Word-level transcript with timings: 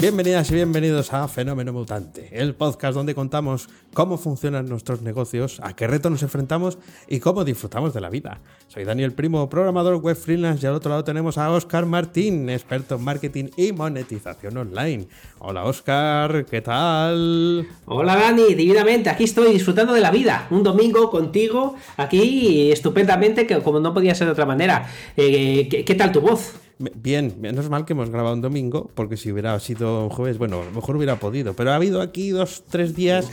Bienvenidas 0.00 0.48
y 0.52 0.54
bienvenidos 0.54 1.12
a 1.12 1.26
Fenómeno 1.26 1.72
Mutante, 1.72 2.28
el 2.30 2.54
podcast 2.54 2.94
donde 2.94 3.16
contamos 3.16 3.68
cómo 3.92 4.16
funcionan 4.16 4.68
nuestros 4.68 5.02
negocios, 5.02 5.58
a 5.60 5.74
qué 5.74 5.88
retos 5.88 6.12
nos 6.12 6.22
enfrentamos 6.22 6.78
y 7.08 7.18
cómo 7.18 7.44
disfrutamos 7.44 7.94
de 7.94 8.00
la 8.00 8.08
vida. 8.08 8.40
Soy 8.68 8.84
Daniel 8.84 9.12
Primo, 9.12 9.50
programador 9.50 9.96
web 9.96 10.16
freelance 10.16 10.64
y 10.64 10.68
al 10.68 10.74
otro 10.74 10.90
lado 10.90 11.02
tenemos 11.02 11.36
a 11.36 11.50
Oscar 11.50 11.84
Martín, 11.84 12.48
experto 12.48 12.94
en 12.94 13.02
marketing 13.02 13.46
y 13.56 13.72
monetización 13.72 14.56
online. 14.56 15.08
Hola 15.40 15.64
Oscar, 15.64 16.46
¿qué 16.48 16.60
tal? 16.60 17.66
Hola 17.86 18.14
Dani, 18.14 18.54
divinamente, 18.54 19.10
aquí 19.10 19.24
estoy 19.24 19.52
disfrutando 19.52 19.94
de 19.94 20.00
la 20.00 20.12
vida. 20.12 20.46
Un 20.50 20.62
domingo 20.62 21.10
contigo, 21.10 21.74
aquí 21.96 22.70
estupendamente, 22.70 23.48
que 23.48 23.58
como 23.62 23.80
no 23.80 23.92
podía 23.92 24.14
ser 24.14 24.28
de 24.28 24.32
otra 24.34 24.46
manera. 24.46 24.88
Eh, 25.16 25.66
¿qué, 25.68 25.84
¿Qué 25.84 25.94
tal 25.96 26.12
tu 26.12 26.20
voz? 26.20 26.54
Bien, 26.78 27.34
menos 27.40 27.68
mal 27.68 27.84
que 27.84 27.92
hemos 27.92 28.10
grabado 28.10 28.34
un 28.34 28.40
domingo, 28.40 28.90
porque 28.94 29.16
si 29.16 29.32
hubiera 29.32 29.58
sido 29.58 30.04
un 30.04 30.10
jueves, 30.10 30.38
bueno, 30.38 30.60
a 30.62 30.64
lo 30.64 30.70
mejor 30.70 30.96
hubiera 30.96 31.16
podido. 31.18 31.54
Pero 31.54 31.72
ha 31.72 31.74
habido 31.74 32.00
aquí 32.00 32.30
dos, 32.30 32.62
tres 32.70 32.94
días 32.94 33.28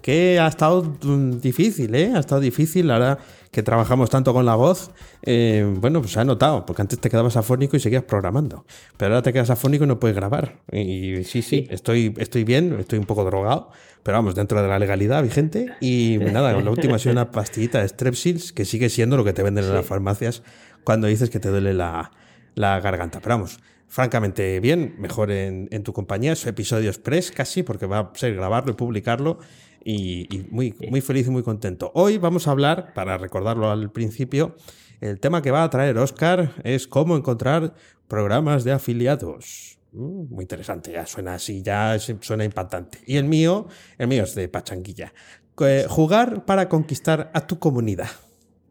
que 0.00 0.38
ha 0.38 0.46
estado 0.46 0.82
mm, 1.02 1.40
difícil, 1.40 1.94
¿eh? 1.94 2.12
Ha 2.14 2.20
estado 2.20 2.40
difícil, 2.40 2.90
ahora 2.90 3.18
que 3.50 3.62
trabajamos 3.62 4.10
tanto 4.10 4.32
con 4.32 4.44
la 4.46 4.54
voz. 4.54 4.90
Eh, 5.22 5.66
bueno, 5.80 6.00
pues 6.02 6.12
se 6.12 6.20
ha 6.20 6.24
notado, 6.24 6.66
porque 6.66 6.82
antes 6.82 7.00
te 7.00 7.10
quedabas 7.10 7.36
afónico 7.36 7.76
y 7.76 7.80
seguías 7.80 8.04
programando. 8.04 8.64
Pero 8.96 9.14
ahora 9.14 9.22
te 9.22 9.32
quedas 9.32 9.50
afónico 9.50 9.84
y 9.84 9.86
no 9.88 9.98
puedes 9.98 10.14
grabar. 10.14 10.60
Y 10.70 11.24
sí, 11.24 11.42
sí, 11.42 11.66
estoy, 11.70 12.14
estoy 12.18 12.44
bien, 12.44 12.76
estoy 12.78 12.98
un 13.00 13.06
poco 13.06 13.24
drogado, 13.24 13.70
pero 14.02 14.18
vamos, 14.18 14.34
dentro 14.34 14.62
de 14.62 14.68
la 14.68 14.78
legalidad 14.78 15.22
vigente. 15.22 15.72
Y 15.80 16.18
nada, 16.20 16.52
la 16.52 16.70
última 16.70 16.96
ha 16.96 16.98
sido 16.98 17.12
una 17.12 17.32
pastillita 17.32 17.80
de 17.80 17.88
Strepsils, 17.88 18.52
que 18.52 18.64
sigue 18.64 18.88
siendo 18.90 19.16
lo 19.16 19.24
que 19.24 19.32
te 19.32 19.42
venden 19.42 19.64
en 19.64 19.74
las 19.74 19.86
farmacias 19.86 20.42
cuando 20.84 21.06
dices 21.06 21.30
que 21.30 21.40
te 21.40 21.48
duele 21.48 21.72
la 21.72 22.12
la 22.54 22.80
garganta. 22.80 23.20
Pero 23.20 23.36
vamos, 23.36 23.58
francamente 23.88 24.60
bien, 24.60 24.96
mejor 24.98 25.30
en, 25.30 25.82
tu 25.82 25.92
compañía, 25.92 26.34
su 26.36 26.48
episodio 26.48 26.90
express 26.90 27.30
casi, 27.30 27.62
porque 27.62 27.86
va 27.86 27.98
a 27.98 28.10
ser 28.14 28.34
grabarlo 28.34 28.72
y 28.72 28.74
publicarlo. 28.74 29.38
Y, 29.86 30.46
muy, 30.50 30.74
muy 30.90 31.02
feliz 31.02 31.26
y 31.26 31.30
muy 31.30 31.42
contento. 31.42 31.92
Hoy 31.94 32.16
vamos 32.16 32.48
a 32.48 32.52
hablar, 32.52 32.94
para 32.94 33.18
recordarlo 33.18 33.70
al 33.70 33.90
principio, 33.92 34.56
el 35.00 35.20
tema 35.20 35.42
que 35.42 35.50
va 35.50 35.62
a 35.62 35.70
traer 35.70 35.98
Oscar 35.98 36.54
es 36.64 36.86
cómo 36.86 37.16
encontrar 37.16 37.74
programas 38.08 38.64
de 38.64 38.72
afiliados. 38.72 39.78
Mm, 39.92 40.34
muy 40.34 40.44
interesante, 40.44 40.92
ya 40.92 41.06
suena 41.06 41.34
así, 41.34 41.62
ya 41.62 41.98
suena 41.98 42.44
impactante. 42.44 42.98
Y 43.06 43.16
el 43.16 43.24
mío, 43.24 43.68
el 43.98 44.08
mío 44.08 44.24
es 44.24 44.34
de 44.34 44.48
pachanguilla. 44.48 45.12
Eh, 45.60 45.86
jugar 45.88 46.44
para 46.46 46.68
conquistar 46.68 47.30
a 47.32 47.46
tu 47.46 47.58
comunidad. 47.58 48.08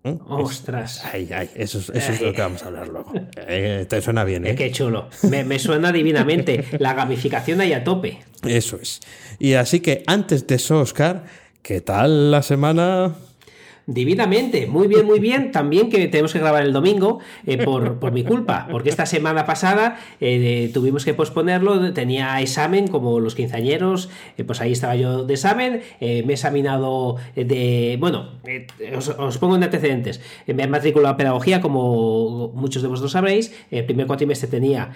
¿Eh? 0.04 0.18
Ostras. 0.28 1.02
Ay, 1.14 1.30
ay, 1.34 1.50
eso, 1.56 1.80
es, 1.80 1.90
eso 1.90 2.12
es 2.12 2.22
lo 2.22 2.34
que 2.34 2.42
vamos 2.42 2.62
a 2.64 2.68
hablar 2.68 2.90
luego. 2.90 3.14
Eh, 3.38 3.86
te 3.88 4.02
suena 4.02 4.26
bien, 4.26 4.46
¿eh? 4.46 4.56
Qué 4.56 4.70
chulo. 4.72 5.08
Me, 5.24 5.46
me, 5.46 5.60
suena 5.60 5.94
divinamente. 5.94 6.66
La 6.80 6.94
gamificación 6.94 7.62
ahí 7.62 7.72
a 7.72 7.84
tope. 7.84 8.20
Eso 8.46 8.78
es. 8.82 9.00
Y 9.40 9.54
así 9.54 9.80
que 9.80 10.04
antes 10.06 10.46
de 10.46 10.56
eso, 10.56 10.82
Oscar, 10.82 11.24
¿qué 11.62 11.80
tal 11.80 12.32
la 12.32 12.44
semana? 12.44 13.16
Divinamente, 13.86 14.66
muy 14.66 14.88
bien, 14.88 15.06
muy 15.06 15.20
bien. 15.20 15.52
También 15.52 15.90
que 15.90 16.08
tenemos 16.08 16.32
que 16.32 16.40
grabar 16.40 16.64
el 16.64 16.72
domingo 16.72 17.20
eh, 17.46 17.58
por, 17.58 18.00
por, 18.00 18.14
mi 18.14 18.24
culpa, 18.24 18.66
porque 18.72 18.90
esta 18.90 19.06
semana 19.06 19.46
pasada 19.46 19.98
eh, 20.22 20.72
tuvimos 20.74 21.04
que 21.04 21.14
posponerlo. 21.14 21.92
Tenía 21.92 22.40
examen 22.40 22.88
como 22.88 23.20
los 23.20 23.36
quinceañeros, 23.36 24.10
eh, 24.38 24.46
pues 24.46 24.62
ahí 24.62 24.72
estaba 24.72 24.96
yo 24.96 25.26
de 25.26 25.34
examen. 25.34 25.82
me 26.00 26.08
he 26.08 26.32
examinado 26.32 27.18
de. 27.36 27.98
Bueno, 28.00 28.30
os, 28.96 29.10
os, 29.10 29.38
pongo 29.38 29.58
en 29.58 29.64
antecedentes. 29.64 30.22
me 30.48 30.64
he 30.64 30.68
matriculado 30.68 31.16
a 31.16 31.18
pedagogía, 31.18 31.60
como 31.60 32.52
muchos 32.54 32.84
de 32.84 32.88
vosotros 32.88 33.12
sabréis. 33.12 33.54
El 33.70 33.84
primer 33.84 34.08
cuatrimestre 34.08 34.48
tenía 34.48 34.92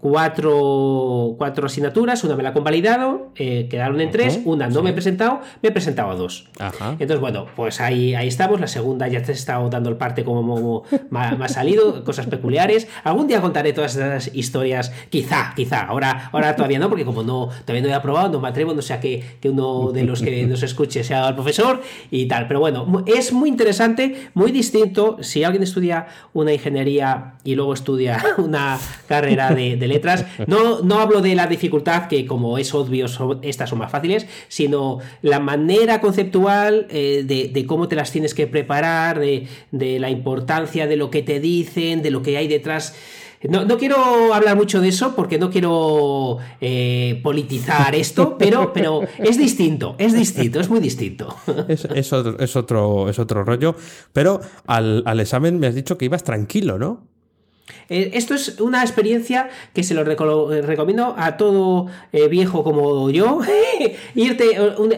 cuatro, 0.00 1.34
cuatro 1.36 1.66
asignaturas, 1.66 2.24
una 2.24 2.34
me 2.34 2.42
la 2.42 2.50
he 2.50 2.52
convalidado, 2.54 3.28
quedaron 3.34 4.00
en 4.00 4.10
tres, 4.10 4.40
una 4.46 4.68
no 4.68 4.82
me 4.82 4.90
he 4.90 4.92
presentado, 4.94 5.40
me 5.60 5.68
he 5.68 5.72
presentado 5.72 6.10
a 6.10 6.14
dos. 6.14 6.48
Ajá. 6.58 6.92
Entonces, 6.92 7.20
bueno 7.20 7.46
pues 7.58 7.80
ahí, 7.80 8.14
ahí 8.14 8.28
estamos. 8.28 8.60
La 8.60 8.68
segunda 8.68 9.08
ya 9.08 9.20
te 9.20 9.32
he 9.32 9.34
estado 9.34 9.68
dando 9.68 9.90
el 9.90 9.96
parte 9.96 10.22
como 10.22 10.84
me 11.10 11.18
ha 11.44 11.48
salido, 11.48 12.04
cosas 12.04 12.26
peculiares. 12.26 12.86
Algún 13.02 13.26
día 13.26 13.40
contaré 13.40 13.72
todas 13.72 13.96
esas 13.96 14.30
historias, 14.32 14.92
quizá, 15.10 15.54
quizá. 15.56 15.80
Ahora, 15.80 16.30
ahora 16.30 16.54
todavía 16.54 16.78
no, 16.78 16.88
porque 16.88 17.04
como 17.04 17.24
no, 17.24 17.48
todavía 17.64 17.82
no 17.82 17.88
he 17.88 17.94
aprobado, 17.94 18.28
no 18.28 18.38
me 18.38 18.46
atrevo, 18.46 18.74
no 18.74 18.80
sea 18.80 19.00
que, 19.00 19.24
que 19.40 19.50
uno 19.50 19.90
de 19.90 20.04
los 20.04 20.22
que 20.22 20.46
nos 20.46 20.62
escuche 20.62 21.02
sea 21.02 21.26
el 21.26 21.34
profesor 21.34 21.82
y 22.12 22.28
tal. 22.28 22.46
Pero 22.46 22.60
bueno, 22.60 23.02
es 23.06 23.32
muy 23.32 23.48
interesante, 23.48 24.28
muy 24.34 24.52
distinto. 24.52 25.16
Si 25.20 25.42
alguien 25.42 25.64
estudia 25.64 26.06
una 26.34 26.52
ingeniería 26.52 27.34
y 27.42 27.56
luego 27.56 27.74
estudia 27.74 28.22
una 28.38 28.78
carrera 29.08 29.52
de, 29.52 29.76
letras, 29.88 30.26
no, 30.46 30.82
no 30.82 31.00
hablo 31.00 31.20
de 31.22 31.34
la 31.34 31.48
dificultad, 31.48 32.06
que 32.06 32.24
como 32.24 32.56
es 32.56 32.72
obvio, 32.72 33.08
son, 33.08 33.40
estas 33.42 33.68
son 33.70 33.80
más 33.80 33.90
fáciles, 33.90 34.28
sino 34.46 35.00
la 35.22 35.40
manera 35.40 36.00
conceptual 36.00 36.86
eh, 36.90 37.24
de, 37.26 37.47
de, 37.52 37.66
cómo 37.66 37.88
te 37.88 37.96
las 37.96 38.12
tienes 38.12 38.34
que 38.34 38.46
preparar, 38.46 39.18
de, 39.18 39.46
de, 39.70 39.98
la 39.98 40.10
importancia 40.10 40.86
de 40.86 40.96
lo 40.96 41.10
que 41.10 41.22
te 41.22 41.40
dicen, 41.40 42.02
de 42.02 42.10
lo 42.10 42.22
que 42.22 42.36
hay 42.36 42.48
detrás. 42.48 42.94
No, 43.48 43.64
no 43.64 43.78
quiero 43.78 44.34
hablar 44.34 44.56
mucho 44.56 44.80
de 44.80 44.88
eso 44.88 45.14
porque 45.14 45.38
no 45.38 45.50
quiero 45.50 46.38
eh, 46.60 47.20
politizar 47.22 47.94
esto, 47.94 48.36
pero, 48.36 48.72
pero 48.72 49.02
es 49.18 49.38
distinto, 49.38 49.94
es 49.98 50.12
distinto, 50.12 50.58
es 50.58 50.68
muy 50.68 50.80
distinto. 50.80 51.34
Es, 51.68 51.84
es, 51.84 52.12
otro, 52.12 52.38
es, 52.38 52.56
otro, 52.56 53.08
es 53.08 53.18
otro 53.18 53.44
rollo, 53.44 53.74
pero 54.12 54.40
al, 54.66 55.02
al 55.06 55.20
examen 55.20 55.58
me 55.58 55.66
has 55.66 55.74
dicho 55.74 55.98
que 55.98 56.06
ibas 56.06 56.24
tranquilo, 56.24 56.78
¿no? 56.78 57.06
Eh, 57.88 58.10
esto 58.14 58.34
es 58.34 58.60
una 58.60 58.82
experiencia 58.82 59.48
que 59.72 59.82
se 59.82 59.94
lo 59.94 60.04
recomiendo 60.04 61.14
a 61.16 61.36
todo 61.36 61.86
eh, 62.12 62.28
viejo 62.28 62.62
como 62.62 63.10
yo. 63.10 63.40
Irte, 64.14 64.50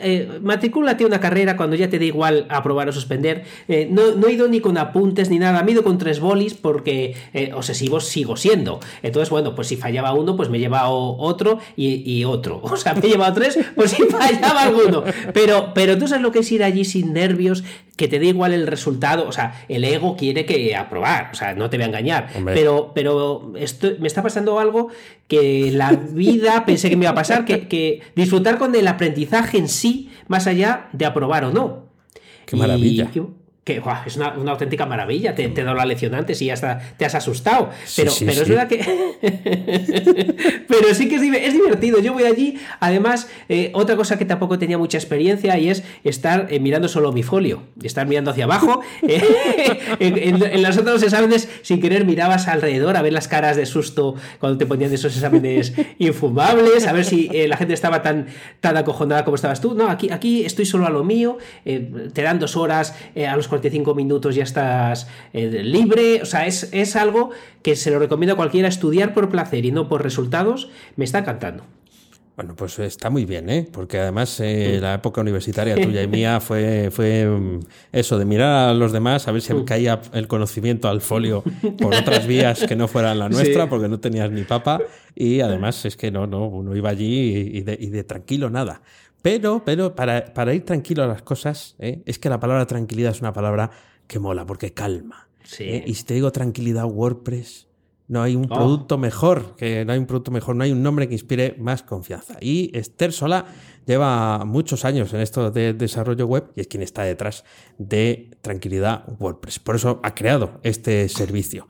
eh, 0.03 0.41
matricúlate 0.43 1.05
una 1.05 1.21
carrera 1.21 1.57
cuando 1.57 1.77
ya 1.77 1.89
te 1.89 1.99
da 1.99 2.05
igual 2.05 2.47
aprobar 2.49 2.89
o 2.89 2.93
suspender. 2.93 3.45
No, 3.91 4.15
no, 4.17 4.27
he 4.29 4.33
ido 4.33 4.49
ni 4.49 4.61
con 4.61 4.79
apuntes 4.79 5.31
ni 5.31 5.39
nada, 5.39 5.63
me 5.63 5.71
he 5.71 5.75
ido 5.75 5.85
con 5.85 5.99
tres 5.99 6.21
bolis 6.21 6.55
porque 6.55 7.15
obsesivo 7.55 8.01
sigo 8.01 8.37
siendo. 8.37 8.81
Entonces, 9.03 9.31
bueno, 9.31 9.55
pues 9.55 9.69
si 9.69 9.77
fallaba 9.77 10.13
uno, 10.13 10.37
pues 10.37 10.49
me 10.49 10.59
he 10.59 10.61
llevado 10.61 11.17
otro 11.19 11.59
y, 11.77 12.03
y, 12.11 12.25
otro. 12.25 12.61
O 12.71 12.77
sea, 12.77 12.95
me 12.95 13.07
he 13.07 13.11
llevado 13.11 13.35
tres, 13.35 13.59
pues 13.75 13.91
si 13.91 14.05
fallaba 14.05 14.63
alguno. 14.63 15.05
Pero, 15.35 15.73
pero 15.75 15.99
tú 15.99 16.09
sabes 16.09 16.23
lo 16.23 16.33
que 16.33 16.39
es 16.39 16.53
ir 16.53 16.65
allí 16.65 16.85
sin 16.85 17.13
nervios, 17.13 17.63
que 17.97 18.09
te 18.09 18.19
dé 18.19 18.27
igual 18.27 18.55
el 18.55 18.67
resultado. 18.67 19.29
O 19.29 19.33
sea, 19.33 19.63
el 19.69 19.85
ego 19.85 20.17
quiere 20.17 20.47
que 20.47 20.75
aprobar, 20.75 21.29
o 21.33 21.35
sea, 21.35 21.55
no 21.55 21.69
te 21.69 21.77
voy 21.77 21.85
a 21.85 21.89
engañar. 21.89 22.29
Hombre. 22.35 22.55
Pero, 22.55 22.80
pero 22.95 23.53
esto, 23.57 23.89
me 24.01 24.07
está 24.07 24.23
pasando 24.23 24.59
algo 24.59 24.89
que 25.29 25.71
la 25.73 25.93
vida 25.93 26.65
pensé 26.67 26.91
que 26.91 26.97
me 26.97 27.05
iba 27.05 27.13
a 27.13 27.15
pasar, 27.15 27.45
que, 27.45 27.69
que 27.69 28.03
disfrutar 28.17 28.59
con 28.59 28.75
el 28.75 28.89
aprendizaje 28.89 29.59
en 29.59 29.69
sí, 29.69 30.11
más 30.29 30.47
allá 30.47 30.89
de 30.93 31.07
aprobar 31.07 31.45
o 31.45 31.53
no. 31.53 31.91
Qué 32.47 32.57
maravilla. 32.57 33.11
Y, 33.15 33.23
que 33.65 33.79
wow, 33.79 33.97
es 34.07 34.17
una, 34.17 34.33
una, 34.33 34.53
auténtica 34.53 34.87
maravilla. 34.87 35.35
Te, 35.35 35.47
te 35.49 35.61
he 35.61 35.65
dado 35.65 35.77
la 35.77 35.85
lección 35.85 36.15
antes 36.15 36.41
y 36.41 36.47
ya 36.47 36.55
está, 36.55 36.79
te 36.97 37.05
has 37.05 37.15
asustado. 37.15 37.69
Pero, 37.95 38.11
sí, 38.11 38.21
sí, 38.21 38.25
pero 38.25 38.37
sí. 38.37 38.43
es 38.43 38.49
verdad 38.49 38.69
que. 38.69 40.65
pero 40.69 40.95
sí 40.95 41.09
que 41.09 41.17
es, 41.17 41.23
es, 41.23 41.53
divertido. 41.53 42.01
Yo 42.01 42.15
voy 42.15 42.25
allí. 42.25 42.59
Además, 42.81 43.29
eh, 43.51 43.71
otra 43.75 43.97
cosa 43.97 44.17
que 44.17 44.25
tampoco 44.25 44.59
tenía 44.59 44.79
mucha 44.79 44.97
experiencia 44.97 45.59
y 45.59 45.69
es 45.69 45.85
estar 46.05 46.47
eh, 46.51 46.59
mirando 46.59 46.89
solo 46.89 47.13
mi 47.13 47.23
folio. 47.23 47.65
Estar 47.83 48.07
mirando 48.07 48.31
hacia 48.31 48.45
abajo. 48.45 48.81
Eh, 49.03 49.81
en, 49.99 50.17
en, 50.17 50.43
en, 50.43 50.63
los 50.63 50.77
otros 50.79 51.03
exámenes, 51.03 51.49
sin 51.63 51.81
querer, 51.81 52.05
mirabas 52.05 52.47
alrededor 52.49 52.97
a 52.97 53.03
ver 53.03 53.13
las 53.13 53.29
caras 53.29 53.57
de 53.57 53.67
susto 53.67 54.15
cuando 54.39 54.57
te 54.57 54.67
ponían 54.67 54.93
esos 54.93 55.15
exámenes 55.15 55.73
infumables. 55.99 56.87
A 56.87 56.93
ver 56.93 57.05
si 57.05 57.29
la 57.49 57.57
gente 57.57 57.75
estaba 57.75 58.03
tan, 58.03 58.27
tan 58.61 58.77
acojonada 58.77 59.25
como 59.25 59.35
estabas 59.35 59.61
tú. 59.61 59.75
No, 59.75 59.89
aquí, 59.89 60.11
aquí 60.11 60.45
estoy 60.45 60.65
solo 60.65 60.87
a 60.87 60.91
lo 60.91 61.03
mío. 61.03 61.39
te 61.65 62.23
dan 62.23 62.39
dos 62.39 62.57
horas 62.57 62.95
a 63.29 63.37
los 63.37 63.49
45 63.51 63.95
minutos 63.95 64.35
ya 64.35 64.45
estás 64.45 65.09
eh, 65.33 65.47
libre. 65.63 66.23
O 66.23 66.27
sea, 66.27 66.47
es, 66.47 66.71
es 66.73 66.97
algo 66.97 67.31
que 67.63 67.77
se 67.77 67.91
lo 67.91 67.99
recomiendo 67.99 68.33
a 68.33 68.37
cualquiera 68.37 68.69
estudiar 68.69 69.13
por 69.13 69.29
placer 69.29 69.67
y 69.67 69.73
no 69.73 69.89
por 69.89 70.03
resultados. 70.03 70.71
Me 70.97 71.05
está 71.05 71.19
encantando. 71.19 71.65
Bueno, 72.41 72.57
pues 72.57 72.79
está 72.79 73.11
muy 73.11 73.27
bien, 73.27 73.51
¿eh? 73.51 73.69
Porque 73.71 73.99
además 73.99 74.41
eh, 74.41 74.79
la 74.81 74.95
época 74.95 75.21
universitaria 75.21 75.75
tuya 75.83 76.03
y 76.03 76.09
mía 76.09 76.41
fue, 76.41 76.91
fue 76.91 77.29
eso, 77.93 78.19
de 78.19 78.25
mirar 78.25 78.71
a 78.71 78.73
los 78.73 78.93
demás, 78.93 79.29
a 79.29 79.33
ver 79.33 79.43
si 79.43 79.53
caía 79.67 80.01
el 80.15 80.27
conocimiento 80.27 80.89
al 80.89 81.03
folio 81.03 81.45
por 81.79 81.95
otras 81.95 82.27
vías 82.27 82.65
que 82.65 82.77
no 82.77 82.89
fueran 82.89 83.19
la 83.19 83.29
nuestra, 83.29 83.65
sí. 83.65 83.69
porque 83.69 83.89
no 83.89 84.01
tenías 84.01 84.31
ni 84.31 84.45
papa. 84.45 84.81
Y 85.15 85.43
además 85.43 85.85
es 85.85 85.99
que 85.99 86.11
no, 86.11 86.27
no, 86.27 86.47
uno 86.47 86.75
iba 86.75 86.89
allí 86.89 87.51
y 87.59 87.61
de, 87.61 87.77
y 87.79 87.91
de 87.91 88.05
tranquilo 88.05 88.49
nada. 88.49 88.81
Pero, 89.23 89.63
pero 89.65 89.95
para, 89.95 90.33
para, 90.33 90.55
ir 90.55 90.65
tranquilo 90.65 91.03
a 91.03 91.07
las 91.07 91.23
cosas, 91.23 91.77
¿eh? 91.79 92.03
es 92.07 92.19
que 92.19 92.29
la 92.29 92.41
palabra 92.41 92.67
tranquilidad 92.67 93.13
es 93.13 93.21
una 93.21 93.33
palabra 93.33 93.71
que 94.07 94.19
mola, 94.19 94.47
porque 94.47 94.73
calma. 94.73 95.29
Eh, 95.59 95.85
y 95.87 95.95
si 95.95 96.05
te 96.05 96.15
digo 96.15 96.31
tranquilidad 96.33 96.85
WordPress, 96.85 97.69
no 98.09 98.23
hay 98.23 98.35
un 98.35 98.47
oh. 98.51 98.55
producto 98.55 98.99
mejor, 98.99 99.55
que 99.57 99.85
no 99.85 99.93
hay 99.93 99.99
un 99.99 100.07
producto 100.07 100.31
mejor, 100.31 100.57
no 100.57 100.65
hay 100.65 100.73
un 100.73 100.83
nombre 100.83 101.07
que 101.07 101.15
inspire 101.15 101.55
más 101.59 101.83
confianza. 101.83 102.37
Y 102.41 102.77
Esther 102.77 103.13
Sola 103.13 103.47
lleva 103.87 104.45
muchos 104.45 104.85
años 104.85 105.13
en 105.15 105.21
esto 105.21 105.51
de 105.51 105.75
desarrollo 105.75 106.27
web 106.27 106.51
y 106.57 106.61
es 106.61 106.67
quien 106.67 106.83
está 106.83 107.03
detrás 107.05 107.45
de 107.79 108.31
Tranquilidad 108.43 109.05
WordPress. 109.21 109.61
Por 109.61 109.77
eso 109.77 110.01
ha 110.03 110.15
creado 110.15 110.59
este 110.65 111.09
servicio. 111.09 111.69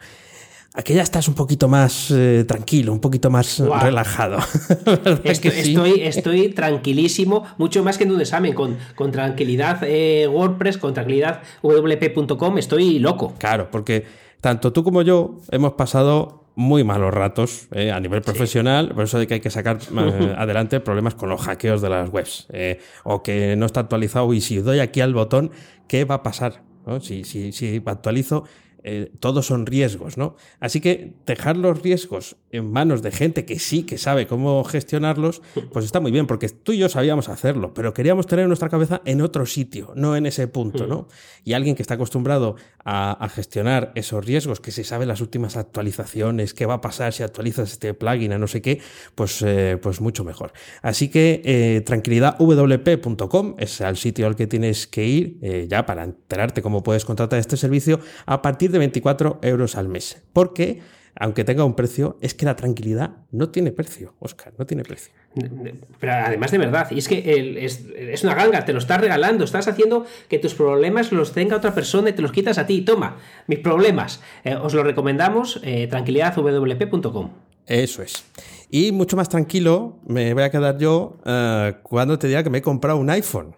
Aquí 0.73 0.95
ya 0.95 1.03
estás 1.03 1.27
un 1.27 1.35
poquito 1.35 1.67
más 1.67 2.13
eh, 2.13 2.45
tranquilo, 2.47 2.93
un 2.93 3.01
poquito 3.01 3.29
más 3.29 3.59
relajado. 3.59 4.39
estoy, 5.25 6.03
estoy, 6.03 6.51
tranquilísimo, 6.51 7.45
mucho 7.59 7.83
más 7.83 7.99
que 7.99 8.05
en 8.05 8.13
un 8.13 8.21
examen, 8.21 8.55
con, 8.55 8.79
con 8.95 9.11
tranquilidad 9.11 9.83
eh, 9.83 10.29
WordPress, 10.29 10.79
con 10.79 10.95
tranquilidad 10.95 11.43
wp.com, 11.63 12.59
estoy 12.59 13.01
loco. 13.01 13.35
Claro, 13.39 13.69
porque 13.73 14.07
tanto 14.41 14.73
tú 14.73 14.85
como 14.85 15.03
yo 15.03 15.41
hemos 15.51 15.73
pasado 15.73 16.45
muy 16.55 16.85
malos 16.85 17.13
ratos 17.13 17.67
eh, 17.73 17.91
a 17.91 17.99
nivel 17.99 18.23
profesional, 18.23 18.91
por 18.95 19.05
eso 19.05 19.19
de 19.19 19.27
que 19.27 19.35
hay 19.35 19.41
que 19.41 19.51
sacar 19.51 19.79
adelante 20.37 20.79
problemas 20.79 21.17
con 21.17 21.31
los 21.31 21.41
hackeos 21.41 21.83
de 21.83 21.91
las 21.91 22.11
webs, 22.11 22.47
o 23.03 23.25
que 23.25 23.57
no 23.57 23.67
está 23.67 23.81
actualizado 23.81 24.33
y 24.33 24.41
si 24.41 24.59
doy 24.59 24.79
aquí 24.79 25.01
al 25.01 25.15
botón, 25.15 25.51
¿qué 25.89 26.05
va 26.05 26.17
a 26.17 26.23
pasar? 26.23 26.63
Si, 27.03 27.25
si, 27.25 27.53
si 27.53 27.83
actualizo 27.85 28.45
eh, 28.83 29.13
todos 29.21 29.47
son 29.47 29.67
riesgos, 29.67 30.17
¿no? 30.17 30.37
Así 30.59 30.81
que 30.81 31.15
dejar 31.27 31.57
los 31.57 31.83
riesgos 31.83 32.37
en 32.51 32.71
manos 32.73 33.03
de 33.03 33.11
gente 33.11 33.45
que 33.45 33.59
sí 33.59 33.83
que 33.83 33.99
sabe 33.99 34.27
cómo 34.27 34.65
gestionarlos, 34.65 35.43
pues 35.73 35.85
está 35.85 36.01
muy 36.01 36.11
bien, 36.11 36.27
porque 36.27 36.49
tú 36.49 36.73
y 36.73 36.79
yo 36.79 36.89
sabíamos 36.89 37.29
hacerlo, 37.29 37.75
pero 37.75 37.93
queríamos 37.93 38.27
tener 38.27 38.47
nuestra 38.47 38.69
cabeza 38.69 39.03
en 39.05 39.21
otro 39.21 39.45
sitio, 39.45 39.93
no 39.97 40.17
en 40.17 40.27
ese 40.27 40.49
punto, 40.49 40.87
¿no? 40.87 41.09
Y 41.45 41.53
alguien 41.53 41.77
que 41.77 41.83
está 41.83 41.95
acostumbrado 41.95 42.57
a, 42.85 43.29
gestionar 43.31 43.93
esos 43.95 44.25
riesgos, 44.25 44.61
que 44.61 44.73
se 44.73 44.83
sabe 44.83 45.07
las 45.07 45.21
últimas 45.21 45.57
actualizaciones, 45.57 46.55
qué 46.55 46.67
va 46.67 46.75
a 46.75 46.81
pasar 46.81 47.13
si 47.13 47.23
actualizas 47.23 47.73
este 47.73 47.95
plugin 47.95 48.33
a 48.33 48.39
no 48.39 48.49
sé 48.49 48.61
qué, 48.63 48.81
pues, 49.15 49.43
eh, 49.43 49.79
pues 49.81 50.01
mucho 50.01 50.25
mejor. 50.25 50.53
Así 50.83 51.09
que 51.09 51.43
eh, 51.45 51.83
tranquilidadwp.com 51.83 53.57
es 53.59 53.81
el 53.81 53.97
sitio 53.97 54.27
al 54.27 54.37
que 54.37 54.47
tienes 54.47 54.87
que 54.87 55.07
ir 55.07 55.39
ya 55.69 55.87
para 55.87 56.05
enterarte 56.05 56.63
cómo 56.63 56.83
puedes 56.83 57.05
contratar 57.05 57.39
este 57.39 57.57
servicio 57.57 58.01
a 58.27 58.43
partir 58.43 58.70
de 58.73 58.79
24 58.79 59.41
euros 59.43 59.77
al 59.77 59.89
mes. 59.89 60.23
Porque, 60.33 60.81
aunque 61.19 61.45
tenga 61.45 61.65
un 61.65 61.75
precio, 61.75 62.17
es 62.21 62.35
que 62.35 62.47
la 62.47 62.57
tranquilidad 62.57 63.19
no 63.31 63.51
tiene 63.51 63.73
precio, 63.73 64.15
Oscar, 64.19 64.53
no 64.59 64.67
tiene 64.67 64.83
precio. 64.83 65.13
Pero 66.01 66.13
además 66.13 66.51
de 66.51 66.59
verdad, 66.59 66.91
y 66.91 66.99
es 66.99 67.07
que 67.07 67.65
es, 67.65 68.25
una 68.25 68.35
ganga, 68.35 68.65
te 68.65 68.73
lo 68.73 68.81
estás 68.81 69.01
regalando, 69.01 69.45
estás 69.45 69.69
haciendo 69.69 70.05
que 70.29 70.39
tus 70.39 70.55
problemas 70.55 71.13
los 71.13 71.33
tenga 71.33 71.57
otra 71.57 71.75
persona 71.75 72.11
y 72.11 72.13
te 72.13 72.23
los 72.23 72.33
quitas 72.33 72.59
a 72.59 72.67
ti. 72.67 72.83
Toma, 72.83 73.17
mis 73.47 73.61
problemas. 73.61 74.21
Eh, 74.45 74.57
os 74.57 74.75
lo 74.75 74.83
recomendamos, 74.83 75.61
eh, 75.63 75.87
tranquilidadwp.com. 75.87 77.31
Eso 77.67 78.03
es. 78.03 78.25
Y 78.69 78.91
mucho 78.91 79.17
más 79.17 79.29
tranquilo 79.29 80.01
me 80.05 80.35
voy 80.35 80.43
a 80.43 80.51
quedar 80.51 80.79
yo 80.79 81.19
eh, 81.25 81.75
cuando 81.83 82.19
te 82.19 82.27
diga 82.27 82.43
que 82.43 82.51
me 82.51 82.59
he 82.59 82.63
comprado 82.63 82.99
un 82.99 83.11
iPhone. 83.11 83.55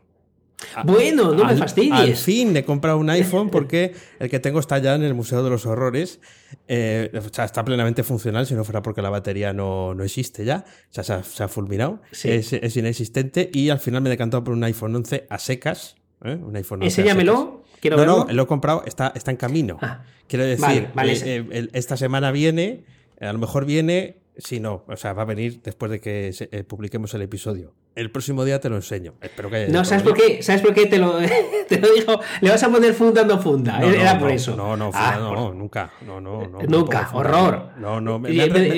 Bueno, 0.85 1.35
no 1.35 1.45
me 1.45 1.57
fastidies. 1.57 1.93
Al 1.93 2.17
fin 2.17 2.57
he 2.57 2.65
comprado 2.65 2.99
un 2.99 3.11
iPhone 3.11 3.51
porque 3.51 3.95
el 4.19 4.31
que 4.31 4.41
tengo 4.41 4.61
está 4.61 4.79
ya 4.79 4.95
en 4.95 5.03
el 5.03 5.15
Museo 5.15 5.43
de 5.43 5.51
los 5.51 5.67
Horrores. 5.67 6.21
Eh, 6.69 7.11
o 7.15 7.35
sea, 7.35 7.45
está 7.45 7.65
plenamente 7.65 8.03
funcional, 8.03 8.47
si 8.47 8.55
no 8.55 8.65
fuera 8.65 8.83
porque 8.83 9.03
la 9.03 9.11
batería 9.11 9.53
no, 9.53 9.95
no 9.95 10.05
existe 10.05 10.45
ya. 10.45 10.65
O 10.91 11.03
sea, 11.03 11.23
se 11.23 11.43
ha, 11.43 11.49
fulminado. 11.49 12.01
Es, 12.11 12.77
inexistente. 12.77 13.51
Y 13.53 13.71
al 13.71 13.79
final 13.79 14.03
me 14.03 14.09
he 14.09 14.13
decantado 14.13 14.45
por 14.45 14.55
un 14.55 14.65
iPhone 14.65 14.95
11 14.97 15.27
a 15.29 15.39
secas. 15.39 15.97
¿eh? 16.25 16.35
Un 16.35 16.57
iPhone 16.57 16.83
Enséñamelo. 16.83 17.65
Quiero 17.81 17.97
no, 17.97 18.05
no, 18.05 18.33
lo 18.33 18.43
he 18.45 18.47
comprado, 18.47 18.85
está, 18.87 19.13
está 19.17 19.33
en 19.33 19.37
camino. 19.37 19.77
Ah, 19.83 20.05
Quiero 20.29 20.45
decir, 20.45 20.89
eh, 20.97 21.69
esta 21.73 21.97
semana 21.97 22.31
viene, 22.31 22.85
a 23.21 23.33
lo 23.33 23.41
mejor 23.41 23.67
viene 23.67 24.23
Sí, 24.39 24.61
no, 24.61 24.85
o 24.87 24.97
sea, 24.97 25.13
va 25.13 25.23
a 25.23 25.27
venir 25.27 25.61
después 25.63 25.91
de 25.91 26.01
que 26.01 26.65
publiquemos 26.67 27.13
el 27.15 27.23
episodio. 27.23 27.75
El 27.95 28.11
próximo 28.11 28.45
día 28.45 28.61
te 28.61 28.69
lo 28.69 28.77
enseño. 28.77 29.15
Espero 29.21 29.51
que 29.51 29.69
No, 29.69 29.85
¿sabes 29.85 30.03
por 30.03 30.15
qué? 30.15 30.43
¿Sabes 30.43 30.63
por 30.63 30.73
qué 30.73 30.87
te 30.87 30.99
lo, 30.99 31.19
te 31.69 31.79
lo 31.79 31.93
dijo? 31.93 32.21
Le 32.41 32.51
vas 32.51 32.63
a 32.63 32.71
poner 32.71 32.95
fundando 32.95 33.39
funda. 33.39 33.81
Era 33.83 34.19
por 34.19 34.31
eso. 34.31 34.57
No, 34.57 34.77
no, 34.77 34.93
funda, 34.93 35.15
ah, 35.15 35.19
no, 35.19 35.53
nunca. 35.53 35.93
No, 36.07 36.21
no, 36.21 36.49
no. 36.49 36.61
Nunca, 36.63 37.11
horror. 37.13 37.71
No, 37.79 38.01
no, 38.01 38.19
me, 38.19 38.35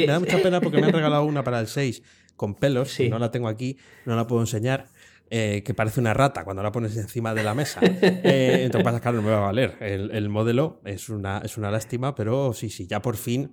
da 0.07 0.19
mucha 0.21 0.39
pena 0.39 0.61
porque 0.61 0.81
me 0.81 0.87
han 0.87 0.93
regalado 0.93 1.25
una 1.25 1.45
para 1.45 1.61
el 1.61 1.69
6 1.69 2.03
con 2.37 2.55
pelos. 2.55 2.91
Sí. 2.91 3.09
No 3.09 3.19
la 3.19 3.31
tengo 3.31 3.49
aquí, 3.49 3.79
no 4.05 4.17
la 4.17 4.27
puedo 4.27 4.43
enseñar. 4.43 4.87
Eh, 5.31 5.63
que 5.65 5.73
parece 5.73 6.01
una 6.01 6.13
rata 6.13 6.45
cuando 6.45 6.63
la 6.63 6.71
pones 6.71 6.97
encima 6.97 7.35
de 7.35 7.43
la 7.43 7.55
mesa. 7.55 7.81
Eh, 8.27 8.65
entonces, 8.65 9.01
claro, 9.01 9.17
no 9.17 9.23
me 9.23 9.31
va 9.31 9.39
a 9.39 9.47
valer. 9.47 9.77
El, 9.81 10.11
el 10.11 10.29
modelo 10.29 10.81
es 10.85 11.09
una, 11.09 11.39
es 11.39 11.57
una 11.57 11.71
lástima, 11.71 12.15
pero 12.15 12.53
sí, 12.53 12.69
sí, 12.69 12.87
ya 12.87 13.01
por 13.01 13.17
fin 13.17 13.51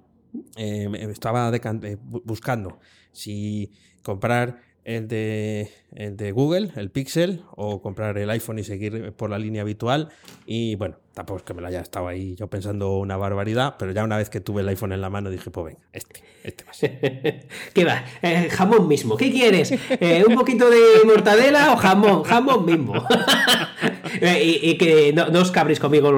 eh, 0.58 0.90
estaba 1.10 1.52
eh, 1.54 1.98
buscando 2.02 2.80
si 3.12 3.72
comprar 4.02 4.62
el 4.84 5.08
de, 5.08 5.72
de 5.92 6.32
Google, 6.32 6.72
el 6.76 6.90
Pixel, 6.90 7.44
o 7.56 7.82
comprar 7.82 8.18
el 8.18 8.30
iPhone 8.30 8.60
y 8.60 8.64
seguir 8.64 9.12
por 9.14 9.30
la 9.30 9.38
línea 9.38 9.62
habitual. 9.62 10.10
Y 10.46 10.76
bueno, 10.76 10.96
tampoco 11.14 11.40
es 11.40 11.44
que 11.44 11.54
me 11.54 11.62
lo 11.62 11.68
haya 11.68 11.82
estado 11.82 12.08
ahí 12.08 12.36
yo 12.36 12.48
pensando 12.48 12.98
una 12.98 13.18
barbaridad, 13.18 13.76
pero 13.78 13.92
ya 13.92 14.04
una 14.04 14.18
vez 14.18 14.30
que 14.30 14.40
tuve 14.40 14.62
el 14.62 14.70
iPhone 14.70 14.94
en 14.94 15.02
la 15.02 15.10
mano 15.10 15.30
dije, 15.30 15.50
pues 15.52 15.66
venga, 15.66 15.80
este, 15.92 16.22
este 16.44 16.64
va. 16.64 16.72
¿Qué 17.74 17.86
va? 17.86 18.06
Eh, 18.22 18.50
jamón 18.50 18.88
mismo. 18.88 19.18
¿Qué 19.18 19.32
quieres? 19.32 19.72
¿Un 20.28 20.36
poquito 20.36 20.70
de 20.70 21.06
mortadela 21.06 21.74
o 21.74 21.78
jamón? 21.78 22.24
Jamón 22.24 22.66
mismo. 22.66 22.94
y, 24.22 24.78
que 24.78 25.14
no, 25.14 25.40
os 25.40 25.52
cabréis 25.52 25.80
conmigo 25.80 26.12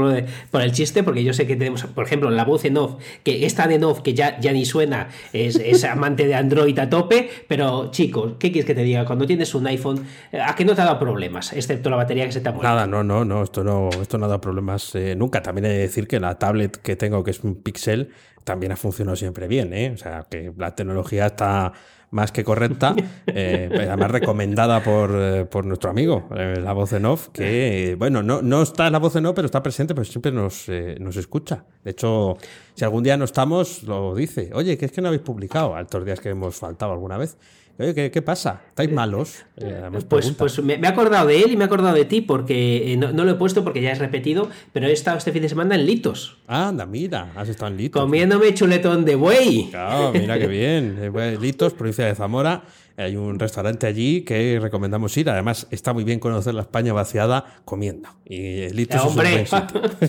por 0.52 0.62
el 0.62 0.72
chiste, 0.72 1.04
porque 1.04 1.24
yo 1.24 1.34
sé 1.34 1.48
que 1.48 1.56
tenemos, 1.56 1.84
por 1.84 2.06
ejemplo, 2.06 2.30
la 2.30 2.46
voz 2.46 2.66
en 2.66 2.78
off, 2.78 2.96
que 3.24 3.46
esta 3.46 3.68
de 3.68 3.76
en 3.76 3.84
off, 3.84 4.02
que 4.02 4.14
ya, 4.14 4.40
ya 4.40 4.52
ni 4.52 4.66
suena, 4.66 5.10
es, 5.32 5.84
amante 5.84 6.28
de 6.28 6.36
Android 6.36 6.78
a 6.80 6.90
tope, 6.90 7.30
pero 7.48 7.92
chicos, 7.92 8.34
¿qué 8.40 8.52
quieres 8.52 8.66
que 8.66 8.76
te 8.76 8.84
diga? 8.84 9.06
Cuando 9.06 9.26
tienes 9.26 9.54
un 9.56 9.63
iPhone, 9.68 10.06
¿a 10.34 10.56
qué 10.56 10.66
no 10.66 10.76
te 10.76 10.82
ha 10.82 10.86
dado 10.86 11.00
problemas? 11.00 11.54
Excepto 11.54 11.90
la 11.90 11.96
batería 11.96 12.26
que 12.26 12.32
se 12.32 12.42
te 12.42 12.50
ha 12.50 12.52
muerto. 12.52 12.68
Nada, 12.68 12.88
no, 12.88 13.04
no, 13.04 13.26
no, 13.26 13.44
esto 13.44 13.64
no, 13.64 13.90
esto 13.90 14.18
no 14.18 14.26
ha 14.26 14.28
dado 14.28 14.42
problemas 14.42 14.94
eh, 14.96 15.16
nunca. 15.16 15.42
También 15.42 15.66
he 15.66 15.70
de 15.70 15.78
decir 15.80 16.08
que 16.08 16.20
la 16.20 16.38
tablet 16.40 16.78
que 16.78 16.96
tengo, 16.96 17.24
que 17.24 17.32
es 17.32 17.44
un 17.44 17.56
Pixel, 17.56 18.10
también 18.44 18.72
ha 18.72 18.76
funcionado 18.76 19.16
siempre 19.16 19.48
bien, 19.48 19.74
¿eh? 19.74 19.92
O 19.94 19.98
sea, 19.98 20.26
que 20.30 20.52
la 20.58 20.76
tecnología 20.76 21.28
está 21.28 21.74
más 22.14 22.32
que 22.32 22.44
correcta, 22.44 22.96
eh, 23.28 23.70
además 23.74 24.12
recomendada 24.12 24.84
por, 24.84 25.12
eh, 25.14 25.46
por 25.46 25.66
nuestro 25.66 25.90
amigo, 25.90 26.30
eh, 26.36 26.60
la 26.62 26.72
voz 26.72 26.94
en 26.94 27.06
off, 27.06 27.30
que, 27.30 27.96
bueno, 27.98 28.22
no, 28.22 28.42
no 28.42 28.62
está 28.62 28.90
la 28.90 29.00
voz 29.00 29.16
en 29.16 29.26
off, 29.26 29.36
pero 29.36 29.48
está 29.48 29.64
presente, 29.64 29.96
pero 29.96 30.06
siempre 30.06 30.32
nos, 30.32 30.68
nos 31.00 31.18
escucha. 31.18 31.66
De 31.84 31.92
hecho, 31.92 32.38
si 32.76 32.86
algún 32.86 33.04
día 33.04 33.18
no 33.18 33.26
estamos, 33.26 33.84
lo 33.84 34.14
dice, 34.14 34.52
oye, 34.54 34.78
que 34.78 34.86
es 34.86 34.92
que 34.92 35.02
no 35.02 35.08
habéis 35.08 35.24
publicado, 35.24 35.76
altos 35.76 36.06
días 36.06 36.20
que 36.20 36.30
hemos 36.30 36.56
faltado 36.56 36.92
alguna 36.94 37.18
vez. 37.18 37.38
Oye, 37.80 38.12
¿qué, 38.12 38.22
pasa? 38.22 38.62
¿Estáis 38.70 38.92
eh, 38.92 38.94
malos? 38.94 39.46
Eh, 39.58 39.90
pues, 40.08 40.32
pues 40.32 40.62
me, 40.62 40.76
he 40.76 40.88
acordado 40.88 41.28
de 41.28 41.42
él 41.42 41.54
y 41.54 41.58
me 41.58 41.64
he 41.64 41.66
acordado 41.66 41.96
de 41.96 42.06
ti, 42.06 42.22
porque 42.22 42.94
eh, 42.94 42.98
no, 42.98 43.12
lo 43.12 43.32
he 43.32 43.34
puesto 43.34 43.64
porque 43.64 43.82
ya 43.82 43.92
es 43.92 43.98
repetido, 43.98 44.48
pero 44.72 44.86
he 44.86 44.92
estado 44.92 45.18
este 45.18 45.32
fin 45.32 45.42
de 45.42 45.50
semana 45.50 45.74
en 45.74 45.88
Litos. 45.88 46.38
Anda, 46.46 46.86
mira, 46.86 47.32
has 47.36 47.50
estado 47.50 47.72
en 47.72 47.78
Litos. 47.78 48.00
Comiéndome 48.00 48.54
chuletón 48.54 49.06
de 49.06 49.16
buey. 49.16 49.70
Claro, 49.72 50.12
mira 50.14 50.38
qué 50.38 50.48
bien. 50.48 51.00
Litos, 51.42 51.74
provincia 51.74 52.06
de 52.06 52.14
Zamora. 52.14 52.64
Hay 52.96 53.16
un 53.16 53.40
restaurante 53.40 53.88
allí 53.88 54.22
que 54.22 54.60
recomendamos 54.62 55.18
ir. 55.18 55.28
Además, 55.28 55.66
está 55.72 55.94
muy 55.94 56.04
bien 56.04 56.20
conocer 56.20 56.54
la 56.54 56.62
España 56.62 56.94
vaciada 56.94 57.44
comiendo. 57.66 58.10
Y 58.24 58.70
Litos 58.70 59.04
¡Hombre! 59.04 59.46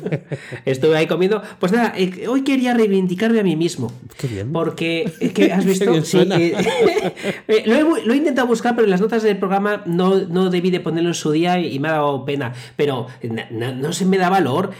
Estuve 0.66 0.94
ahí 0.96 1.06
comiendo. 1.06 1.42
Pues 1.58 1.72
nada, 1.72 1.94
eh, 1.96 2.28
hoy 2.28 2.44
quería 2.44 2.74
reivindicarme 2.74 3.40
a 3.40 3.42
mí 3.42 3.56
mismo. 3.56 3.90
Qué 4.18 4.26
bien. 4.26 4.52
Porque, 4.52 5.10
¿qué 5.34 5.50
¿has 5.50 5.64
visto? 5.64 6.02
sí, 6.02 6.18
eh, 6.18 6.54
eh, 7.48 7.62
lo, 7.64 8.12
he, 8.12 8.16
intentado 8.16 8.46
buscar, 8.46 8.74
pero 8.74 8.84
en 8.84 8.90
las 8.90 9.00
notas 9.00 9.22
del 9.22 9.38
programa 9.38 9.82
no, 9.86 10.20
no 10.20 10.50
debí 10.50 10.70
de 10.70 10.80
ponerlo 10.80 11.08
en 11.08 11.14
su 11.14 11.32
día 11.32 11.58
y 11.60 11.78
me 11.78 11.88
ha 11.88 11.92
dado 11.92 12.26
pena. 12.26 12.52
Pero 12.76 13.06
no, 13.50 13.92
se 13.94 14.04
me 14.04 14.18
da 14.18 14.28
valor. 14.28 14.72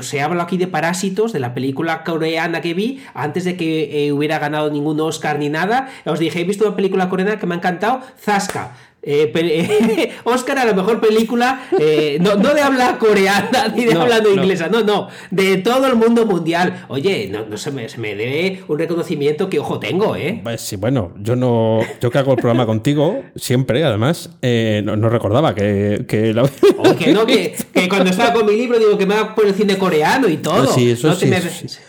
se 0.00 0.20
habla 0.20 0.42
aquí 0.42 0.56
de 0.56 0.66
Parásitos, 0.66 1.32
de 1.32 1.38
la 1.38 1.54
película 1.54 2.02
coreana 2.02 2.60
que 2.60 2.74
vi, 2.74 3.00
antes 3.14 3.44
de 3.44 3.56
que 3.56 4.10
hubiera 4.12 4.40
ganado 4.40 4.72
ningún 4.72 4.98
Oscar 5.00 5.38
ni 5.38 5.48
nada. 5.48 5.88
Os 6.04 6.18
dije, 6.18 6.40
he 6.40 6.44
visto 6.44 6.66
una 6.66 6.74
película 6.74 7.08
coreana 7.08 7.38
me 7.46 7.54
ha 7.54 7.58
encantado, 7.58 8.02
Zasca. 8.20 8.70
Eh, 9.06 10.12
Oscar 10.24 10.58
a 10.58 10.64
la 10.64 10.72
mejor 10.72 11.00
película, 11.00 11.68
eh, 11.78 12.18
no, 12.20 12.36
de 12.36 12.60
habla 12.60 12.98
coreana 12.98 13.68
ni 13.74 13.84
de 13.84 13.94
hablando 13.94 14.32
inglesa, 14.32 14.68
no, 14.68 14.82
no, 14.82 15.08
de 15.30 15.58
todo 15.58 15.86
el 15.86 15.96
mundo 15.96 16.24
mundial. 16.24 16.86
Oye, 16.88 17.30
no, 17.30 17.56
se, 17.58 17.70
me, 17.70 17.88
se 17.88 17.98
me 17.98 18.14
debe 18.14 18.62
un 18.66 18.78
reconocimiento 18.78 19.50
que 19.50 19.58
ojo 19.58 19.78
tengo, 19.78 20.16
¿eh? 20.16 20.40
Pues 20.42 20.60
sí, 20.62 20.76
bueno, 20.76 21.12
yo 21.18 21.36
no, 21.36 21.80
yo 22.00 22.10
que 22.10 22.18
hago 22.18 22.32
el 22.32 22.38
programa 22.38 22.64
contigo, 22.66 23.22
siempre, 23.36 23.84
además, 23.84 24.30
eh, 24.40 24.82
no, 24.84 25.08
recordaba 25.08 25.54
que, 25.54 26.04
que, 26.08 26.32
no, 26.32 27.26
que, 27.26 27.54
cuando 27.88 28.10
estaba 28.10 28.32
con 28.32 28.46
mi 28.46 28.56
libro 28.56 28.78
digo 28.78 28.96
que 28.96 29.06
me 29.06 29.14
va 29.14 29.34
por 29.34 29.46
el 29.46 29.54
cine 29.54 29.76
coreano 29.76 30.28
y 30.28 30.38
todo. 30.38 30.66
sí, 30.72 30.90
eso 30.92 31.14
sí, 31.14 31.30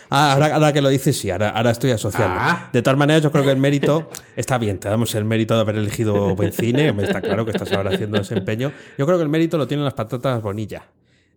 Ah, 0.08 0.34
ahora, 0.34 0.72
que 0.72 0.80
lo 0.80 0.88
dices, 0.88 1.18
sí, 1.18 1.30
ahora, 1.30 1.50
ahora 1.50 1.70
estoy 1.72 1.90
asociando. 1.90 2.36
Ah. 2.38 2.70
De 2.72 2.80
todas 2.80 2.96
maneras, 2.96 3.22
yo 3.22 3.32
creo 3.32 3.44
que 3.44 3.50
el 3.50 3.56
mérito 3.56 4.08
está 4.36 4.56
bien, 4.58 4.78
te 4.78 4.88
damos 4.88 5.14
el 5.14 5.24
mérito 5.24 5.54
de 5.54 5.60
haber 5.60 5.76
elegido 5.76 6.36
buen 6.36 6.52
cine, 6.52 6.92
está 7.06 7.20
claro 7.20 7.44
que 7.44 7.52
estás 7.52 7.72
ahora 7.72 7.90
haciendo 7.90 8.18
desempeño. 8.18 8.72
Yo 8.98 9.06
creo 9.06 9.18
que 9.18 9.24
el 9.24 9.28
mérito 9.28 9.58
lo 9.58 9.66
tienen 9.66 9.84
las 9.84 9.94
patatas 9.94 10.42
Bonilla. 10.42 10.84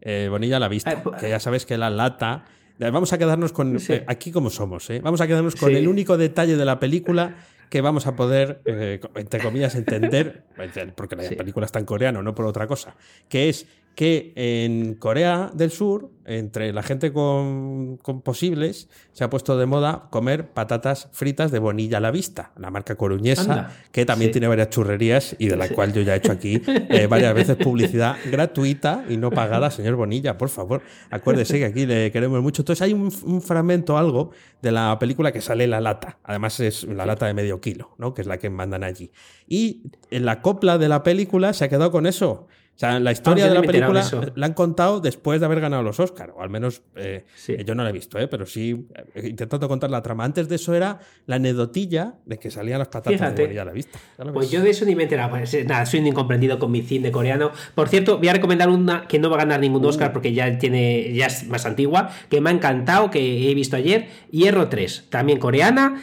Eh, 0.02 0.28
Bonilla 0.30 0.60
la 0.60 0.68
vista, 0.68 0.92
eh, 0.92 1.04
que 1.20 1.30
ya 1.30 1.40
sabes 1.40 1.66
que 1.66 1.78
la 1.78 1.90
lata 1.90 2.46
Vamos 2.80 3.12
a 3.12 3.18
quedarnos 3.18 3.52
con. 3.52 3.78
Eh, 3.90 4.06
aquí 4.08 4.32
como 4.32 4.50
somos, 4.50 4.90
¿eh? 4.90 5.02
Vamos 5.04 5.20
a 5.20 5.28
quedarnos 5.28 5.56
con 5.56 5.76
el 5.76 5.88
único 5.88 6.18
detalle 6.18 6.56
de 6.56 6.64
la 6.64 6.80
película 6.80 7.36
que 7.70 7.82
vamos 7.82 8.08
a 8.08 8.16
poder, 8.16 8.62
eh, 8.66 9.02
entre 9.16 9.42
comillas, 9.42 9.76
entender, 9.76 10.46
porque 10.96 11.16
la 11.16 11.30
película 11.30 11.66
está 11.66 11.80
en 11.80 11.86
coreano, 11.86 12.24
no 12.24 12.34
por 12.34 12.46
otra 12.46 12.68
cosa, 12.68 12.96
que 13.28 13.50
es 13.50 13.68
que 13.96 14.32
en 14.36 14.94
Corea 14.94 15.52
del 15.54 15.72
Sur, 15.72 16.10
entre 16.26 16.72
la 16.72 16.84
gente 16.84 17.12
con, 17.12 17.98
posibles, 18.24 18.88
se 19.12 19.24
ha 19.24 19.30
puesto 19.30 19.58
de 19.58 19.66
moda 19.66 20.08
comer 20.10 20.52
patatas 20.52 21.10
fritas 21.12 21.52
de 21.52 21.60
bonilla 21.60 21.98
a 21.98 22.00
la 22.00 22.12
vista, 22.12 22.52
la 22.56 22.72
marca 22.72 22.96
coruñesa, 22.96 23.72
que 23.92 24.06
también 24.06 24.32
tiene 24.32 24.48
varias 24.48 24.70
churrerías 24.70 25.36
y 25.38 25.48
de 25.48 25.58
la 25.58 25.68
cual 25.68 25.92
yo 25.92 26.02
ya 26.02 26.14
he 26.14 26.18
hecho 26.20 26.32
aquí 26.32 26.62
eh, 26.68 27.08
varias 27.08 27.34
veces 27.34 27.58
publicidad 27.58 28.16
gratuita 28.32 29.04
y 29.10 29.18
no 29.18 29.32
pagada, 29.32 29.70
señor 29.70 29.96
Bonilla, 29.96 30.38
por 30.38 30.50
favor, 30.50 30.82
acuérdese 31.10 31.60
que 31.60 31.66
aquí 31.66 31.86
le 31.86 32.12
queremos 32.12 32.42
mucho. 32.42 32.62
Entonces 32.62 32.84
hay 32.84 32.94
un, 32.94 33.12
un 33.26 33.42
fragmento, 33.42 33.98
algo, 33.98 34.32
de 34.62 34.72
la 34.72 34.98
película 35.00 35.32
que 35.32 35.42
sale 35.42 35.68
la 35.68 35.82
lata, 35.82 36.20
además 36.24 36.60
es 36.60 36.84
la 36.84 37.06
lata 37.06 37.26
de 37.26 37.34
medio 37.34 37.60
kilo, 37.62 37.96
¿no? 37.98 38.14
que 38.14 38.22
es 38.22 38.28
la 38.28 38.38
que 38.38 38.50
mandan 38.50 38.84
allí. 38.84 39.12
Y 39.48 39.84
en 40.12 40.26
la 40.26 40.42
copla 40.42 40.78
de 40.78 40.90
la 40.90 41.04
película 41.04 41.54
se 41.54 41.66
ha 41.66 41.70
quedado 41.70 41.92
con 41.92 42.06
eso. 42.06 42.48
O 42.80 42.86
sea, 42.88 42.98
la 42.98 43.12
historia 43.12 43.50
de 43.50 43.54
la 43.54 43.62
película 43.62 44.10
la 44.36 44.46
han 44.46 44.54
contado 44.54 45.02
después 45.02 45.42
de 45.42 45.46
haber 45.46 45.60
ganado 45.60 45.84
los 45.84 46.00
Oscars, 46.00 46.32
o 46.34 46.42
al 46.42 46.50
menos 46.50 46.82
eh, 46.96 47.26
yo 47.66 47.76
no 47.76 47.84
la 47.84 47.90
he 47.90 47.92
visto, 47.92 48.18
¿eh? 48.18 48.30
pero 48.30 48.46
sí 48.46 48.88
he 49.14 49.28
intentado 49.28 49.68
contar 49.68 49.92
la 49.92 50.02
trama. 50.02 50.24
Antes 50.24 50.48
de 50.48 50.56
eso 50.56 50.74
era 50.74 50.98
la 51.26 51.36
anedotilla 51.36 52.14
de 52.26 52.40
que 52.40 52.50
salían 52.50 52.80
las 52.80 52.88
patatas 52.88 53.36
de 53.36 53.60
a 53.60 53.66
la 53.66 53.74
vista. 53.74 54.00
Pues 54.34 54.50
yo 54.50 54.62
de 54.62 54.70
eso 54.70 54.86
ni 54.86 54.96
me 54.96 55.02
he 55.02 55.08
enterado. 55.08 55.32
Pues, 55.32 55.54
eh, 55.56 55.66
nada, 55.66 55.86
soy 55.86 56.00
un 56.00 56.08
incomprendido 56.08 56.58
con 56.58 56.72
mi 56.72 56.82
cine 56.82 57.12
coreano. 57.12 57.52
Por 57.76 57.90
cierto, 57.90 58.18
voy 58.18 58.30
a 58.30 58.34
recomendar 58.34 58.70
una 58.70 59.08
que 59.08 59.20
no 59.20 59.30
va 59.30 59.36
a 59.36 59.40
ganar 59.40 59.60
ningún 59.60 59.84
Oscar 59.84 60.12
uh. 60.12 60.14
porque 60.14 60.32
ya 60.32 60.58
tiene 60.58 61.14
ya 61.14 61.26
es 61.26 61.50
más 61.50 61.66
antigua, 61.66 62.12
que 62.30 62.40
me 62.40 62.50
ha 62.50 62.54
encantado, 62.54 63.12
que 63.12 63.52
he 63.52 63.54
visto 63.56 63.76
ayer, 63.76 64.08
Hierro 64.32 64.70
3, 64.70 65.08
también 65.10 65.38
coreana. 65.38 66.02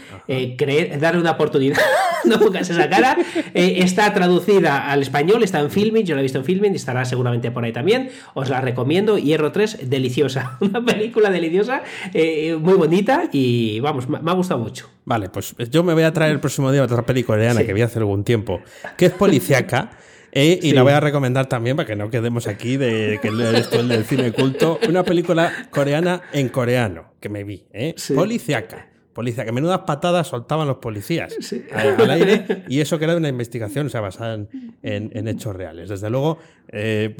darle 1.00 1.20
una 1.22 1.30
oportunidad, 1.30 1.78
no 2.26 2.38
pongas 2.38 2.68
esa 2.68 2.90
cara. 2.90 3.16
está 3.54 4.12
traducida 4.12 4.90
al 4.90 5.00
español, 5.00 5.42
está 5.42 5.60
en 5.60 5.70
filming, 5.70 6.04
yo 6.04 6.14
la 6.14 6.20
he 6.20 6.22
visto 6.22 6.40
en 6.40 6.44
filming 6.44 6.65
estará 6.74 7.04
seguramente 7.04 7.50
por 7.50 7.64
ahí 7.64 7.72
también. 7.72 8.10
Os 8.34 8.48
la 8.48 8.60
recomiendo. 8.60 9.18
Hierro 9.18 9.52
3, 9.52 9.88
deliciosa. 9.88 10.56
Una 10.60 10.84
película 10.84 11.30
deliciosa, 11.30 11.82
eh, 12.12 12.56
muy 12.60 12.74
bonita 12.74 13.28
y 13.32 13.80
vamos, 13.80 14.08
me, 14.08 14.18
ha 14.18 14.34
gustado 14.34 14.60
mucho. 14.60 14.88
Vale, 15.04 15.28
pues 15.28 15.54
yo 15.70 15.82
me 15.82 15.94
voy 15.94 16.02
a 16.02 16.12
traer 16.12 16.32
el 16.32 16.40
próximo 16.40 16.72
día 16.72 16.82
otra 16.82 17.04
película 17.04 17.36
coreana 17.36 17.64
que 17.64 17.72
vi 17.72 17.82
hace 17.82 17.98
algún 17.98 18.24
tiempo, 18.24 18.60
que 18.96 19.06
es 19.06 19.12
policiaca. 19.12 19.90
Eh, 20.38 20.58
y 20.60 20.72
la 20.72 20.82
voy 20.82 20.92
a 20.92 21.00
recomendar 21.00 21.46
también 21.46 21.76
para 21.76 21.86
que 21.86 21.96
no 21.96 22.10
quedemos 22.10 22.46
aquí 22.46 22.76
de 22.76 23.18
que 23.22 23.28
esto 23.54 23.80
es 23.80 23.88
del 23.88 24.04
cine 24.04 24.32
culto. 24.32 24.78
Una 24.86 25.02
película 25.02 25.50
coreana 25.70 26.20
en 26.30 26.50
coreano 26.50 27.14
que 27.20 27.30
me 27.30 27.42
vi, 27.42 27.64
¿eh? 27.72 27.94
Policiaca 28.14 28.86
policía, 29.16 29.46
que 29.46 29.52
menudas 29.52 29.80
patadas 29.80 30.28
soltaban 30.28 30.68
los 30.68 30.76
policías 30.76 31.34
al, 31.72 32.10
aire, 32.10 32.64
y 32.68 32.80
eso 32.80 32.98
que 32.98 33.06
era 33.06 33.16
una 33.16 33.30
investigación, 33.30 33.86
o 33.86 33.88
sea, 33.88 34.02
basada 34.02 34.34
en, 34.82 35.28
hechos 35.28 35.56
reales. 35.56 35.88
Desde 35.88 36.10
luego, 36.10 36.38
eh, 36.68 37.16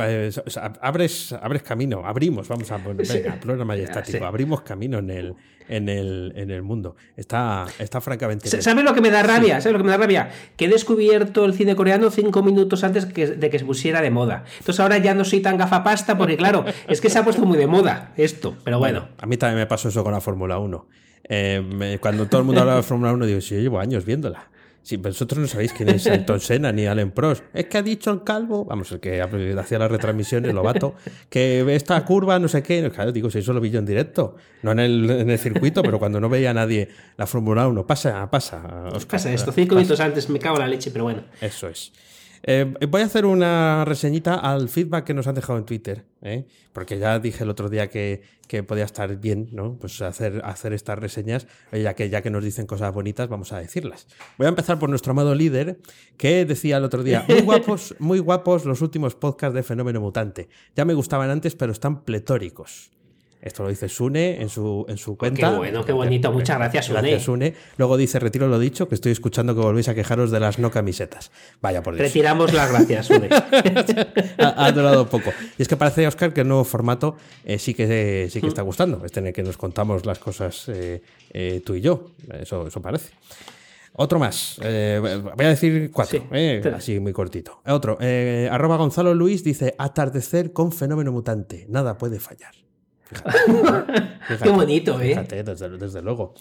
abres, 0.83 1.33
abres 1.33 1.62
camino, 1.62 2.03
abrimos, 2.05 2.49
vamos 2.49 2.71
a 2.71 2.79
poner, 2.79 3.07
venga, 3.09 3.41
pleno 3.41 3.65
majestático, 3.65 4.26
abrimos 4.26 4.61
camino 4.61 4.99
en 4.99 5.11
el, 5.11 5.35
en 5.69 5.88
el, 5.88 6.35
en 6.37 6.50
el 6.50 6.62
mundo. 6.62 6.97
Está, 7.17 7.65
está 7.79 8.03
francamente. 8.03 8.49
¿Sabes 8.61 8.85
lo 8.85 8.93
que 8.93 9.00
me 9.00 9.11
da 9.11 9.23
rabia? 9.23 9.62
¿Sabes 9.62 9.73
lo 9.73 9.79
que 9.79 9.85
me 9.85 9.91
da 9.91 9.97
rabia? 9.97 10.29
Que 10.57 10.67
he 10.67 10.69
descubierto 10.69 11.47
el 11.47 11.55
cine 11.55 11.75
coreano 11.75 12.11
cinco 12.11 12.43
minutos 12.43 12.85
antes 12.85 13.09
de 13.09 13.50
que 13.50 13.59
se 13.59 13.65
pusiera 13.65 14.03
de 14.03 14.11
moda. 14.11 14.45
Entonces 14.59 14.81
ahora 14.81 14.99
ya 14.99 15.15
no 15.15 15.25
soy 15.25 15.41
tan 15.41 15.57
gafapasta 15.57 16.19
porque, 16.19 16.37
claro, 16.37 16.67
es 16.88 17.00
que 17.00 17.09
se 17.09 17.19
ha 17.19 17.25
puesto 17.25 17.47
muy 17.47 17.57
de 17.57 17.67
moda 17.67 18.12
esto, 18.19 18.55
pero 18.65 18.79
bueno. 18.79 19.09
a 19.17 19.26
mí 19.26 19.38
también 19.38 19.61
me 19.61 19.67
pasó 19.67 19.88
eso 19.88 20.05
con 20.05 20.12
la 20.12 20.21
Fórmula 20.21 20.59
1. 20.59 20.87
Eh, 21.28 21.99
cuando 22.00 22.26
todo 22.26 22.40
el 22.40 22.47
mundo 22.47 22.61
habla 22.61 22.76
de 22.76 22.83
Fórmula 22.85 23.12
1, 23.12 23.26
digo, 23.26 23.40
si 23.40 23.54
yo 23.54 23.61
llevo 23.61 23.80
años 23.80 24.04
viéndola. 24.04 24.49
Si 24.83 24.99
vosotros 24.99 25.40
no 25.40 25.49
sabéis 25.49 25.73
quién 25.73 25.88
es 25.88 26.06
Anton 26.06 26.38
Senna 26.38 26.71
ni 26.71 26.87
Allen 26.87 27.11
Prost, 27.11 27.42
es 27.52 27.66
que 27.66 27.78
ha 27.78 27.83
dicho 27.83 28.12
el 28.12 28.23
calvo, 28.23 28.64
vamos, 28.64 28.92
el 28.92 29.00
que 29.00 29.21
hacía 29.21 29.80
las 29.80 29.90
retransmisiones, 29.90 30.54
Lobato, 30.54 30.95
que 31.28 31.75
esta 31.75 32.04
curva, 32.04 32.38
no 32.38 32.47
sé 32.47 32.62
qué. 32.62 32.88
Claro, 32.95 33.11
digo, 33.11 33.28
si 33.28 33.40
eso 33.40 33.52
lo 33.52 33.61
vi 33.61 33.71
yo 33.71 33.80
en 33.80 33.87
directo, 33.87 34.37
no 34.62 34.71
en 34.71 34.78
el, 34.78 35.11
en 35.11 35.28
el 35.28 35.38
circuito, 35.40 35.83
pero 35.83 35.99
cuando 35.99 36.21
no 36.21 36.28
veía 36.28 36.50
a 36.50 36.54
nadie 36.54 36.88
la 37.16 37.26
Fórmula 37.26 37.66
1, 37.66 37.85
pasa, 37.85 38.30
pasa. 38.30 38.88
pasa 39.09 39.33
esto, 39.33 39.50
cinco 39.50 39.75
minutos 39.75 39.99
antes 39.99 40.30
me 40.30 40.38
cago 40.38 40.54
en 40.54 40.62
la 40.62 40.68
leche, 40.68 40.92
pero 40.92 41.02
bueno. 41.02 41.25
Eso 41.40 41.68
es. 41.68 41.92
Eh, 42.49 42.76
voy 42.88 43.03
a 43.03 43.07
hacer 43.07 43.26
una 43.26 43.85
reseñita 43.85 44.37
al 44.37 44.69
feedback 44.69 45.05
que 45.05 45.15
nos 45.15 45.26
han 45.26 45.35
dejado 45.35 45.59
en 45.59 45.67
Twitter, 45.67 46.05
¿eh? 46.23 46.47
porque 46.73 46.97
ya 46.97 47.19
dije 47.19 47.43
el 47.43 47.50
otro 47.50 47.69
día 47.69 47.91
que, 47.91 48.23
podía 48.69 48.85
estar 48.85 49.17
bien, 49.17 49.49
¿no? 49.50 49.76
Pues 49.81 50.00
hacer, 50.00 50.41
hacer 50.45 50.73
estas 50.73 50.97
reseñas, 50.97 51.49
eh, 51.73 51.83
ya 51.83 51.95
que, 51.95 52.09
ya 52.09 52.23
que 52.23 52.31
nos 52.31 52.45
dicen 52.45 52.67
cosas 52.67 52.95
bonitas, 52.95 53.29
vamos 53.29 53.53
a 53.53 53.59
decirlas. 53.59 54.07
Voy 54.38 54.47
a 54.47 54.50
empezar 54.50 54.79
por 54.79 54.88
nuestro 54.88 55.11
amado 55.11 55.35
líder, 55.35 55.81
que 56.17 56.45
decía 56.45 56.76
el 56.76 56.85
otro 56.85 57.03
día, 57.03 57.25
muy 57.29 57.41
guapos, 57.41 57.97
muy 57.99 58.21
guapos 58.21 58.65
los 58.65 58.81
últimos 58.81 59.17
podcasts 59.17 59.55
de 59.55 59.65
Fenómeno 59.65 60.00
Mutante. 60.00 60.49
Ya 60.76 60.85
me 60.85 60.95
gustaban 60.95 61.31
antes, 61.31 61.57
pero 61.57 61.73
están 61.73 62.05
pletóricos. 62.05 62.93
Esto 63.40 63.62
lo 63.62 63.69
dice 63.69 63.88
Sune 63.88 64.40
en 64.40 64.49
su, 64.49 64.85
en 64.88 64.97
su 64.97 65.16
cuenta. 65.16 65.50
Qué 65.50 65.57
bueno, 65.57 65.85
qué 65.85 65.93
bonito. 65.93 66.33
Muchas 66.33 66.59
gracias, 66.59 66.87
Sune. 66.87 67.00
Gracias, 67.00 67.23
Sune. 67.23 67.55
Luego 67.76 67.97
dice, 67.97 68.19
retiro 68.19 68.49
lo 68.49 68.59
dicho, 68.59 68.88
que 68.88 68.95
estoy 68.95 69.12
escuchando 69.12 69.55
que 69.55 69.61
volvéis 69.61 69.88
a 69.88 69.95
quejaros 69.95 70.31
de 70.31 70.40
las 70.40 70.59
no 70.59 70.71
camisetas. 70.71 71.31
Vaya 71.61 71.83
por 71.83 71.95
Dios. 71.95 72.09
Retiramos 72.09 72.52
las 72.52 72.71
gracias, 72.71 73.07
Sune. 73.07 73.28
ha, 74.38 74.73
durado 74.73 75.09
poco. 75.09 75.33
Y 75.59 75.62
es 75.62 75.69
que 75.69 75.76
parece, 75.76 76.07
Oscar, 76.07 76.33
que 76.33 76.40
el 76.40 76.49
nuevo 76.49 76.64
formato 76.64 77.16
eh, 77.45 77.59
sí, 77.59 77.75
que, 77.75 78.28
sí 78.31 78.40
que 78.40 78.49
está 78.49 78.62
gustando. 78.62 79.05
Es 79.05 79.12
tener 79.12 79.33
que 79.33 79.43
nos 79.43 79.57
contamos 79.57 80.07
las 80.07 80.19
cosas 80.19 80.69
eh, 80.69 81.02
eh, 81.31 81.62
tú 81.64 81.75
y 81.75 81.81
yo. 81.81 82.11
Eso, 82.40 82.66
eso 82.66 82.83
parece. 82.83 83.12
Otro 83.93 84.19
más. 84.19 84.57
voy 84.59 84.69
a 84.69 85.49
decir 85.49 85.90
cuatro. 85.93 86.26
así 86.75 86.99
muy 87.00 87.12
cortito. 87.12 87.61
Otro. 87.64 87.97
arroba 88.50 88.76
Gonzalo 88.76 89.14
Luis 89.14 89.45
dice: 89.45 89.75
Atardecer 89.78 90.52
con 90.52 90.73
fenómeno 90.73 91.12
mutante. 91.12 91.64
Nada 91.69 91.97
puede 91.97 92.19
fallar. 92.19 92.66
Qué 94.43 94.49
bonito, 94.51 95.01
¿eh? 95.01 95.09
Fíjate, 95.11 95.43
desde, 95.45 96.03
luego. 96.03 96.35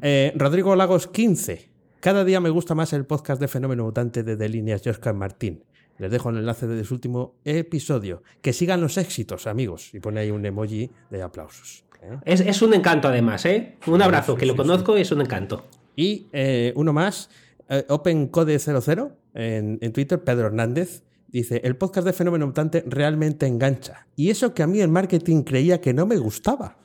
Eh, 0.00 0.32
Rodrigo 0.34 0.74
Lagos 0.76 1.06
15. 1.06 1.70
Cada 2.00 2.24
día 2.24 2.40
me 2.40 2.48
gusta 2.50 2.74
más 2.74 2.92
el 2.92 3.04
podcast 3.04 3.40
de 3.40 3.48
Fenómeno 3.48 3.84
Mutante 3.84 4.22
de 4.22 4.48
Líneas 4.48 4.82
de 4.82 4.90
Oscar 4.90 5.14
Martín. 5.14 5.64
Les 5.98 6.10
dejo 6.10 6.30
el 6.30 6.38
enlace 6.38 6.66
de 6.66 6.82
su 6.82 6.94
último 6.94 7.34
episodio. 7.44 8.22
Que 8.40 8.54
sigan 8.54 8.80
los 8.80 8.96
éxitos, 8.96 9.46
amigos. 9.46 9.92
Y 9.92 10.00
pone 10.00 10.20
ahí 10.20 10.30
un 10.30 10.46
emoji 10.46 10.90
de 11.10 11.22
aplausos. 11.22 11.84
¿eh? 12.00 12.18
Es, 12.24 12.62
un 12.62 12.72
encanto, 12.72 13.08
además, 13.08 13.44
¿eh? 13.44 13.76
Un 13.86 14.00
abrazo, 14.00 14.34
que 14.34 14.46
lo 14.46 14.56
conozco 14.56 14.96
y 14.96 15.02
es 15.02 15.12
un 15.12 15.20
encanto. 15.20 15.66
Y 15.94 16.28
eh, 16.32 16.72
uno 16.74 16.94
más, 16.94 17.28
OpenCode00 17.68 19.12
en, 19.34 19.78
en 19.82 19.92
Twitter, 19.92 20.24
Pedro 20.24 20.46
Hernández. 20.46 21.02
Dice, 21.32 21.60
el 21.62 21.76
podcast 21.76 22.06
de 22.06 22.12
Fenómeno 22.12 22.46
Mutante 22.46 22.82
realmente 22.86 23.46
engancha. 23.46 24.06
Y 24.16 24.30
eso 24.30 24.52
que 24.52 24.64
a 24.64 24.66
mí 24.66 24.80
el 24.80 24.88
marketing 24.88 25.42
creía 25.42 25.80
que 25.80 25.94
no 25.94 26.04
me 26.04 26.16
gustaba. 26.16 26.76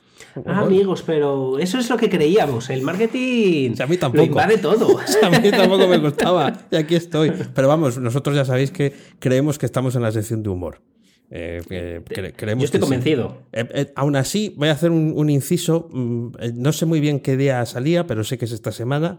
Ah, 0.44 0.60
amigos, 0.60 1.02
pero 1.04 1.58
eso 1.58 1.78
es 1.78 1.90
lo 1.90 1.96
que 1.96 2.08
creíamos. 2.08 2.70
El 2.70 2.82
marketing 2.82 3.74
a 3.80 3.86
mí 3.86 3.96
tampoco. 3.96 4.18
lo 4.18 4.24
invade 4.24 4.58
todo. 4.58 4.98
a 5.22 5.30
mí 5.30 5.50
tampoco 5.50 5.88
me 5.88 5.98
gustaba. 5.98 6.52
Y 6.70 6.76
aquí 6.76 6.94
estoy. 6.94 7.32
Pero 7.54 7.66
vamos, 7.66 7.98
nosotros 7.98 8.36
ya 8.36 8.44
sabéis 8.44 8.70
que 8.70 8.92
creemos 9.18 9.58
que 9.58 9.66
estamos 9.66 9.96
en 9.96 10.02
la 10.02 10.12
sección 10.12 10.42
de 10.44 10.48
humor. 10.50 10.80
Eh, 11.28 12.02
creemos 12.36 12.62
Yo 12.62 12.66
estoy 12.66 12.80
convencido. 12.80 13.42
Eh, 13.52 13.66
eh, 13.74 13.92
aún 13.96 14.14
así, 14.14 14.54
voy 14.56 14.68
a 14.68 14.72
hacer 14.72 14.92
un, 14.92 15.28
inciso. 15.28 15.88
Mm, 15.90 16.28
no 16.54 16.72
sé 16.72 16.86
muy 16.86 17.00
bien 17.00 17.18
qué 17.18 17.36
día 17.36 17.66
salía, 17.66 18.06
pero 18.06 18.22
sé 18.22 18.38
que 18.38 18.44
es 18.44 18.52
esta 18.52 18.70
semana. 18.70 19.18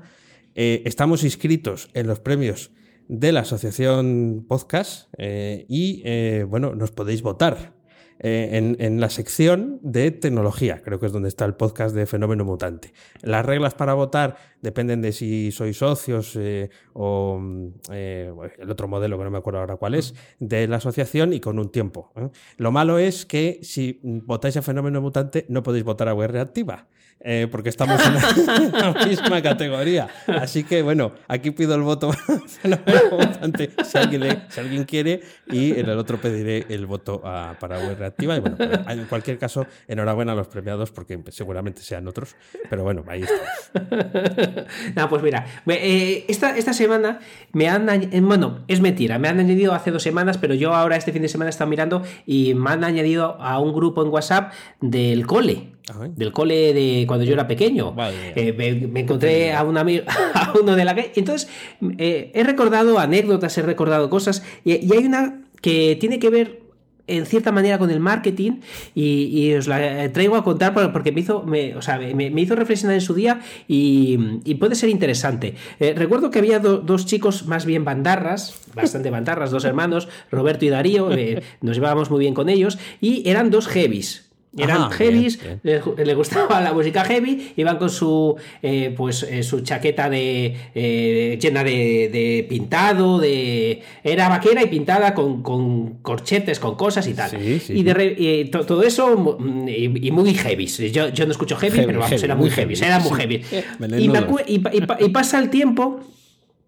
estamos 0.55 1.23
inscritos 1.23 1.89
en 1.93 2.07
los 2.07 2.19
premios 2.19 2.71
de 3.07 3.31
la 3.31 3.41
Asociación 3.41 4.45
Podcast 4.47 5.09
eh, 5.17 5.65
y 5.69 6.01
eh, 6.05 6.45
bueno, 6.47 6.75
nos 6.75 6.91
podéis 6.91 7.21
votar. 7.21 7.75
Eh, 8.19 8.75
en, 8.79 8.99
la 8.99 9.11
sección 9.11 9.79
de 9.83 10.09
tecnología, 10.09 10.81
creo 10.81 10.99
que 10.99 11.05
es 11.05 11.11
donde 11.11 11.29
está 11.29 11.45
el 11.45 11.53
podcast 11.53 11.95
de 11.95 12.07
Fenómeno 12.07 12.45
Mutante. 12.45 12.91
Las 13.21 13.45
reglas 13.45 13.75
para 13.75 13.93
votar 13.93 14.37
dependen 14.59 15.03
de 15.03 15.11
si 15.11 15.51
sois 15.51 15.77
socios 15.77 16.35
o 16.93 17.39
el 17.91 18.71
otro 18.71 18.87
modelo 18.87 19.19
que 19.19 19.23
no 19.23 19.29
me 19.29 19.37
acuerdo 19.37 19.59
ahora 19.59 19.75
cuál 19.75 19.93
es, 19.93 20.15
de 20.39 20.67
la 20.67 20.77
asociación 20.77 21.31
y 21.31 21.39
con 21.39 21.59
un 21.59 21.71
tiempo. 21.71 22.11
Lo 22.57 22.71
malo 22.71 22.97
es 22.97 23.27
que 23.27 23.59
si 23.61 23.99
votáis 24.01 24.57
a 24.57 24.63
Fenómeno 24.63 24.99
Mutante 24.99 25.45
no 25.47 25.61
podéis 25.61 25.83
votar 25.83 26.07
a 26.07 26.15
web 26.15 26.31
reactiva. 26.31 26.87
Eh, 27.19 27.47
porque 27.51 27.69
estamos 27.69 27.99
en 28.05 28.71
la, 28.71 28.93
misma 29.05 29.41
categoría. 29.41 30.07
Así 30.27 30.63
que 30.63 30.81
bueno, 30.83 31.13
aquí 31.27 31.51
pido 31.51 31.73
el 31.75 31.81
voto 31.81 32.11
si 33.83 33.97
alguien, 33.97 34.43
si 34.49 34.59
alguien 34.59 34.83
quiere 34.83 35.21
y 35.47 35.71
en 35.71 35.89
el 35.89 35.97
otro 35.97 36.19
pediré 36.21 36.65
el 36.69 36.85
voto 36.85 37.21
para 37.21 37.79
web 37.79 37.97
reactiva. 37.97 38.37
Y 38.37 38.39
bueno, 38.39 38.57
en 38.87 39.05
cualquier 39.05 39.37
caso, 39.39 39.65
enhorabuena 39.87 40.33
a 40.33 40.35
los 40.35 40.47
premiados 40.47 40.91
porque 40.91 41.19
seguramente 41.29 41.81
sean 41.81 42.07
otros, 42.07 42.35
pero 42.69 42.83
bueno, 42.83 43.03
ahí 43.07 43.23
estamos. 43.23 44.67
no, 44.95 45.09
pues 45.09 45.23
mira, 45.23 45.45
eh, 45.67 46.25
esta, 46.27 46.55
esta 46.55 46.73
semana 46.73 47.19
me 47.51 47.67
han, 47.67 47.89
eh, 47.89 48.21
bueno, 48.21 48.63
es 48.67 48.79
mentira, 48.79 49.17
me 49.17 49.27
han 49.27 49.39
añadido 49.39 49.73
hace 49.73 49.91
dos 49.91 50.03
semanas, 50.03 50.37
pero 50.37 50.53
yo 50.53 50.73
ahora 50.73 50.95
este 50.95 51.11
fin 51.11 51.23
de 51.23 51.29
semana 51.29 51.49
he 51.49 51.51
estado 51.51 51.69
mirando 51.69 52.03
y 52.25 52.53
me 52.53 52.71
han 52.71 52.83
añadido 52.83 53.41
a 53.41 53.59
un 53.59 53.73
grupo 53.73 54.03
en 54.03 54.09
WhatsApp 54.09 54.53
del 54.81 55.25
cole 55.25 55.76
del 56.15 56.31
cole 56.31 56.73
de 56.73 57.05
cuando 57.07 57.25
yo 57.25 57.33
era 57.33 57.47
pequeño. 57.47 57.95
Eh, 58.35 58.87
me, 58.91 58.99
encontré 58.99 59.53
a 59.53 59.63
un 59.63 59.77
amigo, 59.77 60.03
a 60.33 60.53
uno 60.61 60.75
de 60.75 60.85
la 60.85 60.95
que. 60.95 61.11
Entonces, 61.15 61.49
eh, 61.97 62.31
he 62.33 62.43
recordado 62.43 62.99
anécdotas, 62.99 63.57
he 63.57 63.61
recordado 63.61 64.09
cosas, 64.09 64.43
y, 64.63 64.71
hay 64.71 65.05
una 65.05 65.41
que 65.61 65.97
tiene 65.99 66.19
que 66.19 66.29
ver 66.29 66.61
en 67.09 67.25
cierta 67.25 67.53
manera 67.53 67.79
con 67.79 67.89
el 67.89 68.01
marketing 68.01 68.59
y, 68.93 69.53
os 69.53 69.67
la 69.67 70.11
traigo 70.11 70.35
a 70.35 70.43
contar 70.43 70.73
porque 70.91 71.13
me 71.13 71.21
hizo, 71.21 71.41
me, 71.43 71.73
o 71.73 71.81
sea, 71.81 71.97
me, 71.97 72.41
hizo 72.41 72.53
reflexionar 72.53 72.95
en 72.95 73.01
su 73.01 73.13
día 73.13 73.39
y, 73.65 74.17
puede 74.55 74.75
ser 74.75 74.89
interesante. 74.89 75.55
Eh, 75.79 75.93
recuerdo 75.95 76.31
que 76.31 76.39
había 76.39 76.59
dos 76.59 77.05
chicos 77.05 77.47
más 77.47 77.65
bien 77.65 77.85
bandarras, 77.85 78.59
bastante 78.75 79.09
bandarras, 79.09 79.51
dos 79.51 79.63
hermanos, 79.63 80.09
Roberto 80.29 80.65
y 80.65 80.69
Darío, 80.69 81.09
nos 81.61 81.75
llevábamos 81.77 82.11
muy 82.11 82.19
bien 82.19 82.33
con 82.33 82.49
ellos 82.49 82.77
y 82.99 83.27
eran 83.29 83.51
dos 83.51 83.67
heavies. 83.67 84.26
Eran 84.57 84.91
heavies, 84.91 85.39
Les, 85.63 86.15
gustaba 86.15 86.61
la 86.61 86.73
música 86.73 87.03
heavy, 87.03 87.53
iban 87.55 87.77
con 87.77 87.89
su 87.89 88.35
eh, 88.61 88.93
pues 88.95 89.23
eh, 89.23 89.43
su 89.43 89.61
chaqueta 89.61 90.09
de 90.09 90.55
eh, 90.73 91.37
llena 91.39 91.63
de, 91.63 92.45
pintado, 92.49 93.19
de 93.19 93.81
era 94.03 94.29
vaquera 94.29 94.63
y 94.63 94.67
pintada 94.67 95.13
con, 95.13 95.41
corchetes, 96.01 96.59
con 96.59 96.75
cosas 96.75 97.07
y 97.07 97.13
tal. 97.13 97.31
y 97.41 97.83
de, 97.83 98.49
todo 98.51 98.83
eso 98.83 99.37
y, 99.67 100.11
muy 100.11 100.33
heavy. 100.33 100.65
Yo, 100.65 101.09
yo 101.09 101.25
no 101.25 101.31
escucho 101.31 101.55
heavy, 101.57 101.81
pero 101.85 101.99
vamos, 101.99 102.23
era 102.23 102.35
muy 102.35 102.49
heavy, 102.49 102.73
era 102.75 102.99
muy 102.99 103.11
heavy. 103.19 103.43
y 104.99 105.09
pasa 105.09 105.39
el 105.39 105.49
tiempo 105.49 106.01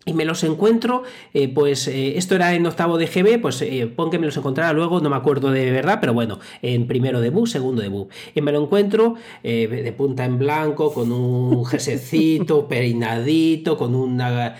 y 0.05 0.13
me 0.13 0.25
los 0.25 0.43
encuentro, 0.43 1.03
eh, 1.33 1.49
pues 1.49 1.87
eh, 1.87 2.17
esto 2.17 2.35
era 2.35 2.55
en 2.55 2.65
octavo 2.65 2.97
de 2.97 3.05
GB, 3.05 3.41
pues 3.41 3.61
eh, 3.61 3.85
pon 3.93 4.09
que 4.09 4.17
me 4.17 4.25
los 4.25 4.37
encontrara 4.37 4.71
luego, 4.73 5.01
no 5.01 5.09
me 5.09 5.15
acuerdo 5.15 5.51
de 5.51 5.69
verdad, 5.71 5.99
pero 5.99 6.13
bueno, 6.13 6.39
en 6.61 6.87
primero 6.87 7.21
de 7.21 7.29
bus, 7.29 7.51
segundo 7.51 7.81
de 7.81 7.89
bus. 7.89 8.07
Y 8.33 8.41
me 8.41 8.51
lo 8.51 8.63
encuentro 8.63 9.15
de 9.43 9.93
punta 9.97 10.25
en 10.25 10.39
blanco, 10.39 10.93
con 10.93 11.11
un 11.11 11.65
jesecito, 11.65 12.67
peinadito, 12.69 13.77
con 13.77 13.93
una 13.93 14.55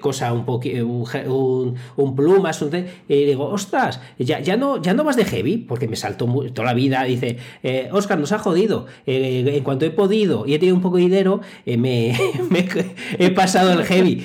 cosa 0.00 0.32
un 0.32 0.44
poquito, 0.44 0.86
un, 0.86 1.74
un, 1.96 2.16
plumas, 2.16 2.62
y 3.08 3.24
digo, 3.24 3.46
ostras, 3.46 4.00
ya, 4.18 4.40
ya, 4.40 4.56
no, 4.56 4.82
ya 4.82 4.92
no 4.92 5.04
vas 5.04 5.16
de 5.16 5.24
heavy, 5.24 5.58
porque 5.58 5.88
me 5.88 5.96
saltó 5.96 6.26
toda 6.52 6.66
la 6.66 6.74
vida, 6.74 7.04
dice, 7.04 7.38
Oscar, 7.92 8.18
nos 8.18 8.32
ha 8.32 8.38
jodido, 8.38 8.86
en 9.06 9.64
cuanto 9.64 9.86
he 9.86 9.90
podido 9.90 10.46
y 10.46 10.54
he 10.54 10.58
tenido 10.58 10.76
un 10.76 10.82
poco 10.82 10.96
de 10.96 11.02
dinero, 11.04 11.40
me, 11.64 12.16
he 13.18 13.30
pasado 13.30 13.72
el 13.72 13.84
heavy. 13.84 14.24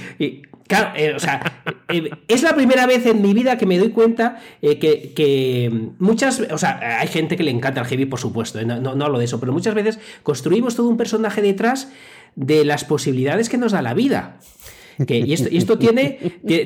Claro, 0.70 0.92
eh, 0.96 1.16
o 1.16 1.20
sea, 1.20 1.42
eh, 1.90 2.12
es 2.28 2.44
la 2.44 2.54
primera 2.54 2.86
vez 2.86 3.04
en 3.08 3.24
mi 3.24 3.34
vida 3.34 3.58
que 3.58 3.66
me 3.66 3.80
doy 3.80 3.90
cuenta 3.90 4.40
eh, 4.62 4.78
que, 4.78 5.90
muchas, 5.98 6.42
o 6.42 6.60
sea, 6.60 7.00
hay 7.00 7.08
gente 7.08 7.36
que 7.36 7.42
le 7.42 7.50
encanta 7.50 7.82
el 7.82 7.88
heavy, 7.88 8.06
por 8.06 8.20
supuesto, 8.20 8.64
no, 8.64 8.80
no, 8.80 9.04
hablo 9.04 9.18
de 9.18 9.26
eso, 9.26 9.40
pero 9.40 9.52
muchas 9.52 9.74
veces 9.74 9.98
construimos 10.22 10.76
todo 10.76 10.88
un 10.88 10.96
personaje 10.96 11.42
detrás 11.42 11.92
de 12.36 12.66
las 12.66 12.86
posibilidades 12.86 13.50
que 13.50 13.58
nos 13.58 13.72
da 13.72 13.82
la 13.82 13.96
vida 13.96 14.38
y 15.08 15.34
esto, 15.34 15.78
tiene, 15.78 16.20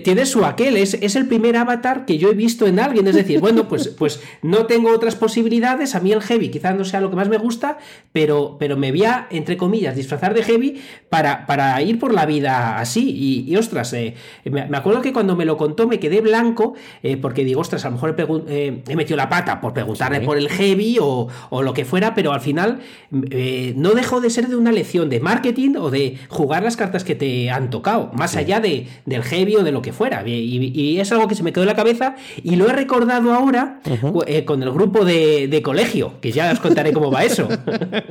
tiene 0.03 0.25
su 0.25 0.43
aquel, 0.43 0.77
es, 0.77 0.95
es, 0.95 1.15
el 1.15 1.27
primer 1.27 1.55
avatar 1.55 2.05
que 2.05 2.17
yo 2.17 2.31
he 2.31 2.33
visto 2.33 2.65
en 2.65 2.79
alguien. 2.79 3.05
Es 3.07 3.15
decir, 3.15 3.39
bueno, 3.39 3.67
pues, 3.67 3.89
pues 3.89 4.21
no 4.41 4.65
tengo 4.65 4.91
otras 4.91 5.15
posibilidades. 5.15 5.93
A 5.93 5.99
mí 5.99 6.11
el 6.11 6.21
heavy 6.21 6.49
quizás 6.49 6.75
no 6.75 6.83
sea 6.83 6.99
lo 6.99 7.11
que 7.11 7.15
más 7.15 7.29
me 7.29 7.37
gusta, 7.37 7.77
pero, 8.11 8.57
pero 8.59 8.75
me 8.75 8.89
voy 8.89 9.03
a, 9.03 9.27
entre 9.29 9.55
comillas, 9.55 9.95
disfrazar 9.95 10.33
de 10.33 10.41
heavy 10.41 10.81
para, 11.09 11.45
para 11.45 11.79
ir 11.83 11.99
por 11.99 12.11
la 12.11 12.25
vida 12.25 12.79
así. 12.79 13.45
Y, 13.47 13.55
ostras, 13.55 13.93
eh, 13.93 14.15
me, 14.45 14.61
acuerdo 14.75 15.01
que 15.01 15.13
cuando 15.13 15.35
me 15.35 15.45
lo 15.45 15.55
contó 15.55 15.87
me 15.87 15.99
quedé 15.99 16.21
blanco 16.21 16.73
eh, 17.03 17.17
porque 17.17 17.43
digo, 17.43 17.61
ostras, 17.61 17.85
a 17.85 17.89
lo 17.89 17.95
mejor 17.95 18.15
he, 18.47 18.83
eh, 18.87 18.95
metido 18.95 19.17
la 19.17 19.29
pata 19.29 19.61
por 19.61 19.73
preguntarle 19.73 20.21
por 20.21 20.37
el 20.37 20.49
heavy 20.49 20.97
o, 20.99 21.27
o, 21.51 21.61
lo 21.61 21.73
que 21.75 21.85
fuera, 21.85 22.15
pero 22.15 22.33
al 22.33 22.41
final 22.41 22.79
no 23.11 23.91
dejó 23.91 24.21
de 24.21 24.31
ser 24.31 24.47
de 24.47 24.55
una 24.55 24.71
lección 24.71 25.09
de 25.09 25.19
marketing 25.19 25.75
o 25.77 25.91
de 25.91 26.17
jugar 26.29 26.63
las 26.63 26.77
cartas 26.77 27.03
que 27.03 27.13
te 27.13 27.51
han 27.51 27.69
tocado 27.69 28.09
más 28.23 28.37
allá 28.37 28.61
de, 28.61 28.87
del 29.05 29.21
heavy 29.21 29.57
o 29.57 29.63
de 29.63 29.73
lo 29.73 29.81
que 29.81 29.91
fuera. 29.91 30.23
Y, 30.25 30.97
es 30.97 31.11
algo 31.11 31.27
que 31.27 31.35
se 31.35 31.43
me 31.43 31.51
quedó 31.51 31.63
en 31.63 31.67
la 31.67 31.75
cabeza 31.75 32.15
y 32.41 32.55
lo 32.55 32.69
he 32.69 32.73
recordado 32.73 33.33
ahora 33.33 33.81
eh, 34.27 34.45
con 34.45 34.63
el 34.63 34.71
grupo 34.71 35.03
de, 35.03 35.61
colegio, 35.61 36.21
que 36.21 36.31
ya 36.31 36.49
os 36.53 36.61
contaré 36.61 36.93
cómo 36.93 37.11
va 37.11 37.25
eso. 37.25 37.49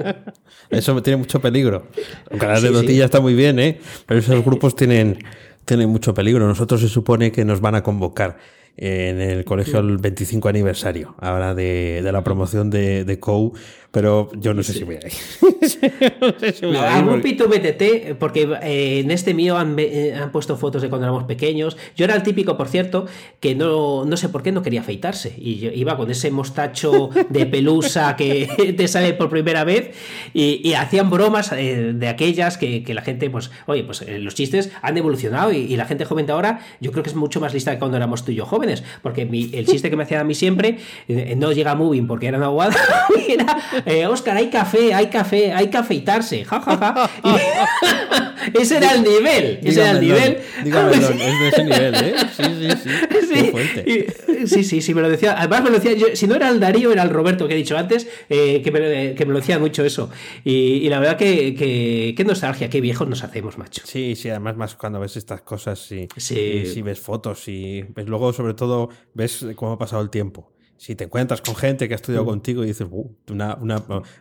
eso 0.70 1.02
tiene 1.02 1.16
mucho 1.16 1.40
peligro. 1.40 1.86
Aunque 2.30 2.46
la 2.46 2.60
sí, 2.60 3.00
está 3.00 3.20
muy 3.20 3.34
bien, 3.34 3.58
¿eh? 3.58 3.80
Pero 4.04 4.20
esos 4.20 4.44
grupos 4.44 4.76
tienen, 4.76 5.18
tienen 5.64 5.88
mucho 5.88 6.12
peligro. 6.12 6.46
Nosotros 6.46 6.82
se 6.82 6.88
supone 6.88 7.32
que 7.32 7.46
nos 7.46 7.62
van 7.62 7.74
a 7.74 7.82
convocar 7.82 8.36
en 8.76 9.18
el 9.20 9.44
colegio 9.46 9.80
el 9.80 9.96
25 9.96 10.48
aniversario, 10.48 11.14
ahora 11.20 11.54
de, 11.54 12.00
de 12.02 12.12
la 12.12 12.22
promoción 12.22 12.68
de, 12.68 13.04
de 13.04 13.18
COU 13.18 13.54
pero 13.92 14.30
yo 14.34 14.54
no 14.54 14.62
sé 14.62 14.72
si 14.72 14.84
voy 14.84 14.96
a 14.96 15.06
ir. 15.06 15.12
no 16.20 16.38
sé 16.40 16.52
si 16.52 16.64
voy 16.64 16.76
a 16.76 16.80
ir. 16.80 16.86
Algún 16.86 17.20
pito 17.20 17.46
BTT, 17.46 18.16
porque 18.18 18.48
eh, 18.62 19.00
en 19.00 19.10
este 19.10 19.34
mío 19.34 19.58
han, 19.58 19.76
eh, 19.78 20.14
han, 20.14 20.32
puesto 20.32 20.56
fotos 20.56 20.80
de 20.80 20.88
cuando 20.88 21.06
éramos 21.06 21.24
pequeños. 21.24 21.76
Yo 21.94 22.06
era 22.06 22.14
el 22.14 22.22
típico, 22.22 22.56
por 22.56 22.68
cierto, 22.68 23.04
que 23.38 23.54
no, 23.54 24.06
no 24.06 24.16
sé 24.16 24.30
por 24.30 24.42
qué 24.42 24.50
no 24.50 24.62
quería 24.62 24.80
afeitarse. 24.80 25.34
Y 25.36 25.58
yo 25.58 25.70
iba 25.74 25.98
con 25.98 26.10
ese 26.10 26.30
mostacho 26.30 27.10
de 27.28 27.44
pelusa 27.44 28.16
que 28.16 28.74
te 28.76 28.88
sale 28.88 29.12
por 29.12 29.28
primera 29.28 29.62
vez. 29.64 29.94
Y, 30.32 30.72
hacían 30.72 31.10
bromas 31.10 31.52
eh, 31.52 31.92
de 31.94 32.08
aquellas 32.08 32.56
que, 32.56 32.82
que, 32.82 32.94
la 32.94 33.02
gente, 33.02 33.28
pues, 33.28 33.50
oye, 33.66 33.84
pues 33.84 34.06
los 34.08 34.34
chistes 34.34 34.70
han 34.80 34.96
evolucionado 34.96 35.52
y, 35.52 35.76
la 35.76 35.84
gente 35.84 36.06
joven 36.06 36.24
de 36.24 36.32
ahora, 36.32 36.60
yo 36.80 36.92
creo 36.92 37.02
que 37.02 37.10
es 37.10 37.16
mucho 37.16 37.40
más 37.40 37.52
lista 37.52 37.72
que 37.72 37.78
cuando 37.78 37.98
éramos 37.98 38.24
tú 38.24 38.32
y 38.32 38.36
yo 38.36 38.46
jóvenes. 38.46 38.82
Porque 39.02 39.22
el 39.22 39.66
chiste 39.66 39.90
que 39.90 39.96
me 39.96 40.04
hacían 40.04 40.22
a 40.22 40.24
mí 40.24 40.34
siempre, 40.34 40.78
no 41.36 41.52
llega 41.52 41.74
moving 41.74 42.06
porque 42.06 42.28
era 42.28 42.38
una 42.38 42.46
aguada, 42.46 42.76
era 43.28 43.81
eh, 43.86 44.06
Oscar, 44.06 44.36
hay 44.36 44.50
café, 44.50 44.94
hay 44.94 45.08
café, 45.08 45.52
hay 45.52 45.68
que 45.68 45.76
afeitarse, 45.76 46.44
jajaja. 46.44 47.10
ese 48.54 48.76
era 48.76 48.94
el 48.94 49.02
nivel, 49.02 49.60
ese 49.62 49.80
era 49.80 49.90
el 49.92 50.00
nivel. 50.00 50.38
Dígamelo, 50.64 51.08
es 51.10 51.18
de 51.18 51.48
ese 51.48 51.64
nivel, 51.64 51.94
¿eh? 51.94 52.14
Sí, 52.36 52.44
sí, 52.60 53.46
sí. 53.84 54.46
Sí, 54.46 54.64
sí, 54.64 54.82
sí, 54.82 54.94
me 54.94 55.02
lo 55.02 55.08
decía. 55.08 55.34
Además 55.38 55.62
me 55.62 55.70
lo 55.70 55.78
decía, 55.78 56.16
si 56.16 56.26
no 56.26 56.34
era 56.34 56.48
el 56.48 56.60
Darío, 56.60 56.92
era 56.92 57.02
el 57.02 57.10
Roberto 57.10 57.46
que 57.46 57.54
he 57.54 57.56
dicho 57.56 57.76
antes, 57.76 58.08
eh, 58.28 58.60
que, 58.62 58.70
me, 58.70 59.14
que, 59.14 59.26
me, 59.26 59.32
lo 59.32 59.38
decía 59.38 59.58
mucho 59.58 59.84
eso. 59.84 60.10
Y, 60.44 60.88
la 60.88 60.98
verdad 60.98 61.16
que, 61.16 61.54
que, 61.54 62.14
qué 62.16 62.24
nostalgia, 62.24 62.68
qué 62.68 62.80
viejos 62.80 63.08
nos 63.08 63.22
hacemos, 63.22 63.58
macho. 63.58 63.82
Sí, 63.84 64.16
sí, 64.16 64.28
además 64.28 64.56
más 64.56 64.74
cuando 64.74 65.00
ves 65.00 65.16
estas 65.16 65.42
cosas 65.42 65.90
y, 65.92 66.08
y 66.16 66.66
si 66.66 66.82
ves 66.82 67.00
fotos 67.00 67.48
y 67.48 67.82
ves, 67.82 68.06
luego 68.06 68.32
sobre 68.32 68.54
todo 68.54 68.90
ves 69.14 69.46
cómo 69.56 69.72
ha 69.72 69.78
pasado 69.78 70.02
el 70.02 70.10
tiempo 70.10 70.52
si 70.82 70.96
te 70.96 71.04
encuentras 71.04 71.40
con 71.40 71.54
gente 71.54 71.86
que 71.86 71.94
ha 71.94 71.96
estudiado 71.96 72.24
mm. 72.24 72.28
contigo 72.28 72.64
y 72.64 72.66
dices, 72.66 72.88
una, 73.30 73.56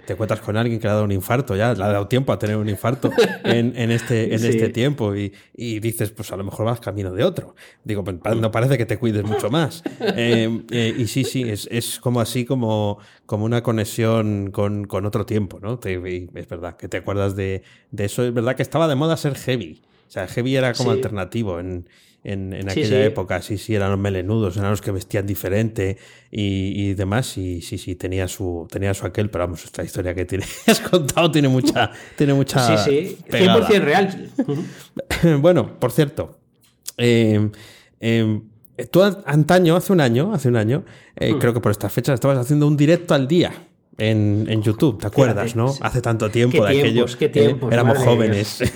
te 0.05 0.13
encuentras 0.13 0.41
con 0.41 0.55
alguien 0.57 0.79
que 0.79 0.85
le 0.85 0.91
ha 0.91 0.93
dado 0.93 1.05
un 1.05 1.11
infarto, 1.11 1.55
ya 1.55 1.73
le 1.73 1.83
ha 1.83 1.87
dado 1.87 2.07
tiempo 2.07 2.31
a 2.31 2.37
tener 2.37 2.55
un 2.55 2.69
infarto 2.69 3.09
en, 3.43 3.89
este, 3.89 4.35
en 4.35 4.45
este 4.45 4.69
tiempo 4.69 5.15
y, 5.15 5.31
dices, 5.79 6.11
pues 6.11 6.31
a 6.31 6.37
lo 6.37 6.43
mejor 6.43 6.67
vas 6.67 6.79
camino 6.79 7.13
de 7.13 7.23
otro. 7.23 7.55
Digo, 7.83 8.03
pues, 8.03 8.17
no 8.37 8.51
parece 8.51 8.77
que 8.77 8.85
te 8.85 8.99
cuides 8.99 9.23
mucho 9.23 9.49
más. 9.49 9.81
Eh, 10.13 10.61
eh, 10.69 10.93
y 10.95 11.07
sí, 11.07 11.23
sí, 11.23 11.45
es, 11.49 11.99
como 11.99 12.21
así 12.21 12.45
como, 12.45 12.99
como 13.25 13.45
una 13.45 13.63
conexión 13.63 14.51
con, 14.51 14.87
otro 15.03 15.25
tiempo, 15.25 15.59
¿no? 15.59 15.79
es 15.83 16.47
verdad 16.47 16.77
que 16.77 16.87
te 16.87 16.97
acuerdas 16.97 17.35
de, 17.35 17.63
eso. 17.97 18.23
Es 18.23 18.33
verdad 18.35 18.55
que 18.55 18.61
estaba 18.61 18.87
de 18.87 18.93
moda 18.93 19.17
ser 19.17 19.35
heavy. 19.35 19.81
O 20.07 20.11
sea, 20.11 20.27
heavy 20.27 20.57
era 20.57 20.73
como 20.73 20.91
alternativo 20.91 21.59
en 21.59 21.87
en, 22.23 22.69
aquella 22.69 23.03
época. 23.03 23.41
Sí, 23.41 23.57
sí, 23.57 23.75
eran 23.75 23.91
los 23.91 23.99
melenudos, 23.99 24.57
eran 24.57 24.71
los 24.71 24.81
que 24.81 24.91
vestían 24.91 25.25
diferente 25.25 25.97
y, 26.29 26.93
demás. 26.93 27.37
Y 27.37 27.61
sí, 27.61 27.77
sí, 27.77 27.95
tenía 27.95 28.27
su, 28.27 28.67
tenía 28.69 28.93
su 28.93 29.05
aquel, 29.05 29.29
pero 29.29 29.45
vamos, 29.45 29.63
esta 29.65 29.83
historia 29.83 30.13
que 30.13 30.25
tienes 30.25 30.47
has 30.67 30.79
contado 30.79 31.31
tiene 31.31 31.47
mucha, 31.47 31.91
tiene 32.17 32.33
mucha. 32.33 32.77
Sí, 32.77 33.17
sí, 33.17 33.17
100% 33.29 33.81
real. 33.81 34.29
bueno, 35.41 35.79
por 35.79 35.91
cierto, 35.91 36.39
eh, 36.97 37.49
eh, 37.99 38.41
tú 38.91 39.01
antaño, 39.25 39.75
hace 39.75 39.93
un 39.93 40.01
año, 40.01 40.33
hace 40.33 40.47
un 40.47 40.57
año, 40.57 40.83
eh, 41.15 41.33
hmm. 41.33 41.39
creo 41.39 41.53
que 41.53 41.59
por 41.59 41.71
estas 41.71 41.91
fechas 41.91 42.15
estabas 42.15 42.37
haciendo 42.37 42.67
un 42.67 42.77
directo 42.77 43.13
al 43.13 43.27
día 43.27 43.51
en, 43.97 44.45
en 44.49 44.61
YouTube, 44.61 44.99
¿te 44.99 45.07
acuerdas, 45.07 45.55
no? 45.55 45.73
Hace 45.81 46.01
tanto 46.01 46.29
tiempo 46.29 46.65
de 46.65 46.79
aquello. 46.79 47.05
Qué 47.17 47.29
tiempos, 47.29 47.71
éramos 47.71 47.97
jóvenes. 47.99 48.61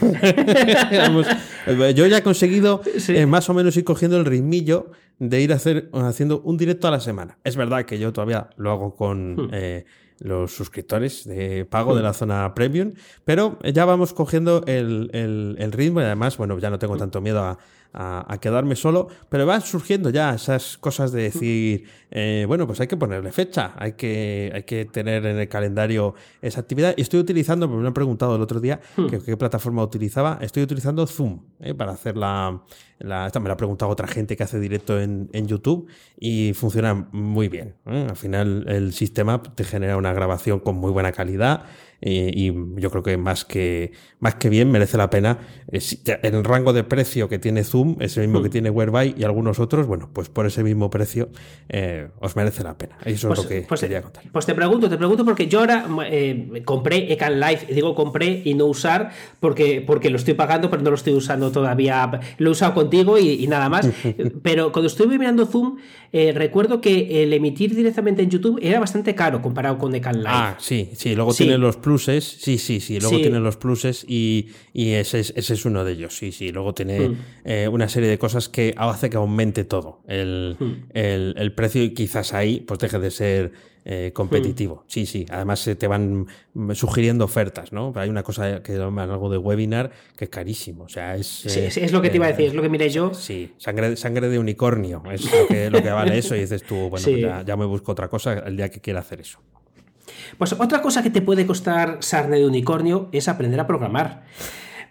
Eh, 1.67 1.95
yo 1.95 2.05
ya 2.05 2.19
he 2.19 2.21
conseguido 2.21 2.81
eh, 3.07 3.25
más 3.25 3.49
o 3.49 3.53
menos 3.55 3.75
ir 3.75 3.83
cogiendo 3.83 4.17
el 4.17 4.25
ritmillo 4.25 4.91
de 5.17 5.41
ir 5.41 5.51
hacer, 5.51 5.89
haciendo 5.93 6.41
un 6.41 6.57
directo 6.57 6.87
a 6.87 6.91
la 6.91 6.99
semana. 6.99 7.39
Es 7.43 7.55
verdad 7.55 7.85
que 7.85 7.97
yo 7.97 8.13
todavía 8.13 8.51
lo 8.57 8.69
hago 8.69 8.95
con 8.95 9.35
hmm. 9.35 9.49
eh, 9.51 9.85
los 10.19 10.55
suscriptores 10.55 11.25
de 11.25 11.65
pago 11.65 11.95
de 11.95 12.03
la 12.03 12.11
hmm. 12.11 12.13
zona 12.13 12.53
premium, 12.53 12.93
pero 13.23 13.57
ya 13.63 13.85
vamos 13.85 14.13
cogiendo 14.13 14.63
el, 14.67 15.09
el, 15.57 15.71
ritmo 15.71 16.01
y 16.01 16.03
además, 16.03 16.37
bueno, 16.37 16.59
ya 16.59 16.69
no 16.69 16.77
tengo 16.77 16.95
hmm. 16.95 16.99
tanto 16.99 17.19
miedo 17.19 17.43
a, 17.43 17.57
a, 17.95 18.37
quedarme 18.41 18.75
solo, 18.75 19.07
pero 19.29 19.45
van 19.45 19.61
surgiendo 19.61 20.09
ya 20.09 20.33
esas 20.33 20.77
cosas 20.77 21.11
de 21.11 21.23
decir, 21.23 21.85
eh, 22.11 22.43
bueno, 22.47 22.67
pues 22.67 22.79
hay 22.81 22.87
que 22.87 22.97
ponerle 22.97 23.31
fecha, 23.31 23.73
hay 23.77 23.93
que, 23.93 24.51
hay 24.53 24.63
que 24.63 24.85
tener 24.85 25.25
en 25.25 25.37
el 25.37 25.47
calendario 25.47 26.13
esa 26.41 26.59
actividad. 26.59 26.93
Y 26.97 27.01
estoy 27.01 27.21
utilizando, 27.21 27.67
me 27.67 27.87
han 27.87 27.93
preguntado 27.93 28.35
el 28.35 28.41
otro 28.41 28.59
día 28.59 28.81
hmm. 28.97 29.07
qué 29.25 29.37
plataforma 29.37 29.81
utilizaba, 29.81 30.37
estoy 30.41 30.63
utilizando 30.63 31.07
Zoom 31.07 31.39
eh, 31.61 31.73
para 31.73 31.93
hacer 31.93 32.17
la, 32.17 32.61
la, 32.99 33.27
esta 33.27 33.39
me 33.39 33.47
la 33.47 33.53
ha 33.53 33.57
preguntado 33.57 33.91
otra 33.91 34.07
gente 34.07 34.35
que 34.35 34.43
hace 34.43 34.59
directo 34.59 34.99
en, 34.99 35.29
en 35.31 35.47
YouTube 35.47 35.87
y 36.19 36.53
funciona 36.53 37.07
muy 37.11 37.47
bien. 37.47 37.75
¿eh? 37.85 38.07
Al 38.09 38.17
final 38.17 38.65
el 38.67 38.93
sistema 38.93 39.41
te 39.41 39.63
genera 39.63 39.95
una 39.95 40.13
grabación 40.13 40.59
con 40.59 40.75
muy 40.75 40.91
buena 40.91 41.13
calidad 41.13 41.63
y, 42.05 42.53
yo 42.79 42.91
creo 42.91 43.03
que 43.03 43.17
más 43.17 43.45
que 43.45 43.91
más 44.19 44.35
que 44.35 44.49
bien 44.49 44.71
merece 44.71 44.97
la 44.97 45.09
pena. 45.09 45.39
el 45.69 46.43
rango 46.43 46.73
de 46.73 46.83
precio 46.83 47.27
que 47.27 47.39
tiene 47.39 47.63
Zoom 47.63 47.97
es 47.99 48.17
el 48.17 48.27
mismo 48.27 48.41
que 48.41 48.49
mm. 48.49 48.51
tiene 48.51 48.69
Whereby 48.69 49.15
y 49.17 49.23
algunos 49.23 49.59
otros, 49.59 49.87
bueno, 49.87 50.09
pues 50.13 50.29
por 50.29 50.45
ese 50.45 50.63
mismo 50.63 50.89
precio 50.89 51.29
eh, 51.69 52.09
os 52.19 52.35
merece 52.35 52.63
la 52.63 52.77
pena. 52.77 52.97
Eso 53.05 53.09
es 53.09 53.25
pues, 53.25 53.39
lo 53.39 53.47
que 53.47 53.61
pues, 53.67 53.81
quería 53.81 54.01
contar. 54.01 54.23
Pues 54.31 54.45
te 54.45 54.53
pregunto, 54.53 54.89
te 54.89 54.97
pregunto 54.97 55.25
porque 55.25 55.47
yo 55.47 55.59
ahora 55.59 55.85
eh, 56.07 56.61
compré 56.63 57.11
Ecan 57.11 57.39
Live, 57.39 57.67
digo 57.71 57.95
compré 57.95 58.41
y 58.45 58.53
no 58.53 58.65
usar 58.65 59.11
porque, 59.39 59.83
porque 59.85 60.09
lo 60.09 60.17
estoy 60.17 60.35
pagando, 60.35 60.69
pero 60.69 60.83
no 60.83 60.91
lo 60.91 60.95
estoy 60.95 61.13
usando 61.13 61.51
todavía. 61.51 62.19
Lo 62.37 62.49
he 62.49 62.51
usado 62.51 62.73
contigo 62.73 63.17
y, 63.17 63.45
nada 63.47 63.69
más. 63.69 63.89
pero 64.43 64.71
cuando 64.71 64.87
estuve 64.87 65.17
mirando 65.17 65.45
Zoom, 65.45 65.77
eh, 66.11 66.31
recuerdo 66.33 66.81
que 66.81 67.23
el 67.23 67.33
emitir 67.33 67.75
directamente 67.75 68.21
en 68.21 68.29
YouTube 68.29 68.59
era 68.61 68.79
bastante 68.79 69.15
caro 69.15 69.41
comparado 69.41 69.77
con 69.77 69.93
Ecan 69.95 70.17
Live. 70.17 70.29
Ah, 70.29 70.55
sí, 70.59 70.91
sí, 70.93 71.15
luego 71.15 71.33
tiene 71.33 71.57
los 71.57 71.77
pluses, 71.95 72.25
sí, 72.25 72.57
sí, 72.57 72.81
sí, 72.81 72.99
luego 72.99 73.17
tiene 73.17 73.39
los 73.39 73.55
pluses 73.55 74.05
y, 74.07 74.49
ese, 74.73 75.21
es, 75.21 75.33
ese, 75.35 75.53
es, 75.53 75.65
uno 75.65 75.85
de 75.85 75.93
ellos, 75.93 76.17
sí, 76.17 76.33
sí, 76.33 76.51
luego 76.51 76.73
tiene 76.73 77.09
hmm. 77.09 77.17
eh, 77.45 77.67
una 77.69 77.87
serie 77.87 78.09
de 78.09 78.17
cosas 78.17 78.49
que 78.49 78.75
hace 78.77 79.09
que 79.09 79.15
aumente 79.15 79.63
todo 79.63 80.01
el, 80.07 80.57
hmm. 80.59 80.73
el, 80.93 81.53
precio 81.53 81.81
y 81.83 81.93
quizás 81.93 82.33
ahí 82.33 82.59
pues 82.59 82.79
deje 82.79 82.99
de 82.99 83.11
ser 83.11 83.53
eh, 83.85 84.11
competitivo. 84.13 84.75
Hmm. 84.75 84.89
Sí, 84.89 85.05
sí, 85.05 85.25
además 85.29 85.59
se 85.59 85.75
te 85.75 85.87
van 85.87 86.27
sugiriendo 86.73 87.23
ofertas, 87.23 87.71
¿no? 87.71 87.93
Hay 87.95 88.09
una 88.09 88.23
cosa 88.23 88.61
que 88.61 88.77
llaman 88.77 89.09
algo 89.09 89.29
de 89.29 89.37
webinar 89.37 89.91
que 90.17 90.25
es 90.25 90.29
carísimo, 90.29 90.83
o 90.83 90.89
sea, 90.89 91.15
es... 91.15 91.45
es 91.45 91.91
lo 91.93 92.01
que 92.01 92.09
te 92.09 92.17
iba 92.17 92.25
a 92.25 92.31
decir, 92.31 92.47
es 92.47 92.53
lo 92.53 92.61
que 92.61 92.69
miré 92.69 92.89
yo. 92.89 93.13
Sí, 93.13 93.53
sangre, 93.57 93.95
sangre 93.95 94.27
de 94.27 94.37
unicornio, 94.37 95.01
es 95.09 95.23
lo 95.31 95.47
que, 95.47 95.69
lo 95.69 95.81
que 95.81 95.91
vale 95.91 96.17
eso 96.17 96.35
y 96.35 96.41
dices 96.41 96.63
tú, 96.63 96.75
bueno, 96.89 97.05
pues 97.05 97.21
ya, 97.21 97.43
ya 97.43 97.55
me 97.55 97.65
busco 97.65 97.93
otra 97.93 98.09
cosa 98.09 98.33
el 98.33 98.57
día 98.57 98.69
que 98.69 98.81
quiera 98.81 98.99
hacer 98.99 99.21
eso. 99.21 99.39
Pues 100.37 100.53
otra 100.53 100.81
cosa 100.81 101.03
que 101.03 101.09
te 101.09 101.21
puede 101.21 101.45
costar 101.45 101.97
sarne 102.01 102.37
de 102.37 102.45
unicornio 102.45 103.09
es 103.11 103.27
aprender 103.27 103.59
a 103.59 103.67
programar. 103.67 104.23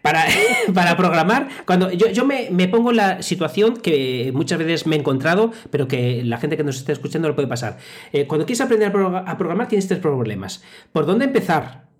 Para, 0.03 0.25
para, 0.75 0.97
programar, 0.99 1.49
cuando 1.67 1.91
yo, 1.91 2.27
me, 2.27 2.69
pongo 2.69 2.91
en 2.91 2.97
la 2.97 3.23
situación 3.23 3.79
que 3.79 4.33
muchas 4.35 4.59
veces 4.59 4.87
me 4.87 4.97
he 4.97 4.99
encontrado, 4.99 5.51
pero 5.71 5.89
que 5.89 6.23
la 6.25 6.37
gente 6.37 6.59
que 6.59 6.65
nos 6.65 6.77
está 6.77 6.93
escuchando 6.93 7.27
lo 7.27 7.35
puede 7.35 7.49
pasar. 7.49 7.79
Eh, 8.13 8.27
cuando 8.27 8.45
quieres 8.45 8.61
aprender 8.61 8.89
a, 8.89 9.39
programar, 9.39 9.69
tienes 9.69 9.89
tres 9.89 10.01
problemas. 10.01 10.63
¿Por 10.93 11.07
dónde 11.07 11.25
empezar? 11.25 11.94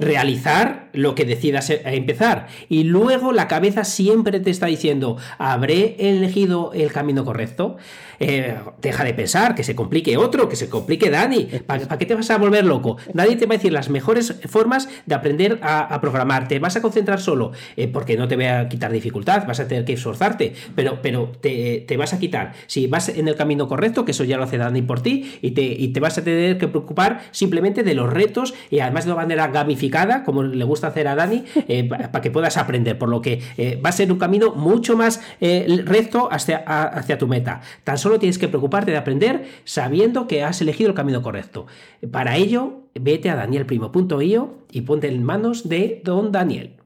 Realizar 0.00 0.88
lo 0.92 1.14
que 1.14 1.24
decidas 1.24 1.70
e, 1.70 1.82
empezar. 1.84 2.48
Y 2.68 2.84
luego 2.84 3.32
la 3.32 3.48
cabeza 3.48 3.84
siempre 3.84 4.40
te 4.40 4.50
está 4.50 4.66
diciendo, 4.66 5.16
¿habré 5.38 5.96
elegido 5.98 6.72
el 6.74 6.92
camino 6.92 7.24
correcto? 7.24 7.76
Eh, 8.22 8.54
deja 8.82 9.02
de 9.02 9.14
pensar, 9.14 9.54
que 9.54 9.64
se 9.64 9.74
complique 9.74 10.18
otro, 10.18 10.48
que 10.48 10.56
se 10.56 10.68
complique 10.68 11.08
Dani. 11.08 11.48
¿Para, 11.66 11.86
qué 11.96 12.04
te 12.04 12.14
vas 12.14 12.30
a 12.30 12.36
volver 12.36 12.66
loco? 12.66 12.98
Nadie 13.14 13.36
te 13.36 13.46
va 13.46 13.54
a 13.54 13.56
decir 13.56 13.72
las 13.72 13.88
mejores 13.88 14.34
formas 14.46 14.88
de 15.06 15.14
aprender 15.14 15.58
a, 15.62 15.98
programar. 16.00 16.46
Te 16.46 16.58
vas 16.58 16.76
a 16.76 16.82
concentrar 16.82 17.20
solo, 17.20 17.52
eh, 17.76 17.88
porque 17.88 18.16
no 18.16 18.28
te 18.28 18.36
voy 18.36 18.44
a 18.44 18.68
quitar 18.68 18.92
dificultad, 18.92 19.46
vas 19.46 19.60
a 19.60 19.68
tener 19.68 19.84
que 19.84 19.94
esforzarte, 19.94 20.52
pero, 20.74 21.00
pero 21.00 21.32
te, 21.40 21.86
vas 21.96 22.12
a 22.12 22.18
quitar. 22.18 22.52
Si 22.66 22.86
vas 22.86 23.08
en 23.08 23.26
el 23.26 23.36
camino 23.36 23.66
correcto, 23.68 24.04
que 24.04 24.10
eso 24.10 24.24
ya 24.24 24.36
lo 24.36 24.44
hace 24.44 24.58
Dani 24.58 24.82
por 24.82 25.00
ti, 25.00 25.38
y 25.40 25.52
te, 25.52 25.62
y 25.62 25.88
te 25.88 26.00
vas 26.00 26.18
a 26.18 26.24
tener 26.24 26.58
que 26.58 26.68
preocupar 26.68 27.22
simplemente 27.30 27.82
de 27.82 27.94
los 27.94 28.12
retos 28.12 28.54
y 28.70 28.80
además 28.80 29.06
de 29.06 29.12
una 29.12 29.22
manera 29.22 29.48
gamificada, 29.70 30.24
como 30.24 30.42
le 30.42 30.64
gusta 30.64 30.88
hacer 30.88 31.06
a 31.06 31.14
Dani, 31.14 31.44
eh, 31.68 31.88
para 31.88 32.20
que 32.20 32.30
puedas 32.30 32.56
aprender. 32.56 32.98
Por 32.98 33.08
lo 33.08 33.20
que 33.20 33.40
va 33.84 33.90
a 33.90 33.92
ser 33.92 34.10
un 34.10 34.18
camino 34.18 34.54
mucho 34.54 34.96
más 34.96 35.20
recto 35.40 36.28
hacia, 36.30 36.58
hacia 36.58 37.18
tu 37.18 37.26
meta. 37.28 37.60
Tan 37.84 37.98
solo 37.98 38.18
tienes 38.18 38.38
que 38.38 38.48
preocuparte 38.48 38.90
de 38.90 38.96
aprender 38.96 39.44
sabiendo 39.64 40.26
que 40.26 40.42
has 40.42 40.60
elegido 40.60 40.90
el 40.90 40.96
camino 40.96 41.22
correcto. 41.22 41.66
Para 42.10 42.36
ello, 42.36 42.82
vete 42.94 43.30
a 43.30 43.36
danielprimo.io 43.36 44.54
y 44.72 44.80
ponte 44.82 45.08
en 45.08 45.22
manos 45.22 45.68
de 45.68 46.00
don 46.04 46.32
Daniel. 46.32 46.79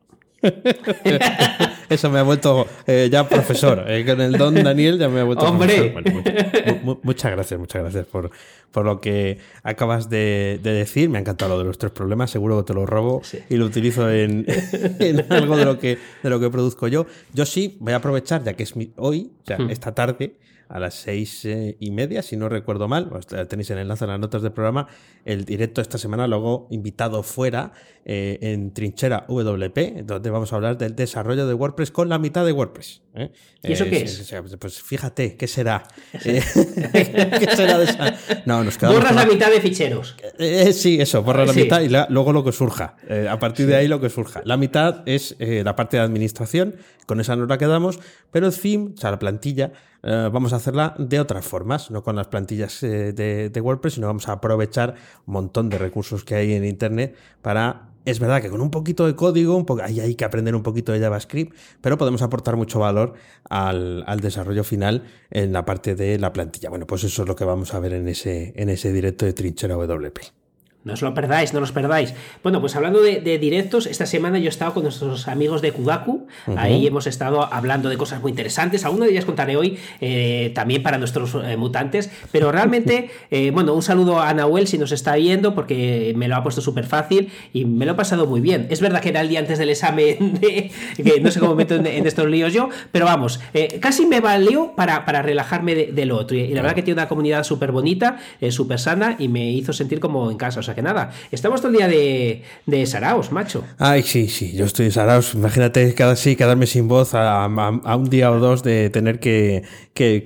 Eso 1.89 2.11
me 2.11 2.19
ha 2.19 2.23
vuelto 2.23 2.67
eh, 2.87 3.09
ya 3.11 3.29
profesor. 3.29 3.85
Eh, 3.89 4.05
con 4.05 4.21
el 4.21 4.33
don 4.33 4.55
Daniel 4.55 4.99
ya 4.99 5.09
me 5.09 5.21
ha 5.21 5.25
vuelto 5.25 5.45
¡Hombre! 5.45 5.95
muchas 7.03 7.33
gracias, 7.33 7.59
muchas 7.61 7.83
gracias 7.83 8.07
por, 8.07 8.31
por 8.71 8.85
lo 8.85 9.01
que 9.01 9.39
acabas 9.63 10.09
de, 10.09 10.61
decir. 10.63 11.09
Me 11.09 11.19
ha 11.19 11.21
encantado 11.21 11.53
lo 11.53 11.59
de 11.59 11.65
los 11.65 11.79
tres 11.79 11.93
problemas. 11.93 12.31
Seguro 12.31 12.59
que 12.59 12.73
te 12.73 12.75
lo 12.75 12.87
robo 12.87 13.23
y 13.49 13.57
lo 13.57 13.67
utilizo 13.67 14.11
en, 14.11 14.47
algo 15.31 15.57
de 15.57 15.65
lo, 15.65 15.79
que, 15.79 15.99
de 16.23 16.31
lo 16.31 16.41
que 16.41 16.51
produzco 16.51 16.89
yo. 16.89 17.07
Yo 17.33 17.47
sí 17.47 17.77
voy 17.81 17.93
a 17.93 17.97
aprovechar, 17.97 18.45
ya 18.45 18.55
que 18.55 18.63
es 18.65 18.75
hoy, 18.97 19.33
o 19.43 19.47
sea, 19.47 19.59
hmm. 19.59 19.71
esta 19.71 19.95
tarde, 19.95 20.37
a 20.69 20.79
las 20.79 20.95
seis 20.95 21.45
eh, 21.45 21.77
y 21.79 21.91
media, 21.91 22.23
si 22.23 22.37
no 22.37 22.49
recuerdo 22.49 22.89
mal. 22.89 23.09
Pues, 23.09 23.27
tenéis 23.27 23.71
el 23.71 23.79
enlace 23.79 24.05
en 24.05 24.11
las 24.11 24.21
notas 24.21 24.43
del 24.43 24.53
programa. 24.53 24.89
El 25.25 25.45
directo 25.45 25.81
esta 25.81 25.99
semana, 25.99 26.27
luego 26.27 26.69
invitado 26.71 27.23
fuera 27.23 27.73
eh, 28.05 28.39
en 28.43 28.73
Trinchera 28.73 29.25
WP, 29.29 30.05
donde 30.05 30.31
vamos 30.31 30.53
a 30.53 30.57
hablar 30.57 30.77
del 30.77 30.95
desarrollo 30.95 31.47
de 31.47 31.55
WordPress 31.55 31.91
con 31.91 32.09
la 32.09 32.19
mitad 32.19 32.45
de 32.45 32.53
WordPress. 32.53 33.03
¿eh? 33.15 33.31
¿Y 33.63 33.73
eso 33.73 33.85
qué 33.85 34.03
es? 34.03 34.35
Pues 34.59 34.83
fíjate, 34.83 35.37
¿qué 35.37 35.47
será? 35.47 35.85
¿Qué 36.23 37.49
será 37.57 37.79
de 37.79 37.85
esa? 37.85 38.17
No, 38.45 38.63
nos 38.65 38.77
quedamos. 38.77 38.99
Borras 38.99 39.15
la 39.15 39.27
mitad 39.27 39.51
de 39.51 39.61
ficheros. 39.61 40.17
sí, 40.73 41.01
eso, 41.01 41.23
borras 41.23 41.47
la 41.47 41.55
mitad 41.55 41.81
y 41.81 41.89
luego 41.89 42.33
lo 42.33 42.45
que 42.45 42.53
surja. 42.53 42.97
a 43.31 43.39
partir 43.39 43.67
de 43.67 43.77
ahí 43.77 43.89
lo 43.89 44.01
que 44.01 44.11
surja. 44.11 44.43
La 44.45 44.57
mitad 44.57 45.03
es 45.07 45.37
la 45.39 45.77
parte 45.77 45.97
de 45.97 46.03
administración, 46.03 46.77
con 47.07 47.21
esa 47.21 47.37
nos 47.37 47.49
la 47.49 47.59
quedamos, 47.59 48.01
pero 48.31 48.47
el 48.47 48.55
theme, 48.59 48.93
o 48.95 48.97
sea, 48.97 49.11
la 49.11 49.19
plantilla, 49.19 49.73
eh, 50.05 50.29
vamos 50.31 50.53
a 50.53 50.57
hacerla 50.57 50.95
de 50.99 51.19
otras 51.19 51.47
formas, 51.47 51.91
no 51.91 52.03
con 52.03 52.15
las 52.15 52.29
plantillas 52.29 52.83
eh, 52.83 53.13
de, 53.13 53.61
WordPress, 53.61 53.95
sino 53.95 54.07
vamos 54.07 54.29
a 54.29 54.33
aprovechar 54.33 54.95
un 55.27 55.33
montón 55.33 55.71
de 55.71 55.79
recursos 55.79 56.25
que 56.25 56.35
hay 56.35 56.53
en 56.53 56.65
Internet 56.65 57.17
para 57.41 57.89
es 58.05 58.21
verdad 58.21 58.43
que 58.43 58.51
con 58.51 58.61
un 58.61 58.71
poquito 58.71 59.07
de 59.07 59.17
código, 59.17 59.65
ahí 59.83 59.99
hay 60.01 60.15
que 60.15 60.27
aprender 60.27 60.55
un 60.55 60.63
poquito 60.63 60.93
de 60.93 61.01
JavaScript, 61.01 61.57
pero 61.81 61.97
podemos 61.97 62.21
aportar 62.21 62.55
mucho 62.55 62.79
valor 62.79 63.15
al, 63.49 64.05
al, 64.07 64.21
desarrollo 64.21 64.63
final 64.63 65.05
en 65.31 65.55
la 65.55 65.65
parte 65.65 65.95
de 65.95 66.19
la 66.19 66.35
plantilla. 66.35 66.69
Bueno, 66.69 66.87
pues 66.87 67.03
eso 67.05 67.23
es 67.23 67.29
lo 67.29 67.35
que 67.35 67.47
vamos 67.47 67.73
a 67.73 67.81
ver 67.81 67.95
en 67.95 68.07
ese, 68.09 68.53
en 68.57 68.69
ese 68.69 68.93
directo 68.93 69.25
de 69.25 69.33
Trinchera 69.33 69.77
WP. 69.77 70.44
No 70.85 70.93
os 70.93 71.01
lo 71.01 71.15
perdáis, 71.15 71.55
no 71.55 71.61
os 71.61 71.73
perdáis. 71.73 72.13
Bueno, 72.43 72.61
pues 72.61 72.77
hablando 72.77 73.01
de, 73.01 73.39
directos, 73.39 73.87
esta 73.87 74.05
semana 74.05 74.39
yo 74.39 74.47
he 74.47 74.49
estado 74.49 74.75
con 74.75 74.83
nuestros 74.83 75.29
amigos 75.29 75.63
de 75.63 75.73
Kugaku. 75.73 76.27
Ahí 76.57 76.87
hemos 76.87 77.07
estado 77.07 77.43
hablando 77.43 77.89
de 77.89 77.97
cosas 77.97 78.21
muy 78.21 78.31
interesantes. 78.31 78.85
Algunas 78.85 79.07
de 79.07 79.13
ellas 79.13 79.25
contaré 79.25 79.57
hoy 79.57 79.79
eh, 80.03 80.53
también 80.55 80.83
para 80.83 80.99
nuestros 80.99 81.35
eh, 81.43 81.57
mutantes. 81.57 82.11
Pero 82.31 82.53
realmente, 82.53 83.11
eh, 83.31 83.51
bueno, 83.51 83.73
un 83.73 83.81
saludo 83.81 84.21
a 84.21 84.35
Nahuel 84.35 84.67
si 84.67 84.77
nos 84.77 84.93
está 84.93 85.17
viendo, 85.17 85.55
porque 85.55 86.13
me 86.17 86.29
lo 86.29 86.37
ha 86.37 86.43
puesto 86.43 86.61
súper 86.61 86.85
fácil 86.85 87.33
y 87.55 87.65
me 87.65 87.87
lo 87.87 87.93
he 87.93 87.95
pasado 87.95 88.27
muy 88.27 88.43
bien. 88.43 88.67
Es 88.69 88.83
verdad 88.83 89.01
que 89.01 89.09
era 89.09 89.23
el 89.23 89.31
día 89.31 89.41
antes 89.41 89.59
del 89.59 89.71
examen, 89.71 90.39
que 90.39 91.21
no 91.23 91.31
sé 91.31 91.41
cómo 91.41 91.55
meto 91.55 91.77
en, 91.77 92.07
estos 92.07 92.29
líos 92.29 92.53
yo, 92.53 92.69
pero 92.93 93.07
vamos, 93.07 93.41
casi 93.81 94.05
me 94.05 94.21
valió 94.21 94.75
para, 94.77 95.07
para 95.07 95.23
relajarme 95.23 95.75
de, 95.75 96.05
lo 96.05 96.19
otro. 96.19 96.37
Y, 96.37 96.49
la 96.49 96.61
verdad 96.61 96.75
que 96.75 96.83
tiene 96.83 97.01
una 97.01 97.09
comunidad 97.09 97.43
súper 97.45 97.73
bonita, 97.73 98.19
súper 98.51 98.79
sana 98.79 99.17
y 99.19 99.29
me 99.29 99.51
hizo 99.51 99.73
sentir 99.73 99.99
como 99.99 100.31
en 100.31 100.37
casa. 100.37 100.61
O 100.61 100.63
sea, 100.63 100.74
que 100.75 100.83
nada, 100.83 101.13
estamos 101.31 101.61
todo 101.61 101.71
el 101.71 101.79
día 101.79 101.89
de, 101.89 102.43
de 102.67 102.87
Saraos, 102.87 103.33
macho. 103.33 103.65
Ay, 103.79 104.03
sí, 104.03 104.29
sí, 104.29 104.53
yo 104.53 104.65
estoy 104.65 104.91
Saraos. 104.91 105.35
Imagínate 105.35 105.95
cada, 105.95 106.17
sí, 106.17 106.37
quedarme 106.37 106.67
sin 106.67 106.89
voz 106.89 107.15
a, 107.15 107.47
un 107.47 108.11
día 108.11 108.31
o 108.31 108.39
dos 108.39 108.63
de 108.63 108.91
tener 108.91 109.21
que, 109.21 109.63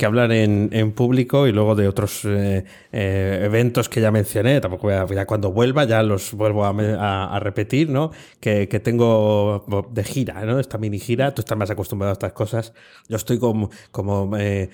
hablar 0.05 0.33
en, 0.33 0.93
público 0.93 1.47
y 1.47 1.53
luego 1.53 1.75
de 1.75 1.87
otros 1.89 2.25
eh, 2.25 2.65
eh, 2.93 3.41
eventos 3.45 3.89
que 3.89 4.01
ya 4.01 4.11
mencioné. 4.11 4.61
Tampoco 4.61 4.89
voy 4.89 4.95
a, 4.95 5.07
ya 5.07 5.27
cuando 5.27 5.53
vuelva 5.53 5.85
ya 5.85 6.03
los 6.03 6.33
vuelvo 6.33 6.65
a, 6.65 7.39
repetir, 7.41 7.91
¿no? 7.91 8.11
Que, 8.41 8.67
tengo 8.83 9.65
de 9.91 10.05
gira, 10.05 10.45
¿no? 10.45 10.59
Esta 10.59 10.79
mini 10.79 10.99
gira. 10.99 11.35
Tú 11.35 11.43
estás 11.43 11.59
más 11.59 11.71
acostumbrado 11.71 12.11
a 12.11 12.15
estas 12.15 12.33
cosas. 12.33 12.73
Yo 13.09 13.17
estoy 13.17 13.39
como, 13.39 13.71
como, 13.91 14.37
eh, 14.39 14.71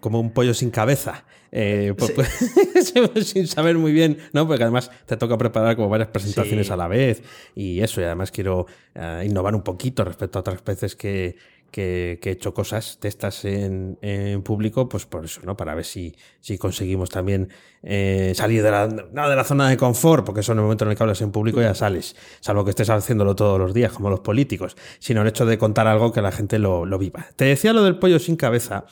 como 0.00 0.20
un 0.20 0.30
pollo 0.30 0.54
sin 0.54 0.70
cabeza. 0.70 1.24
Pues, 1.50 2.12
pues, 3.12 3.28
sin 3.28 3.46
saber 3.46 3.78
muy 3.78 3.92
bien, 3.92 4.18
¿no? 4.32 4.46
Porque 4.46 4.62
además 4.62 4.90
te 5.06 5.16
toca 5.16 5.38
preparar 5.38 5.76
como 5.76 5.88
varias 5.88 6.10
presentaciones 6.10 6.70
a 6.70 6.76
la 6.76 6.88
vez 6.88 7.22
y 7.54 7.80
eso, 7.80 8.00
y 8.00 8.04
además 8.04 8.30
quiero 8.30 8.66
eh, 8.94 9.24
innovar 9.26 9.54
un 9.54 9.62
poquito 9.62 10.04
respecto 10.04 10.38
a 10.38 10.40
otras 10.40 10.62
veces 10.64 10.94
que, 10.94 11.36
que, 11.70 12.18
he 12.22 12.30
hecho 12.30 12.54
cosas 12.54 12.98
de 13.00 13.08
estas 13.08 13.44
en, 13.44 13.98
público, 14.44 14.88
pues 14.88 15.06
por 15.06 15.24
eso, 15.24 15.40
¿no? 15.44 15.56
Para 15.56 15.74
ver 15.74 15.84
si, 15.84 16.14
si 16.40 16.58
conseguimos 16.58 17.10
también 17.10 17.48
eh, 17.82 18.32
salir 18.34 18.62
de 18.62 18.70
la, 18.70 18.86
no 18.86 19.28
de 19.28 19.36
la 19.36 19.44
zona 19.44 19.68
de 19.68 19.76
confort, 19.76 20.24
porque 20.24 20.40
eso 20.40 20.52
en 20.52 20.58
el 20.58 20.62
momento 20.62 20.84
en 20.84 20.90
el 20.90 20.96
que 20.96 21.02
hablas 21.02 21.20
en 21.20 21.30
público 21.30 21.60
ya 21.60 21.74
sales, 21.74 22.16
salvo 22.40 22.64
que 22.64 22.70
estés 22.70 22.90
haciéndolo 22.90 23.36
todos 23.36 23.58
los 23.58 23.74
días, 23.74 23.92
como 23.92 24.10
los 24.10 24.20
políticos, 24.20 24.76
sino 24.98 25.22
el 25.22 25.28
hecho 25.28 25.46
de 25.46 25.58
contar 25.58 25.86
algo 25.86 26.12
que 26.12 26.22
la 26.22 26.32
gente 26.32 26.58
lo, 26.58 26.86
viva. 26.98 27.26
Te 27.36 27.44
decía 27.44 27.72
lo 27.72 27.84
del 27.84 27.98
pollo 27.98 28.18
sin 28.18 28.36
cabeza, 28.36 28.86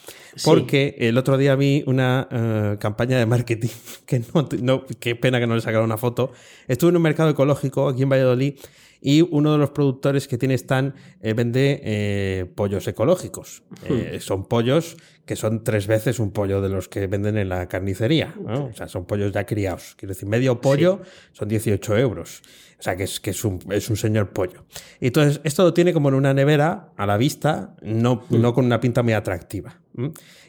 porque 0.45 0.97
el 0.99 1.19
otro 1.19 1.39
día 1.39 1.57
vi 1.57 1.83
una 1.87 2.29
eh, 2.31 2.77
campaña 2.79 3.19
de 3.19 3.27
marketing, 3.27 3.69
que 4.07 4.21
no, 4.35 4.49
no, 4.61 4.85
qué 5.01 5.17
pena 5.17 5.41
que 5.41 5.47
no 5.47 5.55
le 5.55 5.61
sacaron 5.61 5.87
una 5.87 5.97
foto. 5.97 6.33
Estuve 6.69 6.91
en 6.91 6.97
un 6.97 7.03
mercado 7.03 7.31
ecológico 7.31 7.89
aquí 7.89 8.03
en 8.03 8.11
Valladolid 8.11 8.55
y 9.01 9.23
uno 9.23 9.53
de 9.53 9.59
los 9.59 9.71
productores 9.71 10.29
que 10.29 10.39
tiene 10.39 10.55
stand 10.55 10.95
eh, 11.21 11.35
vende 11.35 11.81
eh, 11.83 12.47
pollos 12.55 12.87
ecológicos. 12.89 13.63
Hmm. 13.89 13.93
Eh, 13.93 14.21
son 14.21 14.47
pollos 14.47 14.97
que 15.25 15.37
son 15.37 15.65
tres 15.65 15.87
veces 15.87 16.21
un 16.21 16.31
pollo 16.31 16.61
de 16.61 16.69
los 16.69 16.89
que 16.89 17.07
venden 17.09 17.37
en 17.37 17.49
la 17.49 17.69
carnicería. 17.69 18.35
O 18.47 18.73
sea, 18.75 18.87
son 18.87 19.07
pollos 19.07 19.33
ya 19.33 19.45
criados. 19.45 19.97
Quiero 19.97 20.15
decir, 20.15 20.29
medio 20.29 20.61
pollo 20.61 21.01
son 21.33 21.49
18 21.49 21.97
euros. 21.99 22.43
O 22.79 22.83
sea, 22.83 22.97
que 22.97 23.05
es, 23.05 23.19
que 23.19 23.31
es, 23.31 23.45
un, 23.45 23.59
es 23.71 23.91
un 23.91 23.97
señor 23.97 24.31
pollo. 24.31 24.67
Y 25.01 25.09
entonces, 25.09 25.41
esto 25.43 25.65
lo 25.65 25.75
tiene 25.75 25.93
como 25.93 26.11
en 26.11 26.15
una 26.15 26.33
nevera 26.33 26.93
a 26.97 27.07
la 27.07 27.17
vista, 27.17 27.75
no, 27.83 28.23
hmm. 28.29 28.41
no 28.41 28.55
con 28.55 28.67
una 28.67 28.79
pinta 28.79 29.03
muy 29.03 29.15
atractiva. 29.15 29.81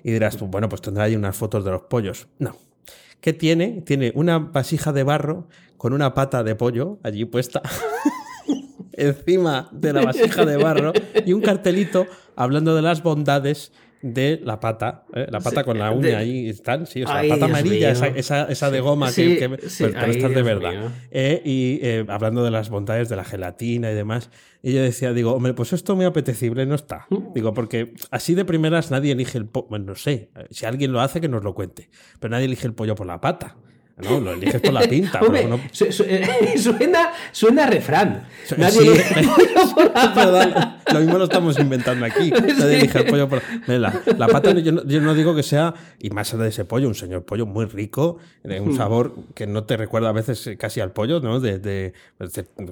Y 0.03 0.11
dirás 0.11 0.37
tú, 0.37 0.45
bueno, 0.45 0.69
pues 0.69 0.81
tendrá 0.81 1.05
ahí 1.05 1.15
unas 1.15 1.35
fotos 1.35 1.65
de 1.65 1.71
los 1.71 1.83
pollos. 1.83 2.27
No. 2.37 2.57
¿Qué 3.21 3.33
tiene? 3.33 3.81
Tiene 3.81 4.11
una 4.13 4.37
vasija 4.39 4.93
de 4.93 5.03
barro 5.03 5.47
con 5.77 5.93
una 5.93 6.13
pata 6.13 6.43
de 6.43 6.55
pollo 6.55 6.99
allí 7.03 7.25
puesta. 7.25 7.61
encima 8.97 9.69
de 9.71 9.93
la 9.93 10.01
vasija 10.01 10.45
de 10.45 10.57
barro 10.57 10.91
y 11.25 11.33
un 11.33 11.41
cartelito 11.41 12.05
hablando 12.35 12.75
de 12.75 12.81
las 12.81 13.03
bondades 13.03 13.71
de 14.01 14.39
la 14.43 14.59
pata, 14.59 15.05
¿eh? 15.13 15.27
la 15.29 15.39
pata 15.39 15.63
con 15.63 15.79
la 15.79 15.91
uña 15.91 16.19
ahí 16.19 16.49
están, 16.49 16.85
sí, 16.85 17.03
o 17.03 17.07
sea, 17.07 17.23
la 17.23 17.29
pata 17.29 17.45
amarilla, 17.45 17.91
esa, 17.91 18.47
esa, 18.47 18.71
de 18.71 18.79
goma 18.79 19.11
que, 19.11 19.49
pues, 19.49 19.79
de 19.79 20.41
verdad. 20.43 20.91
Eh, 21.09 21.41
y 21.43 21.79
eh, 21.81 22.05
hablando 22.07 22.43
de 22.43 22.51
las 22.51 22.69
bondades 22.69 23.09
de 23.09 23.15
la 23.15 23.23
gelatina 23.23 23.91
y 23.91 23.95
demás, 23.95 24.29
y 24.61 24.73
yo 24.73 24.81
decía, 24.81 25.13
digo, 25.13 25.33
hombre, 25.33 25.53
pues 25.53 25.73
esto 25.73 25.95
muy 25.95 26.05
apetecible 26.05 26.65
no 26.65 26.75
está. 26.75 27.07
Mm. 27.09 27.33
Digo, 27.33 27.53
porque 27.53 27.93
así 28.11 28.35
de 28.35 28.45
primeras 28.45 28.91
nadie 28.91 29.13
elige 29.13 29.37
el 29.37 29.45
pollo, 29.45 29.67
bueno, 29.69 29.85
no 29.85 29.95
sé, 29.95 30.29
si 30.51 30.65
alguien 30.65 30.91
lo 30.91 31.01
hace 31.01 31.19
que 31.19 31.27
nos 31.27 31.43
lo 31.43 31.55
cuente, 31.55 31.89
pero 32.19 32.31
nadie 32.31 32.45
elige 32.45 32.67
el 32.67 32.73
pollo 32.73 32.95
por 32.95 33.07
la 33.07 33.19
pata. 33.19 33.57
No, 33.97 34.19
lo 34.19 34.33
eliges 34.33 34.61
por 34.61 34.73
la 34.73 34.81
pinta. 34.81 35.19
suena, 35.71 37.13
suena 37.31 37.63
a 37.63 37.67
refrán. 37.67 38.27
Nadie 38.55 38.85
Lo 40.93 40.99
mismo 40.99 41.17
lo 41.17 41.23
estamos 41.23 41.57
inventando 41.57 42.05
aquí. 42.05 42.29
Nadie 42.31 42.77
elige 42.77 42.99
el 42.99 43.05
pollo 43.05 43.27
por 43.27 43.41
la, 43.65 43.99
la 44.15 44.27
pata. 44.27 44.51
Yo 44.51 45.01
no, 45.01 45.13
digo 45.15 45.35
que 45.35 45.41
sea, 45.41 45.73
y 45.99 46.11
más 46.11 46.31
allá 46.31 46.43
de 46.43 46.49
ese 46.49 46.65
pollo, 46.65 46.87
un 46.87 46.95
señor 46.95 47.25
pollo 47.25 47.47
muy 47.47 47.65
rico, 47.65 48.19
de 48.43 48.61
un 48.61 48.69
hmm. 48.69 48.77
sabor 48.77 49.15
que 49.33 49.47
no 49.47 49.63
te 49.63 49.77
recuerda 49.77 50.09
a 50.09 50.13
veces 50.13 50.51
casi 50.59 50.79
al 50.79 50.91
pollo, 50.91 51.19
¿no? 51.19 51.39
De, 51.39 51.93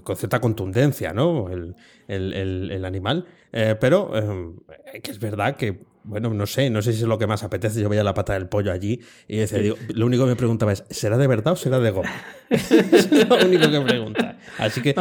con 0.03 0.15
cierta 0.15 0.39
contundencia, 0.39 1.11
¿no? 1.11 1.49
El, 1.49 1.75
el, 2.07 2.71
el, 2.71 2.85
animal. 2.85 3.25
Eh, 3.57 3.77
pero 3.79 4.11
eh, 4.13 4.99
que 5.01 5.11
es 5.11 5.19
verdad 5.19 5.55
que 5.55 5.79
bueno, 6.07 6.31
no 6.33 6.45
sé, 6.45 6.69
no 6.69 6.81
sé 6.83 6.93
si 6.93 7.01
es 7.01 7.07
lo 7.07 7.17
que 7.17 7.25
más 7.25 7.43
apetece. 7.43 7.81
Yo 7.81 7.89
veía 7.89 8.03
la 8.03 8.13
pata 8.13 8.33
del 8.33 8.47
pollo 8.47 8.71
allí 8.71 9.01
y 9.27 9.37
decía, 9.37 9.57
digo, 9.59 9.75
lo 9.93 10.05
único 10.05 10.23
que 10.23 10.29
me 10.29 10.35
preguntaba 10.35 10.71
es, 10.71 10.83
¿será 10.89 11.17
de 11.17 11.25
verdad 11.25 11.53
o 11.53 11.55
será 11.55 11.79
de 11.79 11.89
goma? 11.89 12.11
es 12.49 13.11
lo 13.27 13.35
único 13.37 13.69
que 13.71 13.81
pregunta. 13.81 14.37
Así 14.59 14.81
que 14.81 14.93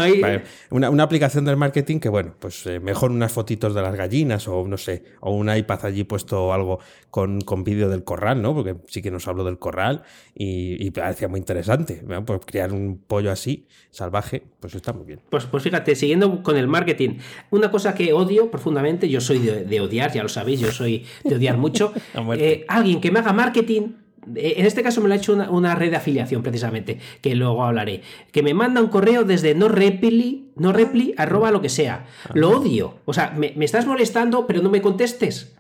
una, 0.70 0.90
una, 0.90 1.02
aplicación 1.02 1.44
del 1.44 1.56
marketing 1.56 2.00
que, 2.00 2.08
bueno, 2.08 2.34
pues 2.38 2.66
eh, 2.66 2.80
mejor 2.80 3.10
unas 3.10 3.32
fotitos 3.32 3.74
de 3.74 3.82
las 3.82 3.94
gallinas 3.94 4.48
o 4.48 4.66
no 4.66 4.78
sé, 4.78 5.04
o 5.20 5.32
un 5.32 5.54
iPad 5.54 5.84
allí 5.84 6.04
puesto 6.04 6.54
algo 6.54 6.80
con, 7.10 7.42
con 7.42 7.62
vídeo 7.62 7.90
del 7.90 8.02
corral, 8.02 8.40
¿no? 8.40 8.54
Porque 8.54 8.76
sí 8.88 9.02
que 9.02 9.10
nos 9.10 9.28
habló 9.28 9.44
del 9.44 9.58
corral 9.58 10.02
y, 10.34 10.90
parecía 10.90 11.28
muy 11.28 11.38
interesante. 11.38 12.02
Pues 12.24 12.40
crear 12.46 12.72
un 12.72 12.98
pollo 13.06 13.30
así, 13.30 13.66
salvaje, 13.90 14.42
pues 14.60 14.74
está 14.74 14.92
muy 14.92 15.04
bien. 15.04 15.20
Pues, 15.28 15.44
pues 15.44 15.62
fíjate, 15.62 15.94
siguiendo 15.94 16.42
con 16.42 16.56
el 16.56 16.66
marketing, 16.66 17.18
una 17.50 17.70
cosa 17.70 17.94
que 17.94 18.12
odio 18.12 18.43
profundamente, 18.50 19.08
yo 19.08 19.20
soy 19.20 19.38
de 19.38 19.80
odiar, 19.80 20.12
ya 20.12 20.22
lo 20.22 20.28
sabéis, 20.28 20.60
yo 20.60 20.72
soy 20.72 21.04
de 21.22 21.34
odiar 21.34 21.56
mucho. 21.56 21.92
Eh, 22.36 22.64
alguien 22.68 23.00
que 23.00 23.10
me 23.10 23.20
haga 23.20 23.32
marketing 23.32 23.92
eh, 24.36 24.54
en 24.56 24.66
este 24.66 24.82
caso 24.82 25.00
me 25.00 25.08
lo 25.08 25.14
ha 25.14 25.16
hecho 25.16 25.34
una, 25.34 25.74
red 25.74 25.90
de 25.90 25.96
afiliación, 25.96 26.42
precisamente, 26.42 26.98
que 27.20 27.34
luego 27.34 27.64
hablaré. 27.64 28.02
Que 28.32 28.42
me 28.42 28.54
manda 28.54 28.80
un 28.80 28.88
correo 28.88 29.24
desde 29.24 29.54
no 29.54 29.68
repli, 29.68 30.50
no 30.56 30.72
repli, 30.72 31.14
arroba 31.16 31.50
lo 31.50 31.60
que 31.60 31.68
sea. 31.68 32.06
Lo 32.32 32.50
odio. 32.50 32.96
O 33.04 33.12
sea, 33.12 33.32
me, 33.36 33.52
me, 33.56 33.64
estás 33.64 33.86
molestando, 33.86 34.46
pero 34.46 34.62
no 34.62 34.70
me 34.70 34.80
contestes. 34.80 35.54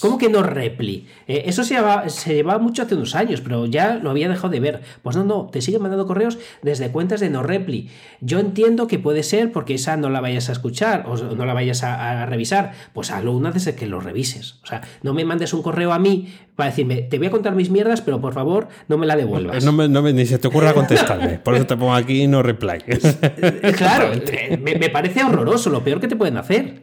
¿Cómo 0.00 0.18
que 0.18 0.28
no 0.28 0.44
repli? 0.44 1.06
Eh, 1.26 1.42
eso 1.46 1.64
se 1.64 1.74
llevaba, 1.74 2.08
se 2.08 2.34
llevaba 2.34 2.60
mucho 2.60 2.82
hace 2.82 2.94
unos 2.94 3.16
años, 3.16 3.40
pero 3.40 3.66
ya 3.66 3.96
lo 3.96 4.10
había 4.10 4.28
dejado 4.28 4.50
de 4.50 4.60
ver. 4.60 4.82
Pues 5.02 5.16
no, 5.16 5.24
no, 5.24 5.48
te 5.50 5.60
siguen 5.60 5.82
mandando 5.82 6.06
correos 6.06 6.38
desde 6.62 6.90
cuentas 6.90 7.18
de 7.18 7.28
no 7.28 7.42
repli. 7.42 7.90
Yo 8.20 8.38
entiendo 8.38 8.86
que 8.86 9.00
puede 9.00 9.24
ser 9.24 9.50
porque 9.50 9.74
esa 9.74 9.96
no 9.96 10.10
la 10.10 10.20
vayas 10.20 10.48
a 10.48 10.52
escuchar 10.52 11.06
o 11.08 11.16
no 11.16 11.44
la 11.44 11.54
vayas 11.54 11.82
a, 11.82 12.24
revisar. 12.26 12.72
Pues 12.92 13.10
hazlo 13.10 13.32
una 13.32 13.50
desde 13.50 13.74
que 13.74 13.86
lo 13.86 14.00
revises. 14.00 14.60
O 14.62 14.66
sea, 14.66 14.82
no 15.02 15.12
me 15.12 15.24
mandes 15.24 15.52
un 15.52 15.62
correo 15.62 15.92
a 15.92 15.98
mí 15.98 16.32
para 16.54 16.70
decirme, 16.70 17.02
te 17.02 17.18
voy 17.18 17.26
a 17.26 17.30
contar 17.30 17.54
mis 17.54 17.70
mierdas, 17.70 18.00
pero 18.00 18.20
por 18.20 18.34
favor 18.34 18.68
no 18.86 18.96
me 18.96 19.06
la 19.06 19.16
devuelvas. 19.16 19.64
No 19.64 19.72
me, 19.72 20.12
ni 20.12 20.26
se 20.26 20.38
te 20.38 20.46
ocurra 20.46 20.72
contestarme. 20.72 21.38
Por 21.38 21.56
eso 21.56 21.66
te 21.66 21.76
pongo 21.76 21.94
aquí 21.94 22.28
no 22.28 22.42
reply. 22.42 22.78
Eh, 22.86 23.72
claro, 23.76 24.10
me, 24.60 24.76
me 24.76 24.88
parece 24.88 25.24
horroroso, 25.24 25.70
lo 25.70 25.82
peor 25.82 26.00
que 26.00 26.06
te 26.06 26.16
pueden 26.16 26.36
hacer. 26.36 26.82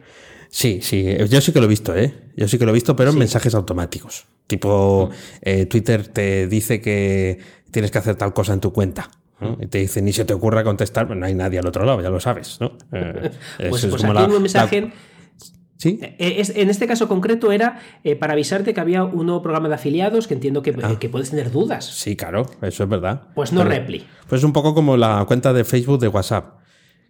Sí, 0.50 0.80
sí, 0.82 1.16
yo 1.28 1.40
sí 1.40 1.52
que 1.52 1.58
lo 1.60 1.66
he 1.66 1.68
visto, 1.68 1.94
¿eh? 1.94 2.14
Yo 2.36 2.48
sí 2.48 2.58
que 2.58 2.64
lo 2.64 2.70
he 2.70 2.74
visto, 2.74 2.96
pero 2.96 3.10
en 3.10 3.18
mensajes 3.18 3.54
automáticos. 3.54 4.26
Tipo, 4.46 5.10
eh, 5.42 5.66
Twitter 5.66 6.06
te 6.06 6.46
dice 6.46 6.80
que 6.80 7.38
tienes 7.70 7.90
que 7.90 7.98
hacer 7.98 8.14
tal 8.16 8.32
cosa 8.32 8.52
en 8.52 8.60
tu 8.60 8.72
cuenta. 8.72 9.10
Y 9.60 9.66
te 9.66 9.78
dice, 9.78 10.00
ni 10.00 10.14
se 10.14 10.24
te 10.24 10.32
ocurra 10.32 10.64
contestar, 10.64 11.14
no 11.14 11.26
hay 11.26 11.34
nadie 11.34 11.58
al 11.58 11.66
otro 11.66 11.84
lado, 11.84 12.00
ya 12.00 12.08
lo 12.08 12.20
sabes, 12.20 12.58
¿no? 12.58 12.78
Eh, 12.92 13.30
pues, 13.68 13.84
pues 13.84 14.04
aquí 14.04 14.22
un 14.22 14.42
mensaje... 14.42 14.92
¿Sí? 15.78 15.98
Eh, 16.00 16.42
en 16.54 16.70
este 16.70 16.86
caso 16.86 17.06
concreto 17.06 17.52
era 17.52 17.78
para 18.18 18.32
avisarte 18.32 18.72
que 18.72 18.80
había 18.80 19.04
un 19.04 19.26
nuevo 19.26 19.42
programa 19.42 19.68
de 19.68 19.74
afiliados 19.74 20.26
que 20.26 20.32
entiendo 20.32 20.62
que, 20.62 20.74
ah. 20.82 20.98
que 20.98 21.10
puedes 21.10 21.28
tener 21.28 21.50
dudas. 21.50 21.84
Sí, 21.84 22.16
claro, 22.16 22.46
eso 22.62 22.84
es 22.84 22.88
verdad. 22.88 23.24
Pues 23.34 23.52
no 23.52 23.62
repli. 23.62 24.06
Pues 24.26 24.40
es 24.40 24.44
un 24.44 24.54
poco 24.54 24.74
como 24.74 24.96
la 24.96 25.22
cuenta 25.26 25.52
de 25.52 25.64
Facebook 25.64 26.00
de 26.00 26.08
WhatsApp. 26.08 26.60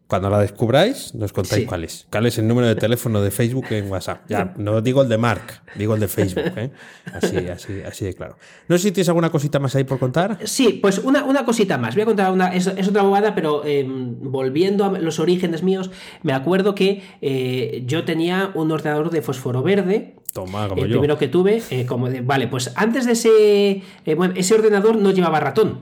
Cuando 0.08 0.30
la 0.30 0.38
descubráis, 0.38 1.16
nos 1.16 1.32
contáis 1.32 1.66
cuál 1.66 1.82
es. 1.82 2.06
¿Cuál 2.12 2.26
es 2.26 2.38
el 2.38 2.46
número 2.46 2.68
de 2.68 2.76
teléfono 2.76 3.20
de 3.20 3.32
Facebook 3.32 3.66
en 3.70 3.90
WhatsApp? 3.90 4.20
Ya, 4.28 4.54
no 4.56 4.80
digo 4.80 5.02
el 5.02 5.08
de 5.08 5.18
Mark, 5.18 5.62
digo 5.74 5.94
el 5.94 6.00
de 6.00 6.06
Facebook. 6.06 6.52
¿eh? 6.56 6.70
Así, 7.12 7.36
así, 7.48 7.82
así 7.84 8.04
de 8.04 8.14
claro. 8.14 8.38
No 8.68 8.78
sé 8.78 8.84
si 8.84 8.92
tienes 8.92 9.08
alguna 9.08 9.30
cosita 9.30 9.58
más 9.58 9.74
ahí 9.74 9.82
por 9.82 9.98
contar. 9.98 10.38
Sí, 10.44 10.78
pues 10.80 10.98
una, 10.98 11.24
una 11.24 11.44
cosita 11.44 11.76
más. 11.76 11.96
Voy 11.96 12.02
a 12.02 12.04
contar 12.04 12.30
una. 12.30 12.54
Es, 12.54 12.68
otra 12.68 13.02
bobada, 13.02 13.34
pero 13.34 13.64
em, 13.64 14.16
volviendo 14.20 14.84
a 14.84 14.90
los 15.00 15.18
orígenes 15.18 15.64
míos, 15.64 15.90
me 16.22 16.32
acuerdo 16.32 16.76
que 16.76 17.02
eh, 17.20 17.82
yo 17.84 18.04
tenía 18.04 18.52
un 18.54 18.70
ordenador 18.70 19.10
de 19.10 19.22
fósforo 19.22 19.64
verde. 19.64 20.14
Toma, 20.32 20.68
como 20.68 20.84
el 20.84 20.90
primero 20.90 21.18
que 21.18 21.26
tuve, 21.26 21.62
eh, 21.70 21.84
como 21.84 22.10
de, 22.10 22.20
vale, 22.20 22.46
pues 22.46 22.72
antes 22.76 23.06
de 23.06 23.12
ese, 23.12 24.14
bueno, 24.14 24.34
ese 24.36 24.54
ordenador 24.54 24.96
no 24.96 25.10
llevaba 25.10 25.40
ratón. 25.40 25.80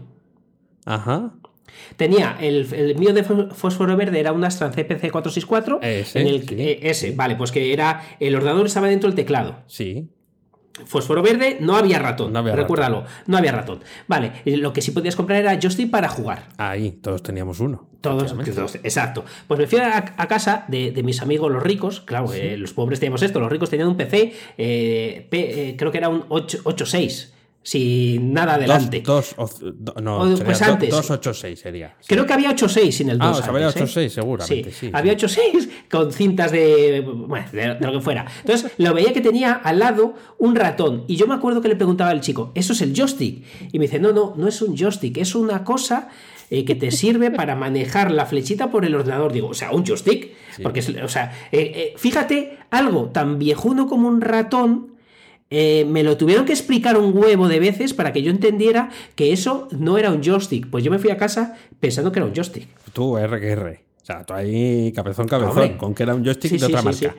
Ajá. 0.87 1.34
Tenía 1.96 2.37
el, 2.40 2.72
el, 2.74 2.96
mío 2.96 3.12
de 3.12 3.22
fósforo 3.22 3.96
verde 3.96 4.20
era 4.20 4.33
un 4.33 4.44
Astran 4.44 4.72
CPC 4.72 5.11
464. 5.11 5.80
Ese, 5.83 6.20
en 6.20 6.26
el, 6.26 6.44
eh, 6.59 6.80
ese, 6.83 7.12
vale, 7.12 7.37
pues 7.37 7.52
que 7.52 7.72
era. 7.72 8.02
El 8.20 8.35
ordenador 8.35 8.66
estaba 8.66 8.88
dentro 8.88 9.09
del 9.09 9.16
teclado. 9.16 9.62
Sí. 9.66 10.09
Fósforo 10.87 11.22
verde, 11.22 11.59
no 11.61 11.76
había 11.76 12.00
ratón. 12.00 12.33
No 12.33 12.40
había 12.40 12.57
recuérdalo, 12.57 13.04
no 13.26 13.37
había 13.37 13.52
ratón. 13.52 13.78
Vale, 14.09 14.33
lo 14.44 14.72
que 14.72 14.83
sí 14.83 14.90
podías 14.90 15.14
comprar 15.14 15.38
era 15.38 15.61
joystick 15.61 15.88
para 15.88 16.09
jugar. 16.09 16.48
Ahí, 16.57 16.90
todos 16.90 17.22
teníamos 17.22 17.61
uno. 17.61 17.88
Todos, 18.00 18.35
exacto. 18.83 19.24
Pues 19.46 19.61
me 19.61 19.68
fui 19.68 19.78
a, 19.78 20.04
casa 20.26 20.64
de, 20.66 21.00
mis 21.04 21.22
amigos 21.22 21.50
los 21.50 21.62
ricos, 21.62 22.00
claro, 22.00 22.33
eh, 22.35 22.57
los 22.57 22.72
pobres 22.72 22.98
teníamos 22.98 23.22
esto, 23.22 23.38
los 23.38 23.50
ricos 23.50 23.70
tenían 23.70 23.88
un 23.88 23.96
PC, 23.96 24.33
eh, 24.59 25.76
creo 25.78 25.92
que 25.92 25.98
era 25.98 26.09
un 26.09 26.24
886 26.28 27.35
sin 27.64 28.35
nada 28.35 28.55
adelante. 28.55 29.00
Dos, 29.00 29.35
no, 30.03 30.37
pues 30.44 30.61
antes. 30.61 30.90
286 30.90 31.59
sería. 31.59 31.96
Creo 32.07 32.27
que 32.27 32.35
había 32.35 32.50
86 32.50 32.94
sin 32.94 33.09
el 33.09 33.18
2. 33.18 33.40
Ah, 33.42 33.48
había 33.48 33.68
86 33.68 34.07
¿eh? 34.07 34.14
seguramente. 34.14 34.70
Sí, 34.70 34.90
había 34.92 35.14
86 35.14 35.70
con 35.90 36.12
cintas 36.12 36.53
de, 36.53 37.00
bueno, 37.00 37.46
de, 37.53 37.79
lo 37.81 37.92
que 37.92 38.00
fuera. 38.03 38.27
Entonces 38.40 38.70
lo 38.77 38.92
veía 38.92 39.14
que 39.14 39.22
tenía 39.22 39.55
al 39.55 39.79
lado 39.79 40.12
un 40.38 40.55
ratón. 40.55 41.05
Y 41.09 41.16
yo 41.16 41.27
me 41.27 41.35
acuerdo 41.35 41.62
que 41.62 41.68
le 41.68 41.77
preguntaba 41.77 42.11
al 42.11 42.20
chico, 42.20 42.53
¿eso 42.55 42.74
es 42.74 42.83
el 42.83 42.94
joystick? 42.94 43.42
Y 43.72 43.79
me 43.79 43.87
dice, 43.87 43.98
no, 43.98 44.12
no, 44.12 44.35
no 44.37 44.46
es 44.46 44.61
un 44.61 44.77
joystick, 44.77 45.16
es 45.16 45.35
una 45.35 45.64
cosa 45.64 46.11
eh, 46.50 46.66
que 46.66 46.74
te 46.74 46.90
sirve 46.90 47.31
para 47.31 47.57
manejar 47.57 48.11
la 48.11 48.27
flechita 48.27 48.70
por 48.70 48.85
el 48.85 48.94
ordenador. 48.94 49.33
Digo, 49.33 49.48
o 49.48 49.55
sea, 49.55 49.72
un 49.72 49.87
joystick. 49.87 50.35
Porque, 50.62 50.81
o 51.03 51.09
sea, 51.09 51.33
eh, 51.50 51.94
fíjate, 51.96 52.59
algo 52.68 53.07
tan 53.07 53.38
viejuno 53.38 53.87
como 53.87 54.07
un 54.07 54.20
ratón 54.20 54.93
eh, 55.50 55.85
me 55.88 56.02
lo 56.02 56.16
tuvieron 56.16 56.44
que 56.44 56.52
explicar 56.52 56.96
un 56.96 57.16
huevo 57.16 57.48
de 57.48 57.61
veces 57.61 57.94
para 57.94 58.12
que 58.12 58.22
yo 58.22 58.30
entendiera 58.30 58.90
que 59.14 59.33
eso 59.33 59.68
no 59.70 59.98
era 59.98 60.11
un 60.11 60.22
joystick. 60.22 60.68
Pues 60.68 60.83
yo 60.83 60.90
me 60.90 60.98
fui 60.98 61.11
a 61.11 61.16
casa 61.16 61.57
pensando 61.80 62.11
que 62.12 62.18
era 62.18 62.26
un 62.26 62.35
joystick. 62.35 62.68
Tú, 62.92 63.16
RQR. 63.16 63.80
O 64.02 64.04
sea, 64.04 64.24
tú 64.24 64.35
ahí 64.35 64.92
cabezón, 64.92 65.28
cabezón, 65.28 65.76
con 65.76 65.94
que 65.94 66.02
era 66.02 66.14
un 66.14 66.24
joystick 66.24 66.52
de 66.52 66.66
otra 66.66 66.83
marca. 66.83 67.14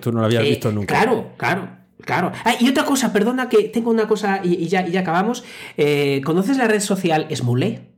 Tú 0.00 0.12
no 0.12 0.20
lo 0.20 0.26
habías 0.26 0.42
visto 0.42 0.72
nunca. 0.72 0.94
Claro, 0.94 1.32
claro. 1.36 1.86
Claro. 2.00 2.30
Ah, 2.44 2.54
y 2.60 2.68
otra 2.68 2.84
cosa, 2.84 3.12
perdona 3.12 3.48
que 3.48 3.64
tengo 3.64 3.90
una 3.90 4.06
cosa 4.06 4.40
y, 4.44 4.68
ya, 4.68 4.86
ya, 4.86 5.00
acabamos. 5.00 5.44
¿Conoces 6.24 6.56
la 6.56 6.68
red 6.68 6.80
social 6.80 7.26
Smule? 7.34 7.88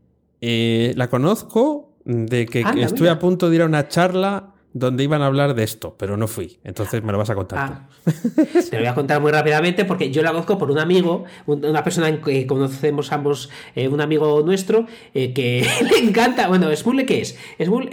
la 0.40 1.10
conozco 1.10 1.96
de 2.04 2.46
que, 2.46 2.64
estoy 2.80 3.08
a 3.08 3.18
punto 3.18 3.50
de 3.50 3.56
ir 3.56 3.62
a 3.62 3.66
una 3.66 3.88
charla 3.88 4.54
donde 4.72 5.04
iban 5.04 5.22
a 5.22 5.26
hablar 5.26 5.54
de 5.54 5.64
esto, 5.64 5.96
pero 5.98 6.16
no 6.16 6.26
fui. 6.28 6.58
Entonces 6.64 7.02
me 7.02 7.12
lo 7.12 7.18
vas 7.18 7.30
a 7.30 7.34
contar. 7.34 7.58
Ah. 7.58 7.88
Te 8.70 8.76
lo 8.76 8.78
voy 8.78 8.86
a 8.86 8.94
contar 8.94 9.20
muy 9.20 9.32
rápidamente 9.32 9.84
porque 9.84 10.10
yo 10.10 10.22
la 10.22 10.30
conozco 10.30 10.58
por 10.58 10.70
un 10.70 10.78
amigo, 10.78 11.24
una 11.46 11.82
persona 11.82 12.20
que 12.20 12.46
conocemos 12.46 13.12
ambos, 13.12 13.50
eh, 13.74 13.88
un 13.88 14.00
amigo 14.00 14.42
nuestro, 14.42 14.86
eh, 15.14 15.32
que 15.32 15.66
le 15.90 16.08
encanta. 16.08 16.48
Bueno, 16.48 16.74
Smule, 16.74 17.06
¿qué 17.06 17.20
es? 17.20 17.38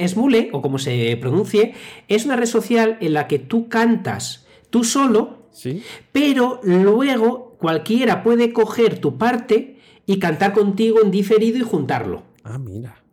Smule, 0.08 0.50
o 0.52 0.62
como 0.62 0.78
se 0.78 1.18
pronuncie, 1.20 1.74
es 2.08 2.26
una 2.26 2.36
red 2.36 2.46
social 2.46 2.98
en 3.02 3.14
la 3.14 3.28
que 3.28 3.40
tú 3.40 3.70
cantas 3.70 4.46
tú 4.70 4.84
solo, 4.84 5.48
¿Sí? 5.52 5.84
pero 6.12 6.60
luego 6.64 7.56
cualquiera 7.58 8.24
puede 8.24 8.52
coger 8.52 9.00
tu 9.00 9.18
parte 9.18 9.80
y 10.06 10.20
cantar 10.20 10.54
contigo 10.54 11.00
en 11.02 11.12
diferido 11.12 11.58
y 11.58 11.62
juntarlo. 11.62 12.24
Ah, 12.44 12.58
mira. 12.60 13.05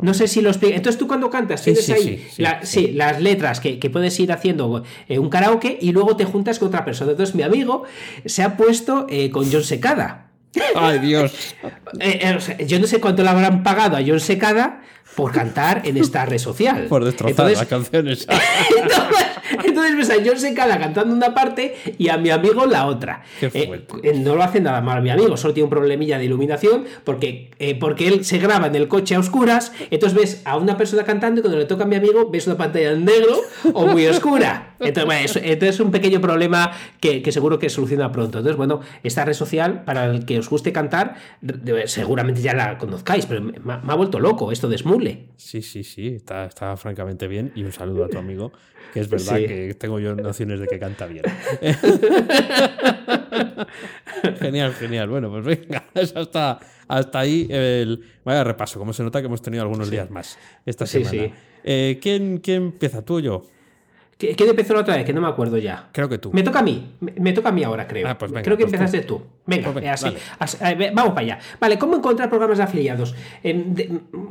No 0.00 0.14
sé 0.14 0.28
si 0.28 0.40
los 0.40 0.58
Entonces 0.62 0.98
tú 0.98 1.06
cuando 1.06 1.30
cantas 1.30 1.62
tienes 1.62 1.88
ahí 1.90 2.26
las 2.92 3.20
letras 3.20 3.60
que, 3.60 3.90
puedes 3.90 4.18
ir 4.18 4.32
haciendo 4.32 4.82
eh, 5.08 5.18
un 5.18 5.28
karaoke 5.28 5.78
y 5.80 5.92
luego 5.92 6.16
te 6.16 6.24
juntas 6.24 6.58
con 6.58 6.68
otra 6.68 6.84
persona. 6.84 7.12
Entonces 7.12 7.34
mi 7.34 7.42
amigo 7.42 7.84
se 8.24 8.42
ha 8.42 8.56
puesto 8.56 9.06
eh, 9.08 9.30
con 9.30 9.50
John 9.50 9.62
Secada. 9.62 10.30
Ay, 10.74 10.98
Dios. 11.00 11.54
Eh, 12.00 12.38
yo 12.66 12.78
no 12.78 12.86
sé 12.86 13.00
cuánto 13.00 13.22
le 13.22 13.28
habrán 13.28 13.62
pagado 13.62 13.96
a 13.96 14.02
John 14.06 14.20
Secada 14.20 14.82
por 15.14 15.32
cantar 15.32 15.82
en 15.84 15.96
esta 15.96 16.24
red 16.24 16.38
social. 16.38 16.86
Por 16.88 17.04
destrozar 17.04 17.50
las 17.50 17.66
canciones. 17.66 18.26
entonces, 19.64 19.96
ves 19.96 20.10
a 20.10 20.14
John 20.24 20.38
Secada 20.38 20.78
cantando 20.78 21.14
una 21.14 21.34
parte 21.34 21.76
y 21.98 22.08
a 22.08 22.16
mi 22.16 22.30
amigo 22.30 22.66
la 22.66 22.86
otra. 22.86 23.22
Eh, 23.40 23.86
eh, 24.02 24.14
no 24.14 24.34
lo 24.34 24.42
hace 24.42 24.60
nada 24.60 24.80
mal 24.80 25.02
mi 25.02 25.10
amigo, 25.10 25.36
solo 25.36 25.54
tiene 25.54 25.64
un 25.64 25.70
problemilla 25.70 26.18
de 26.18 26.24
iluminación 26.24 26.84
porque, 27.04 27.50
eh, 27.58 27.78
porque 27.78 28.08
él 28.08 28.24
se 28.24 28.38
graba 28.38 28.66
en 28.66 28.74
el 28.74 28.88
coche 28.88 29.14
a 29.14 29.18
oscuras, 29.18 29.72
entonces 29.90 30.18
ves 30.18 30.42
a 30.44 30.56
una 30.56 30.76
persona 30.76 31.04
cantando 31.04 31.40
y 31.40 31.42
cuando 31.42 31.58
le 31.58 31.66
toca 31.66 31.84
a 31.84 31.86
mi 31.86 31.96
amigo 31.96 32.30
ves 32.30 32.46
una 32.46 32.56
pantalla 32.56 32.92
en 32.92 33.04
negro 33.04 33.40
o 33.72 33.86
muy 33.86 34.06
oscura. 34.06 34.74
Entonces, 34.80 35.36
es 35.36 35.80
un 35.80 35.90
pequeño 35.90 36.20
problema 36.20 36.72
que, 37.00 37.22
seguro 37.32 37.58
que 37.58 37.70
soluciona 37.70 38.12
pronto. 38.12 38.38
Entonces, 38.38 38.56
bueno, 38.56 38.80
esta 39.02 39.24
red 39.24 39.32
social, 39.32 39.82
para 39.84 40.06
el 40.06 40.26
que 40.26 40.38
os 40.38 40.48
guste 40.48 40.72
cantar, 40.72 41.16
seguramente 41.86 42.42
ya 42.42 42.54
la 42.54 42.76
conozcáis, 42.78 43.26
pero 43.26 43.40
me, 43.42 43.54
ha 43.72 43.94
vuelto 43.94 44.20
loco 44.20 44.52
esto 44.52 44.68
de 44.68 44.76
Sí, 45.36 45.62
sí, 45.62 45.84
sí, 45.84 46.08
está, 46.08 46.46
está 46.46 46.76
francamente 46.76 47.28
bien. 47.28 47.52
Y 47.54 47.64
un 47.64 47.72
saludo 47.72 48.04
a 48.04 48.08
tu 48.08 48.18
amigo, 48.18 48.52
que 48.92 49.00
es 49.00 49.08
verdad 49.08 49.36
que 49.36 49.74
tengo 49.74 50.00
yo 50.00 50.14
nociones 50.14 50.60
de 50.60 50.66
que 50.66 50.78
canta 50.78 51.06
bien. 51.06 51.24
genial, 54.40 54.74
genial. 54.74 55.08
Bueno, 55.08 55.30
pues 55.30 55.44
venga, 55.44 55.84
hasta, 55.94 56.58
hasta 56.88 57.18
ahí 57.18 57.46
el. 57.50 58.04
Vaya 58.24 58.44
repaso, 58.44 58.78
como 58.78 58.92
se 58.92 59.02
nota 59.02 59.20
que 59.20 59.26
hemos 59.26 59.42
tenido 59.42 59.62
algunos 59.62 59.90
días 59.90 60.10
más 60.10 60.38
esta 60.64 60.86
semana. 60.86 61.32
Eh, 61.62 61.98
¿quién, 62.00 62.38
¿Quién 62.38 62.64
empieza, 62.64 63.04
tú 63.04 63.16
o 63.16 63.20
yo? 63.20 63.46
¿Quién 64.16 64.48
empezó 64.48 64.74
la 64.74 64.80
otra 64.80 64.96
vez? 64.96 65.04
Que 65.04 65.12
no 65.12 65.20
me 65.20 65.28
acuerdo 65.28 65.58
ya. 65.58 65.88
Creo 65.92 66.08
que 66.08 66.18
tú. 66.18 66.30
Me 66.32 66.42
toca 66.42 66.60
a 66.60 66.62
mí. 66.62 66.92
Me, 67.00 67.32
toca 67.32 67.48
a 67.48 67.52
mí 67.52 67.64
ahora, 67.64 67.88
creo. 67.88 68.08
Ah, 68.08 68.16
pues 68.16 68.32
creo 68.32 68.56
que 68.56 68.64
pues 68.64 68.74
empezaste 68.74 69.00
tú. 69.00 69.22
Venga, 69.46 69.72
pues 69.72 69.84
así, 69.86 70.14
vamos 70.94 71.12
para 71.12 71.20
allá. 71.20 71.38
Vale, 71.60 71.78
¿cómo 71.78 71.96
encontrar 71.96 72.28
programas 72.28 72.58
de 72.58 72.64
afiliados? 72.64 73.14
Em, 73.42 73.74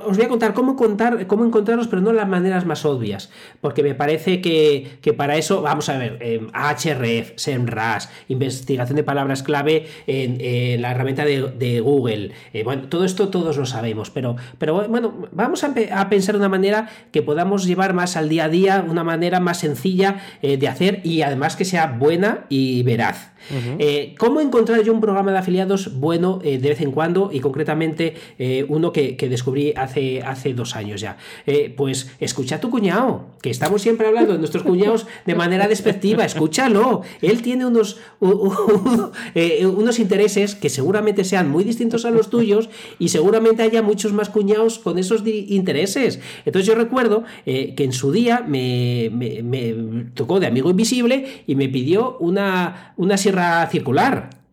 os 0.06 0.18
voy 0.18 0.26
a 0.26 0.30
contar 0.30 0.54
cómo, 0.54 0.76
contar 0.76 1.28
cómo 1.28 1.46
encontrarlos, 1.46 1.88
pero 1.88 2.02
no 2.02 2.14
las 2.14 2.28
maneras 2.28 2.66
más 2.66 2.86
obvias. 2.86 3.30
Porque 3.62 3.84
me 3.84 3.94
parece 3.94 4.42
que, 4.42 5.14
para 5.16 5.36
eso, 5.36 5.62
vamos 5.62 5.90
a 5.90 5.98
ver, 5.98 6.18
eh, 6.22 6.48
Ahref, 6.54 7.34
SEMrush, 7.36 8.06
investigación 8.30 8.96
de 8.96 9.04
palabras 9.04 9.44
clave 9.44 9.88
en, 10.08 10.82
la 10.82 10.92
herramienta 10.92 11.26
de, 11.26 11.82
Google. 11.82 12.32
Eh, 12.54 12.64
bueno, 12.64 12.84
todo 12.88 13.04
esto 13.04 13.30
todos 13.30 13.58
lo 13.58 13.66
sabemos, 13.66 14.10
pero, 14.10 14.36
pero 14.58 14.88
bueno, 14.88 15.28
vamos 15.32 15.64
a, 15.64 15.74
a 15.94 16.10
pensar 16.10 16.36
de 16.36 16.40
una 16.40 16.50
manera 16.50 16.90
que 17.12 17.22
podamos 17.22 17.66
llevar 17.66 17.94
más 17.94 18.16
al 18.16 18.30
día 18.30 18.46
a 18.46 18.50
día, 18.50 18.86
una 18.88 19.04
manera 19.04 19.40
más 19.40 19.60
sencilla 19.60 19.73
sencilla 19.74 20.22
eh, 20.42 20.58
de 20.58 20.68
hacer 20.68 21.02
y 21.04 21.22
además 21.22 21.56
que 21.56 21.66
sea 21.66 21.88
buena 21.88 22.46
y 22.50 22.84
veraz. 22.84 23.33
Eh, 23.80 24.16
¿Cómo 24.18 24.42
encontrar 24.42 24.84
yo 24.84 24.94
un 24.94 25.02
programa 25.02 25.32
de 25.32 25.38
afiliados 25.38 26.00
bueno 26.00 26.40
eh, 26.44 26.58
de 26.58 26.70
vez 26.70 26.82
en 26.82 26.92
cuando 26.92 27.30
y 27.32 27.40
concretamente 27.40 28.16
eh, 28.40 28.66
uno 28.68 28.92
que, 28.92 29.16
descubrí 29.30 29.74
hace, 29.76 30.22
hace 30.22 30.54
dos 30.54 30.76
años 30.76 31.02
ya? 31.02 31.18
pues 31.76 32.12
escucha 32.20 32.56
a 32.56 32.60
tu 32.60 32.70
cuñado, 32.70 33.26
que 33.42 33.50
estamos 33.50 33.82
siempre 33.82 34.08
hablando 34.08 34.34
de 34.34 34.40
nuestros 34.40 34.64
cuñados 34.64 35.08
de 35.26 35.36
manera 35.36 35.68
despectiva, 35.68 36.26
escúchalo. 36.26 37.02
Él 37.22 37.42
tiene 37.42 37.66
unos, 37.66 37.98
unos 38.20 40.00
intereses 40.00 40.56
que 40.56 40.70
seguramente 40.70 41.24
sean 41.24 41.50
muy 41.50 41.64
distintos 41.64 42.06
a 42.06 42.12
los 42.12 42.30
tuyos 42.30 42.70
y 43.00 43.10
seguramente 43.10 43.64
haya 43.64 43.82
muchos 43.82 44.14
más 44.14 44.30
cuñados 44.30 44.80
con 44.80 44.98
esos 44.98 45.26
intereses. 45.26 46.20
Entonces 46.46 46.68
yo 46.68 46.76
recuerdo 46.76 47.24
que 47.46 47.76
en 47.78 47.94
su 47.94 48.12
día 48.12 48.44
me, 48.48 49.12
tocó 50.14 50.40
de 50.40 50.48
amigo 50.48 50.70
invisible 50.70 51.44
y 51.48 51.56
me 51.56 51.70
pidió 51.70 52.18
una, 52.20 52.94
una 52.98 53.18
circular. 53.70 54.44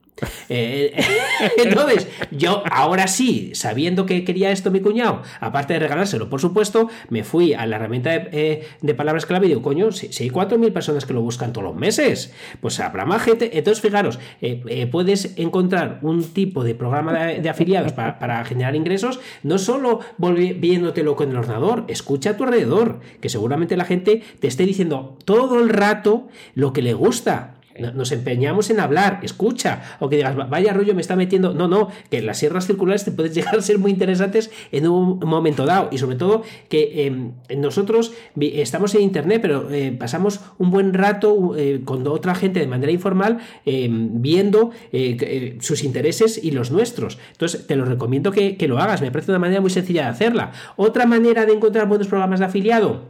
Eh, 0.49 0.95
entonces, 1.57 2.09
yo 2.31 2.63
ahora 2.71 3.07
sí, 3.07 3.53
sabiendo 3.55 4.07
que 4.07 4.25
quería 4.25 4.51
esto 4.51 4.71
mi 4.71 4.81
cuñado, 4.81 5.23
aparte 5.41 5.75
de 5.75 5.79
regalárselo, 5.79 6.29
por 6.29 6.41
supuesto, 6.41 6.89
me 7.09 7.25
fui 7.25 7.55
a 7.55 7.67
la 7.67 7.77
herramienta 7.77 8.11
de, 8.11 8.67
eh, 8.83 8.95
palabras 8.95 9.25
clave 9.25 9.47
y 9.47 9.51
digo, 9.51 9.63
coño, 9.63 9.93
si, 9.93 10.07
hay 10.23 10.31
4.000 10.31 10.73
personas 10.73 11.07
que 11.07 11.15
lo 11.15 11.23
buscan 11.23 11.53
todos 11.53 11.67
los 11.69 11.77
meses, 11.77 12.33
pues 12.61 12.81
habrá 12.81 13.07
más 13.07 13.23
gente. 13.23 13.57
Entonces, 13.57 13.81
fijaros, 13.81 14.19
eh, 14.43 14.89
puedes 14.91 15.39
encontrar 15.39 16.01
un 16.03 16.25
tipo 16.25 16.65
de 16.65 16.75
programa 16.75 17.13
de, 17.13 17.49
afiliados 17.49 17.93
para, 17.93 18.45
generar 18.45 18.77
ingresos, 18.77 19.21
no 19.43 19.59
solo 19.59 20.01
viéndotelo 20.19 21.17
con 21.17 21.31
el 21.31 21.37
ordenador, 21.37 21.85
escucha 21.89 22.31
a 22.31 22.37
tu 22.37 22.45
alrededor, 22.45 23.01
que 23.21 23.29
seguramente 23.29 23.77
la 23.77 23.85
gente 23.85 24.23
te 24.39 24.49
esté 24.49 24.65
diciendo 24.67 25.17
todo 25.25 25.61
el 25.61 25.69
rato 25.69 26.29
lo 26.55 26.73
que 26.73 26.83
le 26.83 26.95
gusta 26.95 27.60
nos 27.81 28.13
empeñamos 28.13 28.71
en 28.71 28.81
hablar, 28.81 29.21
escucha, 29.23 29.83
o 30.01 30.09
que 30.09 30.17
digas, 30.17 30.37
vaya 30.49 30.73
rollo 30.73 30.95
me 30.95 31.01
está 31.01 31.17
metiendo. 31.17 31.55
No, 31.55 31.69
no, 31.69 31.89
que 32.11 32.23
las 32.23 32.39
sierras 32.39 32.67
circulares 32.67 33.05
te 33.05 33.13
pueden 33.13 33.33
llegar 33.35 33.57
a 33.57 33.63
ser 33.63 33.79
muy 33.79 33.91
interesantes 33.91 34.51
en 34.73 34.87
un 34.87 35.19
momento 35.21 35.67
dado. 35.67 35.89
Y 35.91 35.99
sobre 35.99 36.17
todo 36.17 36.43
que 36.69 37.07
em, 37.07 37.33
nosotros 37.57 38.13
estamos 38.39 38.95
en 38.95 39.03
internet, 39.03 39.41
pero 39.43 39.71
eh, 39.71 39.95
pasamos 39.99 40.41
un 40.59 40.71
buen 40.71 40.95
rato 40.95 41.57
eh, 41.57 41.83
con 41.85 42.07
otra 42.07 42.35
gente 42.35 42.61
de 42.61 42.67
manera 42.67 42.93
informal 42.93 43.39
em, 43.65 44.21
viendo 44.21 44.71
eh, 44.93 45.59
sus 45.61 45.85
intereses 45.85 46.43
y 46.43 46.51
los 46.51 46.71
nuestros. 46.71 47.19
Entonces, 47.33 47.67
te 47.67 47.77
lo 47.77 47.85
recomiendo 47.85 48.33
que, 48.33 48.57
que 48.57 48.69
lo 48.69 48.79
hagas. 48.79 49.01
Me 49.01 49.11
parece 49.11 49.33
una 49.33 49.39
manera 49.39 49.61
muy 49.61 49.71
sencilla 49.71 50.05
de 50.05 50.09
hacerla. 50.09 50.53
Otra 50.77 51.07
manera 51.07 51.47
de 51.47 51.53
encontrar 51.53 51.87
buenos 51.89 52.09
programas 52.09 52.41
de 52.41 52.47
afiliado 52.47 53.07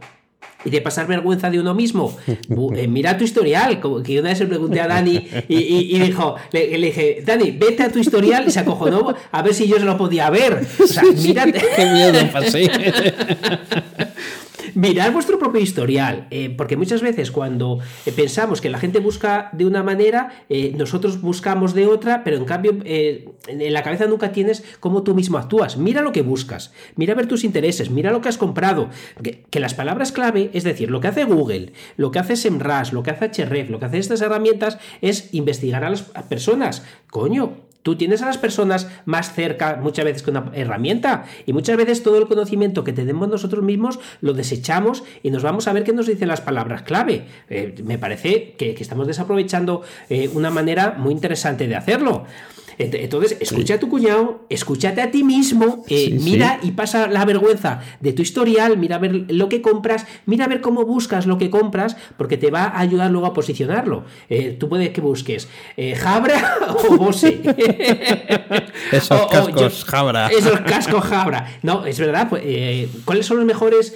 y 0.65 0.69
de 0.69 0.81
pasar 0.81 1.07
vergüenza 1.07 1.49
de 1.49 1.59
uno 1.59 1.73
mismo. 1.73 2.17
Eh, 2.27 2.87
mira 2.87 3.17
tu 3.17 3.23
historial. 3.23 3.79
Como 3.79 4.01
que 4.01 4.19
una 4.19 4.29
vez 4.29 4.39
le 4.39 4.47
pregunté 4.47 4.81
a 4.81 4.87
Dani 4.87 5.27
y, 5.47 5.99
dijo, 5.99 6.35
le, 6.51 6.67
dije, 6.67 7.23
Dani, 7.25 7.51
vete 7.51 7.83
a 7.83 7.91
tu 7.91 7.99
historial 7.99 8.43
y 8.47 8.51
se 8.51 8.59
acojonó 8.59 9.13
a 9.31 9.41
ver 9.41 9.53
si 9.53 9.67
yo 9.67 9.77
se 9.77 9.85
lo 9.85 9.97
podía 9.97 10.29
ver. 10.29 10.65
O 10.81 10.87
sea, 10.87 11.03
mírate. 11.03 11.61
Qué 11.75 11.85
miedo 11.85 12.19
pasé. 12.31 12.69
Mirad 14.75 15.11
vuestro 15.11 15.39
propio 15.39 15.61
historial, 15.61 16.27
eh, 16.31 16.53
porque 16.55 16.77
muchas 16.77 17.01
veces 17.01 17.31
cuando 17.31 17.79
eh, 18.05 18.11
pensamos 18.11 18.61
que 18.61 18.69
la 18.69 18.77
gente 18.77 18.99
busca 18.99 19.49
de 19.53 19.65
una 19.65 19.83
manera, 19.83 20.45
eh, 20.49 20.73
nosotros 20.75 21.21
buscamos 21.21 21.73
de 21.73 21.87
otra, 21.87 22.23
pero 22.23 22.37
en 22.37 22.45
cambio 22.45 22.77
en 22.83 23.73
la 23.73 23.83
cabeza 23.83 24.05
nunca 24.07 24.31
tienes 24.31 24.63
cómo 24.79 25.03
tú 25.03 25.15
mismo 25.15 25.37
actúas. 25.37 25.77
Mira 25.77 26.01
lo 26.01 26.11
que 26.11 26.21
buscas, 26.21 26.73
mira 26.95 27.15
ver 27.15 27.27
tus 27.27 27.43
intereses, 27.43 27.89
mira 27.89 28.11
lo 28.11 28.21
que 28.21 28.29
has 28.29 28.37
comprado. 28.37 28.89
Que, 29.21 29.59
las 29.61 29.75
palabras 29.75 30.11
clave, 30.11 30.49
es 30.53 30.63
decir, 30.63 30.89
lo 30.89 31.01
que 31.01 31.07
hace 31.07 31.23
Google, 31.23 31.73
lo 31.95 32.09
que 32.09 32.17
hace 32.17 32.35
SEMrush, 32.35 32.93
lo 32.93 33.03
que 33.03 33.11
hace 33.11 33.45
HREF, 33.45 33.69
lo 33.69 33.79
que 33.79 33.85
hace 33.85 33.99
estas 33.99 34.21
herramientas 34.21 34.79
es 35.01 35.31
investigar 35.33 35.83
a 35.83 35.91
las 35.91 36.01
personas. 36.01 36.83
Coño, 37.11 37.57
Tú 37.83 37.95
tienes 37.95 38.21
a 38.21 38.27
las 38.27 38.37
personas 38.37 38.87
más 39.05 39.33
cerca 39.33 39.79
muchas 39.81 40.05
veces 40.05 40.23
que 40.23 40.31
una 40.31 40.51
herramienta 40.53 41.25
y 41.45 41.53
muchas 41.53 41.77
veces 41.77 42.03
todo 42.03 42.17
el 42.17 42.27
conocimiento 42.27 42.83
que 42.83 42.93
tenemos 42.93 43.27
nosotros 43.27 43.63
mismos 43.63 43.99
lo 44.21 44.33
desechamos 44.33 45.03
y 45.23 45.31
nos 45.31 45.43
vamos 45.43 45.67
a 45.67 45.73
ver 45.73 45.83
qué 45.83 45.93
nos 45.93 46.07
dicen 46.07 46.27
las 46.27 46.41
palabras 46.41 46.83
clave. 46.83 47.25
Eh, 47.49 47.75
me 47.83 47.97
parece 47.97 48.53
que, 48.57 48.75
estamos 48.81 49.05
desaprovechando 49.05 49.83
eh, 50.09 50.29
una 50.33 50.49
manera 50.49 50.95
muy 50.97 51.13
interesante 51.13 51.67
de 51.67 51.75
hacerlo. 51.75 52.25
Entonces, 52.77 53.37
escucha 53.39 53.75
a 53.75 53.79
tu 53.79 53.89
cuñado, 53.89 54.45
escúchate 54.49 55.01
a 55.01 55.11
ti 55.11 55.23
mismo, 55.23 55.83
eh, 55.87 56.17
mira 56.21 56.59
y 56.61 56.71
pasa 56.71 57.07
la 57.07 57.25
vergüenza 57.25 57.81
de 57.99 58.13
tu 58.13 58.21
historial, 58.21 58.77
mira 58.77 58.97
a 58.97 58.99
ver 58.99 59.25
lo 59.29 59.49
que 59.49 59.61
compras, 59.61 60.05
mira 60.25 60.45
a 60.45 60.47
ver 60.47 60.61
cómo 60.61 60.85
buscas 60.85 61.25
lo 61.25 61.37
que 61.37 61.49
compras, 61.49 61.97
porque 62.17 62.37
te 62.37 62.51
va 62.51 62.63
a 62.63 62.79
ayudar 62.79 63.11
luego 63.11 63.27
a 63.27 63.33
posicionarlo. 63.33 64.05
Eh, 64.29 64.55
tú 64.59 64.69
puedes 64.69 64.89
que 64.89 65.01
busques 65.01 65.47
eh, 65.77 65.95
Jabra 65.95 66.57
o 66.89 66.97
Bose. 66.97 67.41
esos 68.91 69.27
cascos 69.27 69.85
Jabra. 69.85 70.27
Esos 70.27 70.59
cascos 70.61 71.03
Jabra. 71.03 71.59
No, 71.61 71.85
es 71.85 71.99
verdad. 71.99 72.29
Pues, 72.29 72.43
¿Cuáles 73.05 73.25
son 73.25 73.37
los 73.37 73.45
mejores 73.45 73.95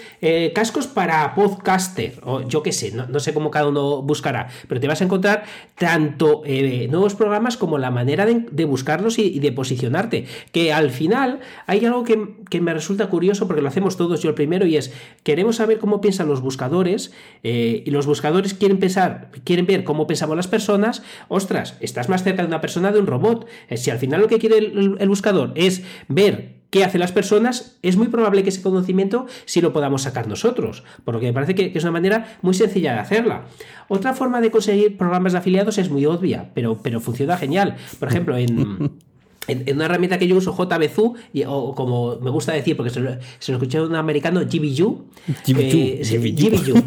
cascos 0.54 0.88
para 0.88 1.34
podcaster? 1.36 2.20
O 2.24 2.48
yo 2.48 2.62
qué 2.64 2.72
sé, 2.72 2.92
no, 2.92 3.20
sé 3.20 3.34
cómo 3.34 3.52
cada 3.52 3.68
uno 3.68 4.02
buscará, 4.02 4.48
pero 4.68 4.80
te 4.82 4.88
vas 4.88 5.02
a 5.02 5.06
encontrar 5.06 5.44
tanto 5.78 6.44
nuevos 6.90 7.16
programas 7.16 7.58
como 7.58 7.78
la 7.78 7.92
manera 7.92 8.26
de, 8.26 8.46
de 8.52 8.65
buscarlos 8.66 9.20
y, 9.20 9.40
de 9.40 9.52
posicionarte. 9.52 10.26
Que 10.52 10.74
al 10.74 10.90
final 10.90 11.40
hay 11.68 11.86
algo 11.86 12.04
que, 12.04 12.62
me 12.62 12.74
resulta 12.74 13.08
curioso 13.08 13.48
porque 13.48 13.62
lo 13.62 13.68
hacemos 13.68 13.98
todos, 13.98 14.22
yo 14.22 14.30
el 14.30 14.36
primero, 14.36 14.66
y 14.66 14.78
es, 14.78 14.94
queremos 15.24 15.58
saber 15.58 15.78
cómo 15.78 16.02
piensan 16.02 16.28
los 16.28 16.42
buscadores 16.42 17.12
eh, 17.44 17.84
y 17.86 17.92
los 17.92 18.06
buscadores 18.06 18.54
quieren 18.54 18.80
pensar, 18.80 19.32
quieren 19.44 19.66
ver 19.66 19.84
cómo 19.84 20.08
pensamos 20.08 20.36
las 20.36 20.48
personas, 20.48 21.04
ostras, 21.28 21.78
estás 21.80 22.10
más 22.10 22.24
cerca 22.24 22.42
de 22.42 22.48
una 22.48 22.62
persona 22.62 22.92
de 22.92 23.00
un 23.00 23.08
robot. 23.08 23.48
Eh, 23.70 23.78
si 23.78 23.92
al 23.92 24.00
final 24.00 24.22
lo 24.22 24.28
que 24.28 24.40
quiere 24.40 24.58
el, 24.58 25.10
buscador 25.10 25.52
es 25.56 25.84
ver 26.08 26.56
qué 26.70 26.84
hacen 26.84 27.00
las 27.00 27.12
personas, 27.12 27.78
es 27.82 27.98
muy 27.98 28.08
probable 28.08 28.44
que 28.44 28.50
ese 28.50 28.62
conocimiento 28.62 29.28
sí 29.46 29.62
lo 29.62 29.74
podamos 29.74 30.04
sacar 30.04 30.28
nosotros, 30.28 30.84
por 31.04 31.14
lo 31.14 31.20
que 31.20 31.28
me 31.28 31.34
parece 31.34 31.56
que, 31.56 31.72
es 31.74 31.84
una 31.84 31.92
manera 31.92 32.38
muy 32.42 32.54
sencilla 32.54 32.94
de 32.94 33.00
hacerla. 33.00 33.46
Otra 33.88 34.14
forma 34.14 34.42
de 34.42 34.52
conseguir 34.52 34.98
programas 34.98 35.34
de 35.34 35.40
afiliados 35.40 35.78
es 35.78 35.90
muy 35.90 36.06
obvia, 36.06 36.52
pero, 36.54 36.82
pero 36.82 37.00
funciona 37.00 37.38
genial. 37.38 37.76
Por 38.00 38.10
ejemplo, 38.10 38.38
en... 38.38 39.00
En, 39.48 39.76
una 39.76 39.86
herramienta 39.86 40.18
que 40.18 40.28
yo 40.28 40.36
uso, 40.36 40.56
JBZU, 40.56 41.16
o 41.48 41.76
como 41.76 42.18
me 42.18 42.30
gusta 42.30 42.54
decir, 42.54 42.76
porque 42.76 42.90
se 42.90 43.00
lo, 43.00 43.12
se 43.40 43.52
lo 43.52 43.58
escuché 43.58 43.80
de 43.80 43.86
un 43.86 43.96
americano, 43.96 44.42
GBU. 44.42 45.06
Eh, 45.48 46.02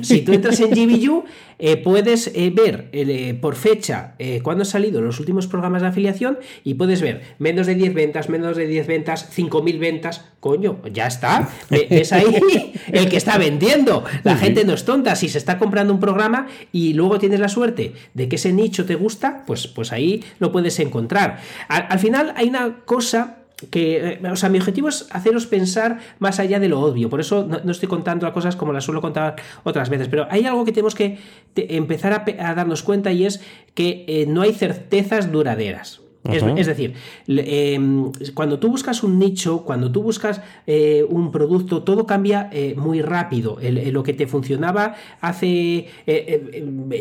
si 0.02 0.20
tú 0.22 0.32
entras 0.32 0.60
en 0.60 0.70
GBU, 0.70 1.24
eh, 1.60 1.76
puedes 1.76 2.28
eh, 2.34 2.52
ver 2.54 2.88
eh, 2.92 3.36
por 3.40 3.56
fecha 3.56 4.14
cuándo 4.42 4.62
han 4.62 4.66
salido 4.66 5.00
los 5.00 5.18
últimos 5.18 5.48
programas 5.48 5.82
de 5.82 5.88
afiliación 5.88 6.38
y 6.62 6.74
puedes 6.74 7.02
ver 7.02 7.22
menos 7.38 7.66
de 7.66 7.74
10 7.74 7.94
ventas, 7.94 8.28
menos 8.28 8.56
de 8.56 8.66
10 8.66 8.86
ventas, 8.86 9.28
5.000 9.36 9.78
ventas. 9.78 10.24
Coño, 10.40 10.80
ya 10.92 11.06
está. 11.06 11.48
Es 11.70 12.12
ahí 12.12 12.72
el 12.92 13.08
que 13.08 13.16
está 13.16 13.38
vendiendo. 13.38 14.04
La 14.22 14.36
gente 14.36 14.64
no 14.64 14.74
es 14.74 14.84
tonta. 14.84 15.16
Si 15.16 15.28
se 15.28 15.38
está 15.38 15.58
comprando 15.58 15.92
un 15.92 16.00
programa 16.00 16.46
y 16.70 16.94
luego 16.94 17.18
tienes 17.18 17.40
la 17.40 17.48
suerte 17.48 17.94
de 18.14 18.28
que 18.28 18.36
ese 18.36 18.52
nicho 18.52 18.84
te 18.84 18.94
gusta, 18.94 19.44
pues, 19.46 19.66
pues 19.66 19.92
ahí 19.92 20.24
lo 20.38 20.52
puedes 20.52 20.78
encontrar. 20.78 21.40
al 21.68 21.98
final 21.98 22.32
hay 22.36 22.47
una 22.48 22.80
cosa 22.84 23.38
que, 23.70 24.18
eh, 24.22 24.30
o 24.30 24.36
sea, 24.36 24.48
mi 24.48 24.58
objetivo 24.58 24.88
es 24.88 25.06
haceros 25.10 25.46
pensar 25.46 25.98
más 26.18 26.38
allá 26.38 26.60
de 26.60 26.68
lo 26.68 26.80
obvio, 26.80 27.10
por 27.10 27.20
eso 27.20 27.46
no, 27.46 27.70
estoy 27.70 27.88
contando 27.88 28.24
las 28.24 28.32
cosas 28.32 28.56
como 28.56 28.72
las 28.72 28.84
suelo 28.84 29.00
contar 29.00 29.36
otras 29.64 29.88
veces, 29.90 30.08
pero 30.08 30.26
hay 30.30 30.46
algo 30.46 30.64
que 30.64 30.72
tenemos 30.72 30.94
que 30.94 31.18
empezar 31.56 32.12
a, 32.12 32.54
darnos 32.54 32.82
cuenta 32.82 33.10
y 33.12 33.26
es 33.26 33.40
que 33.74 34.04
eh, 34.06 34.26
no 34.28 34.42
hay 34.42 34.52
certezas 34.52 35.30
duraderas. 35.30 36.02
Es, 36.24 36.66
decir, 36.66 36.92
em, 37.26 38.12
cuando 38.34 38.58
tú 38.58 38.68
buscas 38.68 39.02
un 39.02 39.18
nicho, 39.18 39.62
cuando 39.64 39.90
tú 39.90 40.02
buscas 40.02 40.42
eh, 40.66 41.02
un 41.08 41.30
producto, 41.30 41.84
todo 41.84 42.06
cambia 42.06 42.50
muy 42.76 43.00
rápido. 43.00 43.56
lo 43.62 44.02
que 44.02 44.12
te 44.12 44.26
funcionaba 44.26 44.94
hace, 45.22 45.86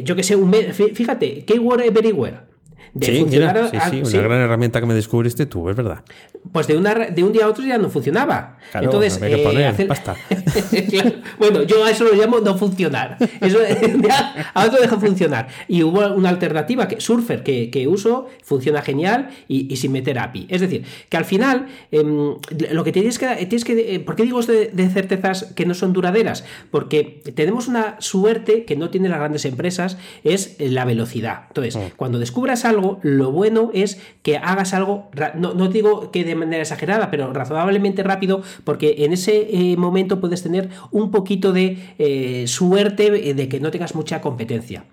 yo 0.03 0.15
que 0.15 0.23
sé, 0.23 0.37
un 0.37 0.49
mes, 0.49 0.73
fíjate, 0.93 1.43
Keyword 1.43 1.81
Everywhere 1.81 2.37
sí, 3.01 3.25
mira, 3.29 3.69
sí, 3.69 4.01
sí, 4.03 4.17
una 4.17 4.27
gran 4.27 4.41
herramienta 4.41 4.79
que 4.79 4.85
me 4.85 4.93
descubriste 4.93 5.45
tú, 5.45 5.69
es 5.69 5.75
verdad. 5.75 6.03
Pues 6.51 6.67
de, 6.67 6.77
una, 6.77 6.93
de 6.93 7.23
un 7.23 7.31
día 7.31 7.45
a 7.45 7.49
otro 7.49 7.63
ya 7.63 7.77
no 7.77 7.89
funcionaba. 7.89 8.57
Entonces, 8.73 9.17
que 9.17 9.37
poner, 9.37 9.75
bueno, 11.39 11.63
yo 11.63 11.83
a 11.83 11.91
eso 11.91 12.03
lo 12.05 12.13
llamo 12.13 12.39
no 12.39 12.57
funcionar. 12.57 13.17
Eso 13.41 13.59
a 14.53 14.65
otro 14.65 14.81
deja 14.81 14.97
funcionar. 14.99 15.47
Y 15.67 15.83
hubo 15.83 16.07
una 16.13 16.29
alternativa, 16.29 16.87
que 16.87 17.01
Surfer, 17.01 17.43
que, 17.43 17.69
que 17.69 17.87
uso, 17.87 18.27
funciona 18.43 18.81
genial 18.81 19.29
y, 19.47 19.75
sin 19.75 19.91
meter 19.91 20.19
API. 20.19 20.47
Es 20.49 20.61
decir, 20.61 20.83
que 21.09 21.17
al 21.17 21.25
final, 21.25 21.67
em, 21.91 22.35
lo 22.71 22.83
que 22.83 22.91
tienes 22.91 23.19
que, 23.19 23.27
tienes 23.47 23.65
que. 23.65 23.95
Eh, 23.95 23.99
¿Por 23.99 24.15
qué 24.15 24.23
digo 24.23 24.41
de, 24.41 24.67
de 24.67 24.89
certezas 24.89 25.53
que 25.55 25.65
no 25.65 25.73
son 25.73 25.93
duraderas? 25.93 26.45
Porque 26.71 27.21
tenemos 27.35 27.67
una 27.67 27.95
suerte 27.99 28.65
que 28.65 28.75
no 28.75 28.89
tienen 28.89 29.11
las 29.11 29.19
grandes 29.19 29.45
empresas, 29.45 29.97
es 30.23 30.55
la 30.59 30.85
velocidad. 30.85 31.43
Entonces, 31.49 31.75
mm. 31.75 31.95
cuando 31.95 32.19
descubras 32.19 32.65
algo, 32.65 32.86
lo 33.01 33.31
bueno 33.31 33.71
es 33.73 33.99
que 34.21 34.37
hagas 34.37 34.73
algo, 34.73 35.09
no, 35.35 35.53
digo 35.67 36.11
que 36.11 36.23
de 36.23 36.35
manera 36.35 36.61
exagerada, 36.61 37.11
pero 37.11 37.33
razonablemente 37.33 38.03
rápido, 38.03 38.41
porque 38.63 38.95
en 38.99 39.13
ese 39.13 39.47
eh, 39.51 39.77
momento 39.77 40.19
puedes 40.19 40.43
tener 40.43 40.69
un 40.91 41.11
poquito 41.11 41.53
de 41.53 41.77
eh, 41.97 42.45
suerte 42.47 43.33
de 43.33 43.49
que 43.49 43.59
no 43.59 43.71
tengas 43.71 43.95
mucha 43.95 44.21
competencia. 44.21 44.85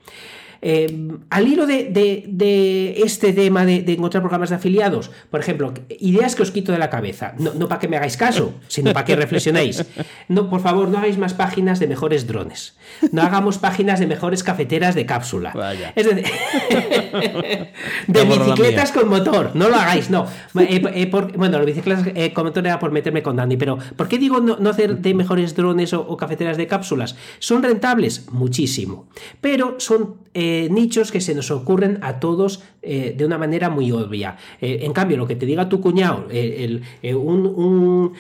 Eh, 0.67 1.11
al 1.29 1.47
hilo 1.47 1.67
de, 1.67 2.95
este 3.05 3.35
tema 3.35 3.67
de, 3.67 3.85
encontrar 3.93 4.23
programas 4.23 4.49
de 4.49 4.57
afiliados, 4.57 5.11
por 5.31 5.39
ejemplo, 5.39 5.75
ideas 6.01 6.35
que 6.35 6.43
os 6.43 6.51
quito 6.51 6.73
de 6.73 6.79
la 6.79 6.89
cabeza, 6.89 7.35
no, 7.39 7.69
para 7.69 7.79
que 7.79 7.87
me 7.87 7.99
hagáis 7.99 8.17
caso, 8.17 8.55
sino 8.67 8.95
para 8.95 9.05
que 9.05 9.15
reflexionéis. 9.15 9.85
No, 10.29 10.49
por 10.49 10.63
favor, 10.63 10.89
no 10.89 10.97
hagáis 10.97 11.19
más 11.19 11.35
páginas 11.35 11.81
de 11.81 11.87
mejores 11.87 12.27
drones. 12.27 12.79
No 13.13 13.21
hagamos 13.21 13.59
páginas 13.59 14.01
de 14.01 14.07
mejores 14.07 14.43
cafeteras 14.43 14.95
de 14.95 15.05
cápsula. 15.05 15.53
Es 15.95 16.07
decir, 16.07 16.25
de 18.07 18.25
bicicletas 18.25 18.91
con 18.91 19.11
motor. 19.11 19.51
No 19.53 19.69
lo 19.69 19.77
hagáis, 19.77 20.09
no. 20.09 20.27
Eh, 20.59 20.83
eh, 20.95 21.11
bueno, 21.37 21.59
las 21.59 21.67
bicicletas 21.67 22.09
con 22.33 22.47
motor 22.47 22.67
era 22.67 22.79
por 22.79 22.91
meterme 22.91 23.23
con 23.23 23.37
Dani, 23.37 23.59
pero 23.59 23.77
¿por 23.97 24.09
qué 24.09 24.17
digo 24.17 24.41
no, 24.41 24.71
hacer 24.71 24.97
de 24.97 25.13
mejores 25.13 25.55
drones 25.55 25.93
o, 25.93 26.17
cafeteras 26.17 26.57
de 26.57 26.67
cápsulas? 26.67 27.17
¿Son 27.39 27.63
rentables? 27.63 28.33
Muchísimo. 28.33 29.09
Pero 29.43 29.75
son 29.79 30.25
nichos 30.71 31.13
que 31.13 31.21
se 31.21 31.35
nos 31.35 31.51
ocurren 31.51 31.99
a 32.03 32.21
todos 32.21 32.63
eh, 32.87 33.15
de 33.17 33.25
una 33.25 33.39
manera 33.39 33.71
muy 33.71 33.91
obvia. 33.93 34.37
Eh, 34.61 34.81
en 34.83 34.93
cambio, 34.93 35.17
lo 35.17 35.27
que 35.27 35.37
te 35.37 35.47
diga 35.47 35.69
tu 35.71 35.81
cuñado, 35.81 36.27
eh, 36.31 36.81
un, 37.15 38.13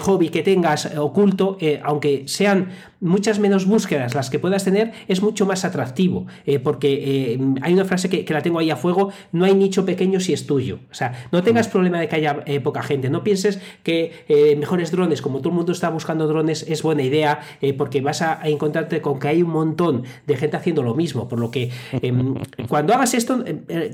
hobby 0.00 0.28
que 0.30 0.42
tengas 0.42 0.96
oculto, 0.96 1.56
aunque 1.84 2.24
sean 2.26 2.70
muchas 3.00 3.38
menos 3.38 3.66
búsquedas 3.66 4.14
las 4.14 4.28
que 4.28 4.40
puedas 4.40 4.64
tener, 4.64 4.92
es 5.06 5.22
mucho 5.22 5.46
más 5.46 5.64
atractivo. 5.64 6.26
porque 6.64 7.38
hay 7.62 7.72
una 7.72 7.84
frase 7.84 8.08
que, 8.08 8.32
la 8.32 8.42
tengo 8.42 8.58
ahí 8.58 8.70
a 8.70 8.76
fuego, 8.76 9.12
no 9.32 9.44
hay 9.44 9.54
nicho 9.54 9.84
pequeño 9.84 10.18
si 10.20 10.32
es 10.32 10.46
tuyo. 10.46 10.80
O 10.90 10.94
sea, 10.94 11.28
no 11.30 11.42
tengas 11.42 11.68
mm. 11.68 11.70
problema 11.70 12.00
de 12.00 12.08
que 12.08 12.16
haya 12.16 12.44
poca 12.62 12.82
gente. 12.82 13.10
No 13.10 13.22
pienses 13.22 13.60
que 13.82 14.56
mejores 14.58 14.90
drones, 14.90 15.22
como 15.22 15.38
todo 15.38 15.50
el 15.50 15.56
mundo 15.56 15.72
está 15.72 15.90
buscando 15.90 16.26
drones, 16.26 16.64
es 16.68 16.82
buena 16.82 17.02
idea, 17.02 17.40
porque 17.76 18.00
vas 18.00 18.22
a, 18.22 18.42
a, 18.42 18.48
encontrarte 18.48 19.00
con 19.00 19.20
que 19.20 19.28
hay 19.28 19.42
un 19.42 19.50
montón 19.50 20.02
de 20.26 20.36
gente 20.36 20.56
haciendo 20.56 20.82
lo 20.82 20.94
mismo. 20.94 21.28
Por 21.28 21.38
lo 21.38 21.50
que 21.50 21.70
cuando 22.68 22.94
hagas 22.94 23.14
esto, 23.14 23.44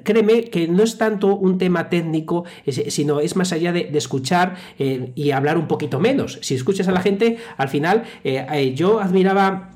créeme 0.02 0.44
que 0.44 0.68
no 0.68 0.82
es 0.82 0.98
tanto 0.98 1.36
un 1.36 1.58
tema 1.58 1.88
técnico, 1.88 2.44
sino 2.66 3.20
es 3.20 3.36
más 3.36 3.52
allá 3.52 3.72
de, 3.72 3.90
escuchar 3.94 4.56
eh, 4.78 5.12
y 5.14 5.30
hablar 5.30 5.58
un 5.58 5.68
poquito 5.68 6.00
menos. 6.00 6.38
Si 6.42 6.54
escuchas 6.54 6.88
a 6.88 6.92
la 6.92 7.00
gente, 7.00 7.38
al 7.56 7.68
final, 7.68 8.04
eh, 8.22 8.46
eh, 8.52 8.74
yo 8.74 9.00
admiraba 9.00 9.70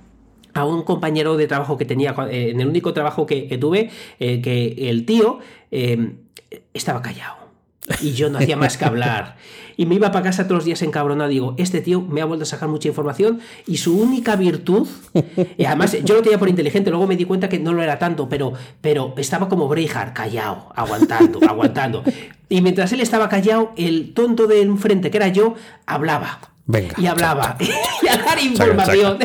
a 0.54 0.64
un 0.64 0.82
compañero 0.82 1.36
de 1.36 1.46
trabajo 1.46 1.76
que 1.76 1.84
tenía, 1.84 2.14
en 2.30 2.60
el 2.60 2.66
único 2.66 2.92
trabajo 2.92 3.26
que 3.26 3.58
tuve, 3.58 3.90
que 4.18 4.74
el 4.90 5.04
tío 5.04 5.38
estaba 6.72 7.00
callado. 7.00 7.37
Y 8.00 8.12
yo 8.12 8.30
no 8.30 8.38
hacía 8.38 8.56
más 8.56 8.76
que 8.76 8.84
hablar 8.84 9.36
y 9.78 9.86
me 9.86 9.94
iba 9.94 10.10
para 10.10 10.24
casa 10.24 10.42
todos 10.42 10.56
los 10.56 10.64
días 10.64 10.82
encabronado. 10.82 11.30
Digo, 11.30 11.54
este 11.56 11.80
tío 11.80 12.02
me 12.02 12.20
ha 12.20 12.24
vuelto 12.24 12.42
a 12.42 12.46
sacar 12.46 12.68
mucha 12.68 12.88
información 12.88 13.40
y 13.64 13.76
su 13.78 13.96
única 13.96 14.34
virtud, 14.34 14.88
y 15.56 15.64
además 15.64 15.96
yo 16.04 16.16
lo 16.16 16.22
tenía 16.22 16.36
por 16.36 16.48
inteligente, 16.48 16.90
luego 16.90 17.06
me 17.06 17.16
di 17.16 17.24
cuenta 17.24 17.48
que 17.48 17.60
no 17.60 17.72
lo 17.72 17.80
era 17.80 17.98
tanto, 17.98 18.28
pero, 18.28 18.52
pero 18.80 19.14
estaba 19.16 19.48
como 19.48 19.68
Breihard, 19.68 20.12
callado, 20.12 20.72
aguantando, 20.74 21.38
aguantando. 21.48 22.02
Y 22.48 22.60
mientras 22.60 22.92
él 22.92 23.00
estaba 23.00 23.28
callado, 23.28 23.72
el 23.76 24.14
tonto 24.14 24.48
de 24.48 24.62
enfrente, 24.62 25.12
que 25.12 25.16
era 25.16 25.28
yo, 25.28 25.54
hablaba. 25.86 26.40
Venga, 26.66 26.96
y 26.98 27.06
hablaba 27.06 27.56
y 28.02 28.08
a 28.08 28.16
dar 28.18 28.42
información. 28.42 29.18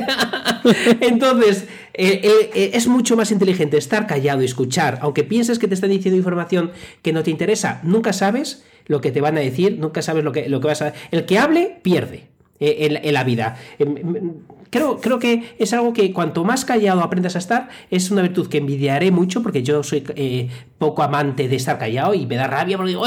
Entonces, 1.02 1.66
eh, 1.94 2.22
eh, 2.24 2.52
eh, 2.54 2.72
es 2.74 2.88
mucho 2.88 3.16
más 3.16 3.32
inteligente 3.32 3.78
estar 3.78 4.08
callado 4.08 4.42
y 4.42 4.46
escuchar, 4.46 5.00
aunque 5.02 5.24
pienses 5.24 5.60
que 5.60 5.68
te 5.68 5.76
están 5.76 5.90
diciendo 5.90 6.18
información 6.18 6.72
que 7.02 7.14
no 7.14 7.24
te 7.24 7.32
interesa, 7.32 7.80
nunca 7.84 8.14
sabes 8.14 8.64
lo 8.86 9.02
que 9.02 9.12
te 9.12 9.22
van 9.22 9.38
a 9.38 9.42
decir, 9.42 9.78
nunca 9.80 10.02
sabes 10.02 10.24
lo 10.24 10.32
que, 10.32 10.50
lo 10.50 10.60
que 10.60 10.68
vas 10.68 10.82
a... 10.82 10.94
El 11.12 11.26
que 11.26 11.38
hable, 11.38 11.80
pierde. 11.82 12.33
En, 12.64 13.00
en, 13.04 13.14
la 13.14 13.24
vida. 13.24 13.58
Em, 13.80 14.34
creo, 14.74 15.00
creo 15.00 15.20
que 15.20 15.56
es 15.60 15.72
algo 15.72 15.94
que 15.94 16.12
cuanto 16.12 16.44
más 16.44 16.66
callado 16.66 17.02
aprendas 17.02 17.36
a 17.36 17.40
estar, 17.40 17.70
es 17.92 18.10
una 18.10 18.24
virtud 18.24 18.50
que 18.50 18.58
envidiaré 18.58 19.12
mucho 19.12 19.44
porque 19.44 19.62
yo 19.62 19.84
soy 19.84 20.04
eh, 20.16 20.50
poco 20.80 21.04
amante 21.04 21.48
de 21.48 21.56
estar 21.56 21.78
callado 21.78 22.16
y 22.16 22.26
me 22.26 22.36
da 22.36 22.48
rabia 22.48 22.76
porque 22.76 22.90
digo, 22.90 23.06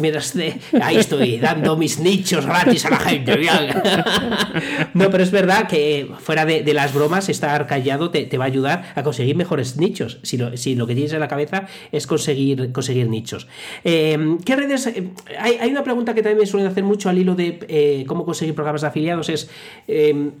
mientras 0.00 0.34
ahí 0.80 0.96
estoy 0.96 1.38
dando 1.38 1.76
mis 1.76 2.00
nichos 2.00 2.46
gratis 2.46 2.86
a 2.86 2.90
la 2.90 2.98
gente. 2.98 3.38
no, 4.94 5.10
pero 5.10 5.22
es 5.22 5.30
verdad 5.30 5.68
que 5.68 6.10
fuera 6.18 6.46
de, 6.46 6.72
las 6.72 6.94
bromas, 6.94 7.28
estar 7.28 7.66
callado 7.66 8.10
te, 8.10 8.38
va 8.38 8.44
a 8.44 8.46
ayudar 8.46 8.92
a 8.94 9.02
conseguir 9.02 9.36
mejores 9.36 9.76
nichos. 9.76 10.18
Si 10.22 10.38
lo, 10.38 10.56
si 10.56 10.74
lo 10.74 10.86
que 10.86 10.94
tienes 10.94 11.12
en 11.12 11.20
la 11.20 11.28
cabeza 11.28 11.66
es 11.92 12.06
conseguir, 12.06 12.72
conseguir 12.72 13.08
nichos. 13.08 13.46
Eh, 13.84 14.38
¿Qué 14.46 14.56
redes? 14.56 14.86
Eh, 14.86 15.10
hay, 15.38 15.58
hay, 15.60 15.70
una 15.70 15.84
pregunta 15.84 16.14
que 16.14 16.22
también 16.22 16.38
me 16.38 16.46
suelen 16.46 16.70
hacer 16.70 16.84
mucho 16.84 17.10
al 17.10 17.18
hilo 17.18 17.34
de 17.34 18.04
cómo 18.08 18.24
conseguir 18.24 18.54
programas 18.54 18.80
de 18.80 18.86
afiliados, 18.92 19.28
es 19.28 19.50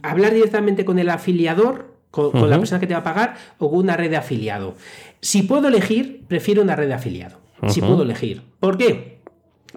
hablar 0.02 0.34
directamente 0.34 0.84
con 0.84 0.98
el 0.98 1.08
afiliador, 1.08 1.92
con, 2.10 2.48
la 2.48 2.58
persona 2.58 2.78
que 2.78 2.86
te 2.86 2.94
va 2.94 3.00
a 3.00 3.04
pagar, 3.04 3.36
o 3.58 3.70
con 3.70 3.80
una 3.80 3.96
red 3.96 4.10
de 4.10 4.16
afiliado. 4.16 4.76
Si 5.20 5.42
puedo 5.42 5.68
elegir, 5.68 6.24
prefiero 6.28 6.62
una 6.62 6.76
red 6.76 6.88
de 6.88 6.94
afiliado. 6.94 7.40
Si 7.68 7.80
puedo 7.80 8.02
elegir. 8.02 8.42
¿Por 8.60 8.76
qué? 8.76 9.20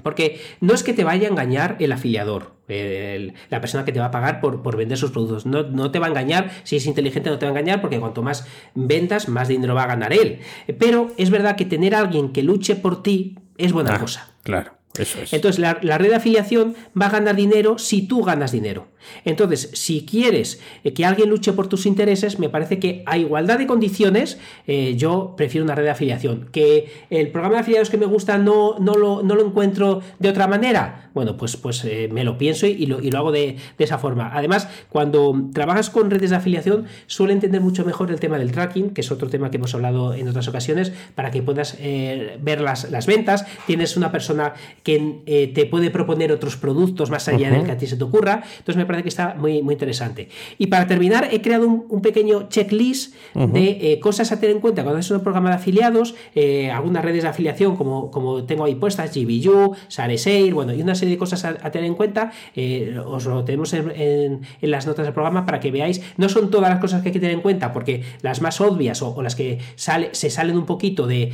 Porque 0.04 0.42
no 0.60 0.74
es 0.74 0.84
que 0.84 0.94
te 0.94 1.04
vaya 1.04 1.28
a 1.28 1.32
engañar 1.32 1.78
el 1.80 1.92
afiliador, 1.92 2.54
la 2.68 3.62
persona 3.62 3.86
que 3.86 3.92
te 3.92 4.00
va 4.00 4.08
a 4.08 4.12
pagar 4.12 4.42
por, 4.42 4.62
por 4.62 4.76
vender 4.76 4.98
sus 4.98 5.12
productos. 5.12 5.46
No, 5.46 5.64
no, 5.64 5.92
te 5.92 6.00
va 6.00 6.08
a 6.08 6.10
engañar, 6.10 6.52
si 6.64 6.76
es 6.76 6.86
inteligente 6.86 7.30
no 7.30 7.40
te 7.40 7.46
va 7.46 7.52
a 7.52 7.54
engañar, 7.54 7.82
porque 7.82 8.00
cuanto 8.00 8.22
más 8.22 8.48
ventas, 8.74 9.30
más 9.30 9.48
dinero 9.48 9.76
va 9.76 9.84
a 9.84 9.88
ganar 9.88 10.14
él. 10.14 10.40
Pero 10.78 11.12
es 11.18 11.30
verdad 11.30 11.56
que 11.56 11.66
tener 11.66 11.96
a 11.96 12.00
alguien 12.00 12.34
que 12.34 12.44
luche 12.44 12.76
por 12.76 13.04
ti 13.04 13.38
es 13.58 13.72
buena 13.72 13.96
ah, 13.96 14.00
cosa. 14.00 14.34
Claro. 14.44 14.75
Eso 14.98 15.22
es. 15.22 15.34
Entonces, 15.34 15.60
la, 15.60 15.78
la, 15.82 15.98
red 15.98 16.10
de 16.10 16.16
afiliación 16.16 16.76
va 17.00 17.08
a 17.08 17.10
ganar 17.10 17.36
dinero 17.36 17.78
si 17.78 18.08
tú 18.08 18.24
ganas 18.24 18.52
dinero. 18.52 18.88
Entonces, 19.24 19.70
si 19.74 20.06
quieres 20.06 20.62
eh, 20.84 20.94
que 20.94 21.06
alguien 21.06 21.30
luche 21.30 21.54
por 21.54 21.68
tus 21.68 21.86
intereses, 21.86 22.40
me 22.40 22.50
parece 22.50 22.80
que 22.80 23.04
a 23.06 23.18
igualdad 23.18 23.58
de 23.58 23.68
condiciones, 23.68 24.38
eh, 24.68 24.96
yo 24.98 25.34
prefiero 25.38 25.66
una 25.66 25.76
red 25.76 25.84
de 25.84 25.90
afiliación. 25.90 26.50
Que 26.52 26.92
el 27.10 27.30
programa 27.30 27.56
de 27.56 27.62
afiliados 27.62 27.90
que 27.90 27.98
me 27.98 28.06
gusta 28.06 28.38
no, 28.38 28.78
no, 28.80 28.94
lo, 28.96 29.24
no 29.24 29.36
lo 29.36 29.46
encuentro 29.46 30.02
de 30.20 30.30
otra 30.30 30.48
manera, 30.48 31.10
bueno, 31.14 31.38
pues, 31.38 31.58
pues 31.58 31.84
eh, 31.86 32.10
me 32.12 32.24
lo 32.24 32.38
pienso 32.38 32.68
y 32.68 32.86
lo, 32.86 33.02
y 33.02 33.12
lo 33.12 33.20
hago 33.20 33.32
de, 33.32 33.58
esa 33.78 33.98
forma. 33.98 34.32
Además, 34.34 34.68
cuando 34.90 35.50
trabajas 35.54 35.90
con 35.90 36.10
redes 36.10 36.32
de 36.32 36.36
afiliación, 36.36 36.86
suele 37.08 37.34
entender 37.34 37.62
mucho 37.62 37.86
mejor 37.86 38.12
el 38.12 38.20
tema 38.20 38.38
del 38.38 38.52
tracking, 38.52 38.92
que 38.92 39.02
es 39.02 39.12
otro 39.12 39.30
tema 39.30 39.52
que 39.52 39.58
hemos 39.58 39.74
hablado 39.76 40.14
en 40.14 40.28
otras 40.28 40.48
ocasiones, 40.48 40.92
para 41.14 41.32
que 41.32 41.42
puedas 41.42 41.78
ver 41.78 42.62
las, 42.62 42.90
las, 42.90 43.06
ventas. 43.06 43.46
Tienes 43.68 43.96
una 43.98 44.12
persona 44.12 44.54
que 44.84 45.52
te 45.54 45.66
puede 45.66 45.92
proponer 45.92 46.32
otros 46.32 46.58
productos 46.58 47.10
más 47.10 47.28
allá 47.28 47.52
del 47.52 47.64
que 47.64 47.72
a 47.72 47.78
ti 47.78 47.88
se 47.88 47.98
te 47.98 48.04
ocurra. 48.04 48.44
Entonces, 48.58 48.78
me 48.78 48.86
parece 48.86 48.95
que 49.04 49.10
está 49.10 49.36
muy, 49.36 49.62
muy 49.62 49.74
interesante. 49.74 50.30
Y 50.58 50.68
para 50.68 50.88
terminar, 50.88 51.30
he 51.32 51.42
creado 51.42 51.68
un, 51.68 52.02
pequeño 52.02 52.50
checklist 52.50 53.16
de 53.34 53.94
eh, 53.94 54.00
cosas 54.00 54.32
a 54.32 54.40
tener 54.40 54.56
en 54.56 54.62
cuenta 54.62 54.84
cuando 54.84 55.00
es 55.00 55.10
un 55.10 55.22
programa 55.22 55.50
de 55.50 55.56
afiliados, 55.56 56.16
eh, 56.36 56.70
algunas 56.70 57.04
redes 57.04 57.24
de 57.24 57.30
afiliación 57.30 57.76
como, 57.76 58.12
como 58.12 58.44
tengo 58.44 58.66
ahí 58.66 58.76
puestas, 58.76 59.12
GBU, 59.16 59.76
Sareseir, 59.88 60.54
bueno, 60.54 60.74
y 60.74 60.82
una 60.82 60.96
serie 60.96 61.16
de 61.16 61.18
cosas 61.18 61.46
a, 61.46 61.72
tener 61.72 61.88
en 61.88 61.96
cuenta. 61.96 62.32
Eh, 62.56 63.00
os 63.06 63.26
lo 63.26 63.44
tenemos 63.44 63.74
en, 63.74 64.42
las 64.62 64.88
notas 64.88 65.06
del 65.06 65.14
programa 65.14 65.46
para 65.46 65.60
que 65.60 65.72
veáis. 65.72 66.02
No 66.18 66.30
son 66.30 66.52
todas 66.52 66.70
las 66.70 66.80
cosas 66.80 67.02
que 67.02 67.10
hay 67.10 67.14
que 67.14 67.20
tener 67.20 67.36
en 67.36 67.42
cuenta, 67.42 67.74
porque 67.74 68.04
las 68.22 68.42
más 68.42 68.62
obvias 68.62 69.02
o, 69.02 69.22
las 69.22 69.36
que 69.36 69.60
sale, 69.76 70.10
se 70.14 70.30
salen 70.30 70.58
un 70.58 70.66
poquito 70.66 71.08
de, 71.08 71.32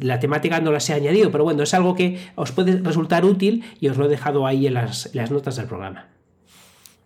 la 0.00 0.20
temática 0.20 0.60
no 0.60 0.72
las 0.72 0.88
he 0.90 0.94
añadido, 0.94 1.30
pero 1.30 1.44
bueno, 1.44 1.62
es 1.62 1.74
algo 1.74 1.94
que 1.94 2.18
os 2.34 2.52
puede 2.52 2.78
resultar 2.78 3.24
útil 3.24 3.64
y 3.80 3.88
os 3.88 3.96
lo 3.96 4.06
he 4.06 4.08
dejado 4.08 4.46
ahí 4.46 4.66
en 4.66 4.74
las 4.74 5.30
notas 5.30 5.56
del 5.56 5.66
programa. 5.66 6.15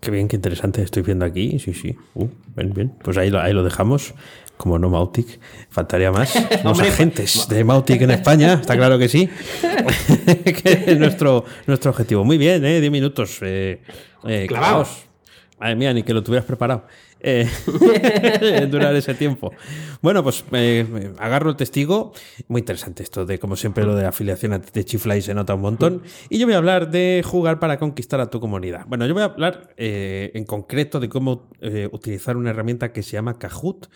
Qué 0.00 0.10
bien, 0.10 0.28
qué 0.28 0.36
interesante. 0.36 0.82
Estoy 0.82 1.02
viendo 1.02 1.26
aquí. 1.26 1.58
Sí, 1.58 1.74
sí. 1.74 1.94
Uh, 2.14 2.28
bien, 2.56 2.72
bien. 2.72 2.94
Pues 3.02 3.18
ahí 3.18 3.28
lo, 3.30 3.38
ahí 3.38 3.52
lo 3.52 3.62
dejamos. 3.62 4.14
Como 4.56 4.78
no 4.78 4.88
Mautic. 4.88 5.38
Faltaría 5.68 6.10
más. 6.10 6.34
Los 6.64 6.80
agentes 6.80 7.46
de 7.48 7.64
Mautic 7.64 8.00
en 8.02 8.10
España. 8.10 8.54
Está 8.54 8.76
claro 8.76 8.98
que 8.98 9.08
sí. 9.08 9.28
que 10.44 10.84
es 10.86 10.98
nuestro, 10.98 11.44
nuestro 11.66 11.90
objetivo. 11.90 12.24
Muy 12.24 12.38
bien, 12.38 12.64
¿eh? 12.64 12.80
Diez 12.80 12.90
minutos. 12.90 13.38
Eh, 13.42 13.82
eh 14.26 14.46
Clavados. 14.48 15.04
Madre 15.58 15.76
mía, 15.76 15.92
ni 15.92 16.02
que 16.02 16.14
lo 16.14 16.22
tuvieras 16.22 16.46
preparado. 16.46 16.86
Eh, 17.22 17.46
durar 18.70 18.94
ese 18.96 19.14
tiempo. 19.14 19.52
Bueno, 20.00 20.22
pues 20.22 20.44
eh, 20.52 21.12
agarro 21.18 21.50
el 21.50 21.56
testigo. 21.56 22.12
Muy 22.48 22.60
interesante 22.60 23.02
esto 23.02 23.26
de, 23.26 23.38
como 23.38 23.56
siempre, 23.56 23.84
lo 23.84 23.94
de 23.94 24.06
afiliación 24.06 24.62
de 24.72 24.84
Chiflay 24.84 25.22
se 25.22 25.34
nota 25.34 25.54
un 25.54 25.60
montón. 25.60 26.02
Y 26.28 26.38
yo 26.38 26.46
voy 26.46 26.54
a 26.54 26.58
hablar 26.58 26.90
de 26.90 27.22
jugar 27.24 27.58
para 27.58 27.78
conquistar 27.78 28.20
a 28.20 28.30
tu 28.30 28.40
comunidad. 28.40 28.86
Bueno, 28.86 29.06
yo 29.06 29.14
voy 29.14 29.22
a 29.22 29.26
hablar 29.26 29.74
eh, 29.76 30.30
en 30.34 30.44
concreto 30.44 31.00
de 31.00 31.08
cómo 31.08 31.48
utilizar 31.92 32.36
una 32.36 32.50
herramienta 32.50 32.92
que 32.92 33.02
se 33.02 33.12
llama 33.12 33.38
Kahoot. 33.38 33.88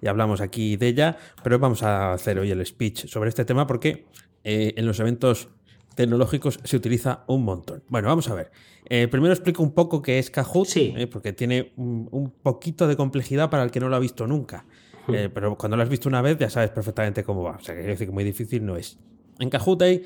Y 0.00 0.06
hablamos 0.06 0.40
aquí 0.40 0.76
de 0.76 0.88
ella, 0.88 1.18
pero 1.42 1.58
vamos 1.58 1.82
a 1.82 2.12
hacer 2.12 2.38
hoy 2.38 2.50
el 2.50 2.64
speech 2.64 3.06
sobre 3.06 3.28
este 3.28 3.44
tema 3.44 3.66
porque 3.66 4.06
en 4.42 4.86
los 4.86 4.98
eventos 5.00 5.48
tecnológicos 5.94 6.60
se 6.64 6.76
utiliza 6.76 7.24
un 7.26 7.44
montón. 7.44 7.82
Bueno, 7.88 8.08
vamos 8.08 8.28
a 8.28 8.34
ver. 8.34 8.50
Eh, 8.92 9.06
primero 9.06 9.32
explico 9.32 9.62
un 9.62 9.72
poco 9.72 10.02
qué 10.02 10.18
es 10.18 10.30
Kahoot, 10.30 10.68
eh, 10.76 11.06
porque 11.06 11.32
tiene 11.32 11.72
un, 11.76 12.32
poquito 12.42 12.88
de 12.88 12.96
complejidad 12.96 13.48
para 13.48 13.62
el 13.62 13.70
que 13.70 13.78
no 13.78 13.88
lo 13.88 13.94
ha 13.94 14.00
visto 14.00 14.26
nunca. 14.26 14.66
Eh, 15.08 15.28
pero 15.32 15.56
cuando 15.56 15.76
lo 15.76 15.82
has 15.82 15.88
visto 15.88 16.08
una 16.08 16.22
vez 16.22 16.36
ya 16.38 16.50
sabes 16.50 16.70
perfectamente 16.70 17.22
cómo 17.22 17.42
va. 17.42 17.52
O 17.52 17.60
sea, 17.60 17.74
que 17.74 17.82
decir 17.82 18.08
que 18.08 18.12
muy 18.12 18.24
difícil 18.24 18.66
no 18.66 18.76
es. 18.76 18.98
En 19.38 19.48
Kahoot 19.48 19.80
hay 19.82 20.02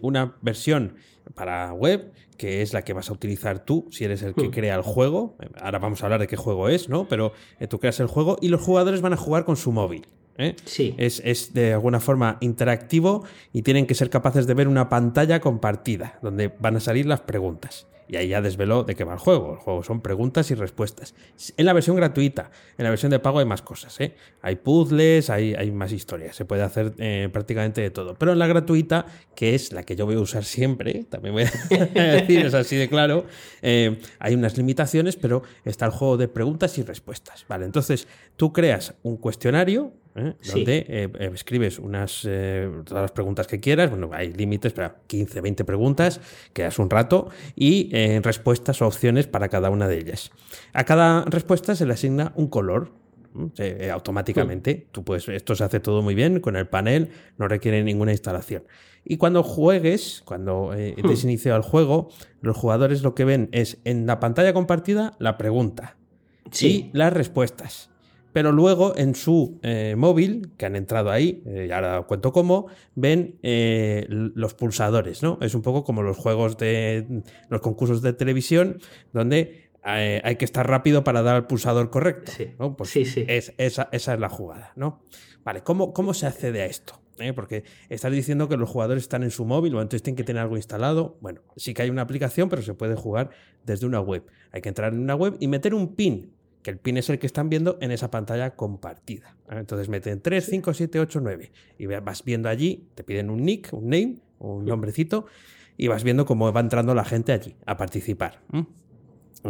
una 0.00 0.36
versión 0.40 0.94
para 1.34 1.72
web 1.72 2.12
que 2.38 2.62
es 2.62 2.72
la 2.72 2.82
que 2.82 2.92
vas 2.92 3.10
a 3.10 3.12
utilizar 3.12 3.64
tú 3.64 3.88
si 3.90 4.04
eres 4.04 4.22
el 4.22 4.34
que 4.34 4.50
crea 4.50 4.76
el 4.76 4.82
juego. 4.82 5.36
Ahora 5.60 5.80
vamos 5.80 6.02
a 6.02 6.06
hablar 6.06 6.20
de 6.20 6.28
qué 6.28 6.36
juego 6.36 6.68
es, 6.68 6.88
¿no? 6.88 7.08
Pero 7.08 7.32
tú 7.68 7.80
creas 7.80 7.98
el 7.98 8.06
juego 8.06 8.38
y 8.40 8.48
los 8.48 8.60
jugadores 8.62 9.00
van 9.02 9.12
a 9.12 9.16
jugar 9.16 9.44
con 9.44 9.56
su 9.56 9.72
móvil. 9.72 10.06
¿eh? 10.38 10.54
Sí. 10.64 10.94
Es, 10.98 11.52
de 11.52 11.72
alguna 11.72 12.00
forma 12.00 12.38
interactivo 12.40 13.24
y 13.52 13.62
tienen 13.62 13.86
que 13.86 13.94
ser 13.94 14.08
capaces 14.08 14.46
de 14.46 14.54
ver 14.54 14.68
una 14.68 14.88
pantalla 14.88 15.40
compartida 15.40 16.18
donde 16.22 16.52
van 16.58 16.76
a 16.76 16.80
salir 16.80 17.06
las 17.06 17.20
preguntas. 17.20 17.86
Y 18.08 18.16
ahí 18.16 18.28
ya 18.28 18.42
desveló 18.42 18.84
de 18.84 18.94
qué 18.94 19.04
va 19.04 19.14
el 19.14 19.18
juego. 19.18 19.54
El 19.54 19.58
juego 19.58 19.82
son 19.82 20.00
preguntas 20.00 20.50
y 20.50 20.54
respuestas. 20.54 21.14
En 21.56 21.66
la 21.66 21.72
versión 21.72 21.96
gratuita, 21.96 22.50
en 22.76 22.84
la 22.84 22.90
versión 22.90 23.10
de 23.10 23.18
pago 23.18 23.38
hay 23.38 23.46
más 23.46 23.62
cosas. 23.62 23.98
¿eh? 24.00 24.14
Hay 24.42 24.56
puzzles, 24.56 25.30
hay, 25.30 25.54
hay, 25.54 25.70
más 25.70 25.92
historias. 25.92 26.36
Se 26.36 26.44
puede 26.44 26.62
hacer 26.62 26.94
eh, 26.98 27.28
prácticamente 27.32 27.80
de 27.80 27.90
todo. 27.90 28.14
Pero 28.14 28.32
en 28.32 28.38
la 28.38 28.46
gratuita, 28.46 29.06
que 29.34 29.54
es 29.54 29.72
la 29.72 29.82
que 29.82 29.96
yo 29.96 30.06
voy 30.06 30.16
a 30.16 30.20
usar 30.20 30.44
siempre, 30.44 31.04
también 31.10 31.34
voy 31.34 31.44
a 31.44 32.02
decir, 32.02 32.44
es 32.46 32.54
así 32.54 32.76
de 32.76 32.88
claro, 32.88 33.26
hay 33.62 34.34
unas 34.34 34.56
limitaciones, 34.56 35.16
pero 35.16 35.42
está 35.64 35.86
el 35.86 35.92
juego 35.92 36.16
de 36.16 36.28
preguntas 36.28 36.76
y 36.78 36.82
respuestas. 36.82 37.44
Vale, 37.48 37.64
entonces 37.64 38.06
tú 38.36 38.52
creas 38.52 38.94
un 39.02 39.16
cuestionario 39.16 39.92
¿eh? 40.14 40.34
donde 40.52 40.78
eh, 40.88 41.08
eh, 41.18 41.30
escribes 41.34 41.78
unas, 41.78 42.22
todas 42.84 43.02
las 43.02 43.12
preguntas 43.12 43.46
que 43.46 43.60
quieras, 43.60 43.90
bueno, 43.90 44.10
hay 44.12 44.32
límites 44.32 44.72
para 44.72 44.96
15, 45.06 45.40
20 45.40 45.64
preguntas, 45.64 46.20
quedas 46.52 46.78
un 46.78 46.90
rato 46.90 47.28
y 47.54 47.90
respuestas 48.20 48.80
o 48.82 48.86
opciones 48.86 49.26
para 49.26 49.48
cada 49.48 49.70
una 49.70 49.88
de 49.88 49.98
ellas. 49.98 50.30
A 50.72 50.84
cada 50.84 51.24
respuesta 51.24 51.74
se 51.74 51.86
le 51.86 51.94
asigna 51.94 52.32
un 52.36 52.48
color, 52.48 52.92
automáticamente. 53.92 54.86
Tú 54.92 55.02
puedes, 55.02 55.28
esto 55.28 55.56
se 55.56 55.64
hace 55.64 55.80
todo 55.80 56.02
muy 56.02 56.14
bien 56.14 56.38
con 56.38 56.54
el 56.54 56.68
panel, 56.68 57.10
no 57.36 57.48
requiere 57.48 57.82
ninguna 57.82 58.12
instalación. 58.12 58.62
Y 59.04 59.18
cuando 59.18 59.42
juegues, 59.42 60.22
cuando 60.24 60.72
eh, 60.72 60.94
des 61.02 61.24
inicio 61.24 61.54
al 61.54 61.62
juego, 61.62 62.08
los 62.40 62.56
jugadores 62.56 63.02
lo 63.02 63.14
que 63.14 63.24
ven 63.24 63.48
es 63.52 63.78
en 63.84 64.06
la 64.06 64.18
pantalla 64.18 64.54
compartida 64.54 65.12
la 65.18 65.36
pregunta 65.36 65.96
y 66.60 66.90
las 66.92 67.12
respuestas 67.12 67.90
pero 68.34 68.50
luego 68.50 68.94
en 68.96 69.14
su 69.14 69.60
eh, 69.62 69.94
móvil, 69.96 70.50
que 70.58 70.66
han 70.66 70.74
entrado 70.74 71.12
ahí, 71.12 71.40
eh, 71.46 71.66
y 71.68 71.70
ahora 71.70 72.02
cuento 72.02 72.32
cómo, 72.32 72.66
ven 72.96 73.38
eh, 73.44 74.06
los 74.08 74.54
pulsadores, 74.54 75.22
¿no? 75.22 75.38
Es 75.40 75.54
un 75.54 75.62
poco 75.62 75.84
como 75.84 76.02
los 76.02 76.16
juegos 76.16 76.58
de 76.58 77.22
los 77.48 77.60
concursos 77.60 78.02
de 78.02 78.12
televisión, 78.12 78.80
donde 79.12 79.70
hay 79.84 80.34
que 80.34 80.44
estar 80.44 80.68
rápido 80.68 81.04
para 81.04 81.22
dar 81.22 81.36
al 81.36 81.46
pulsador 81.46 81.90
correcto. 81.90 82.32
Sí, 82.36 82.54
¿no? 82.58 82.76
Pues 82.76 82.90
sí, 82.90 83.04
sí. 83.04 83.24
Es, 83.28 83.54
esa, 83.56 83.88
esa, 83.92 84.14
es 84.14 84.20
la 84.20 84.28
jugada, 84.28 84.72
¿no? 84.74 85.04
Vale, 85.44 85.62
¿cómo, 85.62 85.92
cómo 85.92 86.12
se 86.12 86.26
accede 86.26 86.62
a 86.62 86.66
esto? 86.66 87.00
Porque 87.36 87.62
estás 87.88 88.10
diciendo 88.10 88.48
que 88.48 88.56
los 88.56 88.68
jugadores 88.68 89.04
están 89.04 89.22
en 89.22 89.30
su 89.30 89.44
móvil 89.44 89.76
o 89.76 89.80
entonces 89.80 90.02
tienen 90.02 90.16
que 90.16 90.24
tener 90.24 90.42
algo 90.42 90.56
instalado. 90.56 91.18
Bueno, 91.20 91.42
sí 91.54 91.72
que 91.72 91.82
hay 91.82 91.90
una 91.90 92.02
aplicación, 92.02 92.48
pero 92.48 92.62
se 92.62 92.74
puede 92.74 92.96
jugar 92.96 93.30
desde 93.64 93.86
una 93.86 94.00
web. 94.00 94.24
Hay 94.50 94.60
que 94.60 94.70
entrar 94.70 94.92
en 94.92 94.98
una 94.98 95.14
web 95.14 95.36
y 95.38 95.46
meter 95.46 95.74
un 95.74 95.94
pin 95.94 96.33
que 96.64 96.70
el 96.70 96.78
pin 96.78 96.96
es 96.96 97.10
el 97.10 97.18
que 97.18 97.26
están 97.26 97.50
viendo 97.50 97.76
en 97.82 97.92
esa 97.92 98.10
pantalla 98.10 98.56
compartida. 98.56 99.36
Entonces 99.50 99.90
meten 99.90 100.20
3, 100.20 100.44
5, 100.44 100.72
7, 100.72 100.98
8, 100.98 101.20
9 101.22 101.52
y 101.78 101.86
vas 101.86 102.24
viendo 102.24 102.48
allí, 102.48 102.88
te 102.94 103.04
piden 103.04 103.28
un 103.28 103.44
nick, 103.44 103.68
un 103.72 103.84
name, 103.84 104.16
un 104.38 104.64
nombrecito 104.64 105.26
y 105.76 105.88
vas 105.88 106.02
viendo 106.02 106.24
cómo 106.24 106.50
va 106.52 106.60
entrando 106.60 106.94
la 106.94 107.04
gente 107.04 107.32
allí 107.32 107.54
a 107.66 107.76
participar. 107.76 108.40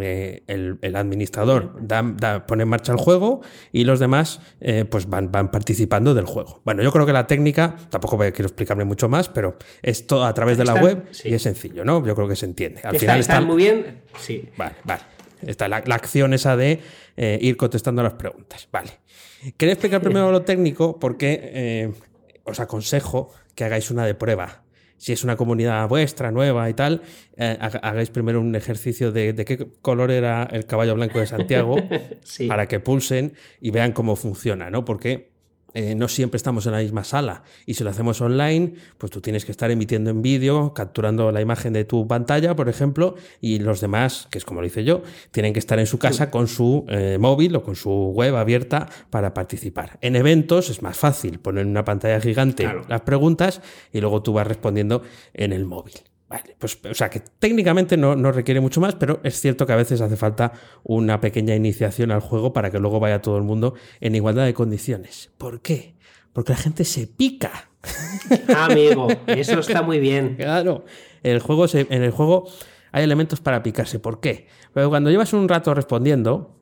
eh, 0.00 0.42
el, 0.48 0.96
administrador 0.96 1.76
pone 2.48 2.64
en 2.64 2.68
marcha 2.68 2.90
el 2.90 2.98
juego 2.98 3.42
y 3.70 3.84
los 3.84 4.00
demás 4.00 4.40
eh, 4.60 4.84
pues 4.84 5.08
van, 5.08 5.30
van 5.30 5.52
participando 5.52 6.14
del 6.14 6.26
juego. 6.26 6.62
Bueno, 6.64 6.82
yo 6.82 6.90
creo 6.90 7.06
que 7.06 7.12
la 7.12 7.28
técnica, 7.28 7.76
tampoco 7.90 8.18
quiero 8.18 8.46
explicarme 8.46 8.84
mucho 8.84 9.08
más, 9.08 9.28
pero 9.28 9.56
es 9.82 10.08
todo 10.08 10.24
a 10.24 10.34
través 10.34 10.58
de 10.58 10.64
la 10.64 10.74
web 10.74 11.04
y 11.22 11.32
es 11.32 11.42
sencillo, 11.42 11.84
¿no? 11.84 12.04
Yo 12.04 12.16
creo 12.16 12.26
que 12.26 12.34
se 12.34 12.46
entiende. 12.46 12.80
Al 12.82 12.98
final 12.98 13.20
está, 13.20 13.40
muy 13.40 13.56
bien, 13.56 14.02
sí. 14.18 14.48
Vale, 14.56 14.74
vale. 14.82 15.13
Está 15.46 15.68
la, 15.68 15.76
acción 15.76 16.34
esa 16.34 16.56
de 16.56 16.80
eh, 17.16 17.38
ir 17.40 17.56
contestando 17.56 18.02
las 18.02 18.14
preguntas. 18.14 18.68
Vale. 18.72 18.90
Quería 19.56 19.74
explicar 19.74 20.00
primero 20.00 20.30
lo 20.30 20.42
técnico 20.42 20.98
porque 20.98 21.92
os 22.44 22.60
aconsejo 22.60 23.30
que 23.54 23.64
hagáis 23.64 23.90
una 23.90 24.06
de 24.06 24.14
prueba 24.14 24.64
si 24.96 25.12
es 25.12 25.22
una 25.22 25.36
comunidad 25.36 25.86
vuestra, 25.86 26.30
nueva 26.30 26.70
y 26.70 26.72
tal, 26.72 27.02
eh, 27.36 27.58
hagáis 27.60 28.08
primero 28.08 28.40
un 28.40 28.54
ejercicio 28.54 29.12
de, 29.12 29.34
qué 29.34 29.68
color 29.82 30.10
era 30.10 30.44
el 30.44 30.64
caballo 30.64 30.94
blanco 30.94 31.18
de 31.18 31.26
Santiago 31.26 31.76
para 32.48 32.66
que 32.66 32.80
pulsen 32.80 33.34
y 33.60 33.70
vean 33.70 33.92
cómo 33.92 34.16
funciona, 34.16 34.70
¿no? 34.70 34.86
Porque 34.86 35.33
eh, 35.74 35.94
no 35.94 36.08
siempre 36.08 36.36
estamos 36.36 36.66
en 36.66 36.72
la 36.72 36.78
misma 36.78 37.04
sala. 37.04 37.42
Y 37.66 37.74
si 37.74 37.84
lo 37.84 37.90
hacemos 37.90 38.20
online, 38.20 38.74
pues 38.96 39.12
tú 39.12 39.20
tienes 39.20 39.44
que 39.44 39.52
estar 39.52 39.70
emitiendo 39.70 40.10
en 40.10 40.22
vídeo, 40.22 40.72
capturando 40.72 41.30
la 41.32 41.40
imagen 41.40 41.72
de 41.72 41.84
tu 41.84 42.06
pantalla, 42.06 42.56
por 42.56 42.68
ejemplo, 42.68 43.16
y 43.40 43.58
los 43.58 43.80
demás, 43.80 44.28
que 44.30 44.38
es 44.38 44.44
como 44.44 44.60
lo 44.60 44.66
hice 44.66 44.84
yo, 44.84 45.02
tienen 45.32 45.52
que 45.52 45.58
estar 45.58 45.78
en 45.78 45.86
su 45.86 45.98
casa 45.98 46.30
con 46.30 46.48
su 46.48 46.86
eh, 46.88 47.18
móvil 47.20 47.56
o 47.56 47.62
con 47.62 47.76
su 47.76 47.90
web 47.90 48.36
abierta 48.36 48.88
para 49.10 49.34
participar. 49.34 49.98
En 50.00 50.16
eventos 50.16 50.70
es 50.70 50.80
más 50.80 50.96
fácil 50.96 51.40
poner 51.40 51.62
en 51.62 51.70
una 51.70 51.84
pantalla 51.84 52.20
gigante 52.20 52.68
las 52.88 53.00
preguntas 53.02 53.60
y 53.92 54.00
luego 54.00 54.22
tú 54.22 54.32
vas 54.32 54.46
respondiendo 54.46 55.02
en 55.34 55.52
el 55.52 55.64
móvil. 55.64 55.94
Vale, 56.34 56.56
pues, 56.58 56.80
o 56.90 56.94
sea 56.94 57.08
que 57.10 57.20
técnicamente 57.20 57.96
no, 57.96 58.16
no, 58.16 58.32
requiere 58.32 58.60
mucho 58.60 58.80
más, 58.80 58.96
pero 58.96 59.20
es 59.22 59.40
cierto 59.40 59.66
que 59.66 59.72
a 59.72 59.76
veces 59.76 60.00
hace 60.00 60.16
falta 60.16 60.50
una 60.82 61.20
pequeña 61.20 61.54
iniciación 61.54 62.10
al 62.10 62.18
juego 62.18 62.52
para 62.52 62.72
que 62.72 62.80
luego 62.80 62.98
vaya 62.98 63.22
todo 63.22 63.36
el 63.36 63.44
mundo 63.44 63.74
en 64.00 64.16
igualdad 64.16 64.44
de 64.44 64.52
condiciones. 64.52 65.30
¿Por 65.38 65.60
qué? 65.60 65.94
Porque 66.32 66.52
la 66.52 66.58
gente 66.58 66.84
se 66.84 67.06
pica. 67.06 67.70
Ah, 68.48 68.64
amigo, 68.64 69.06
eso 69.28 69.60
está 69.60 69.82
muy 69.82 70.00
bien. 70.00 70.34
Claro, 70.44 70.84
el 71.22 71.38
juego 71.38 71.66
en 71.72 72.02
el 72.02 72.10
juego 72.10 72.48
hay 72.90 73.04
elementos 73.04 73.40
para 73.40 73.62
picarse. 73.62 74.00
¿Por 74.00 74.18
qué? 74.18 74.48
Pero 74.72 74.88
cuando 74.88 75.10
llevas 75.10 75.32
un 75.34 75.48
rato 75.48 75.72
respondiendo, 75.72 76.53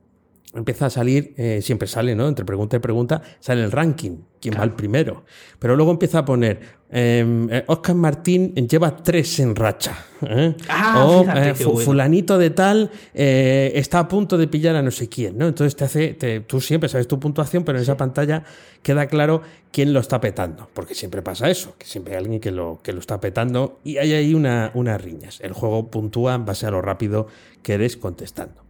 empieza 0.54 0.86
a 0.86 0.90
salir, 0.90 1.34
eh, 1.36 1.60
siempre 1.62 1.88
sale, 1.88 2.14
¿no? 2.14 2.28
Entre 2.28 2.44
pregunta 2.44 2.76
y 2.76 2.80
pregunta, 2.80 3.22
sale 3.40 3.64
el 3.64 3.72
ranking, 3.72 4.18
quién 4.40 4.54
va 4.58 4.64
el 4.64 4.72
primero. 4.72 5.24
Pero 5.58 5.76
luego 5.76 5.90
empieza 5.90 6.18
a 6.18 6.24
poner, 6.24 6.60
em, 6.90 7.48
eh, 7.50 7.64
Oscar 7.68 7.96
Martín 7.96 8.54
lleva 8.54 8.94
tres 8.96 9.40
en 9.40 9.56
racha. 9.56 9.96
¿eh? 10.20 10.54
Ah, 10.68 11.06
o 11.06 11.24
fíjate, 11.24 11.54
fulanito 11.54 12.36
de 12.36 12.50
tal 12.50 12.90
está 13.14 14.00
a 14.00 14.08
punto 14.08 14.36
de 14.36 14.46
pillar 14.46 14.76
a 14.76 14.82
no 14.82 14.90
sé 14.90 15.08
quién, 15.08 15.38
¿no? 15.38 15.48
Entonces 15.48 15.74
te 15.74 15.84
hace, 15.84 16.44
tú 16.46 16.60
siempre 16.60 16.88
sabes 16.88 17.08
tu 17.08 17.18
puntuación, 17.18 17.64
pero 17.64 17.78
en 17.78 17.82
esa 17.82 17.96
pantalla 17.96 18.44
queda 18.82 19.06
claro 19.06 19.40
quién 19.70 19.94
lo 19.94 20.00
está 20.00 20.20
petando. 20.20 20.68
Porque 20.74 20.94
siempre 20.94 21.22
pasa 21.22 21.48
eso, 21.48 21.74
que 21.78 21.86
siempre 21.86 22.14
hay 22.14 22.22
alguien 22.24 22.40
que 22.40 22.50
lo, 22.50 22.80
que 22.82 22.92
lo 22.92 23.00
está 23.00 23.20
petando 23.20 23.80
y 23.84 23.96
hay 23.96 24.12
ahí 24.12 24.34
una, 24.34 24.70
unas 24.74 25.00
riñas. 25.00 25.40
El 25.40 25.54
juego 25.54 25.90
puntúa 25.90 26.34
en 26.34 26.44
base 26.44 26.66
a 26.66 26.70
lo 26.70 26.82
rápido 26.82 27.26
que 27.62 27.74
eres 27.74 27.96
contestando. 27.96 28.62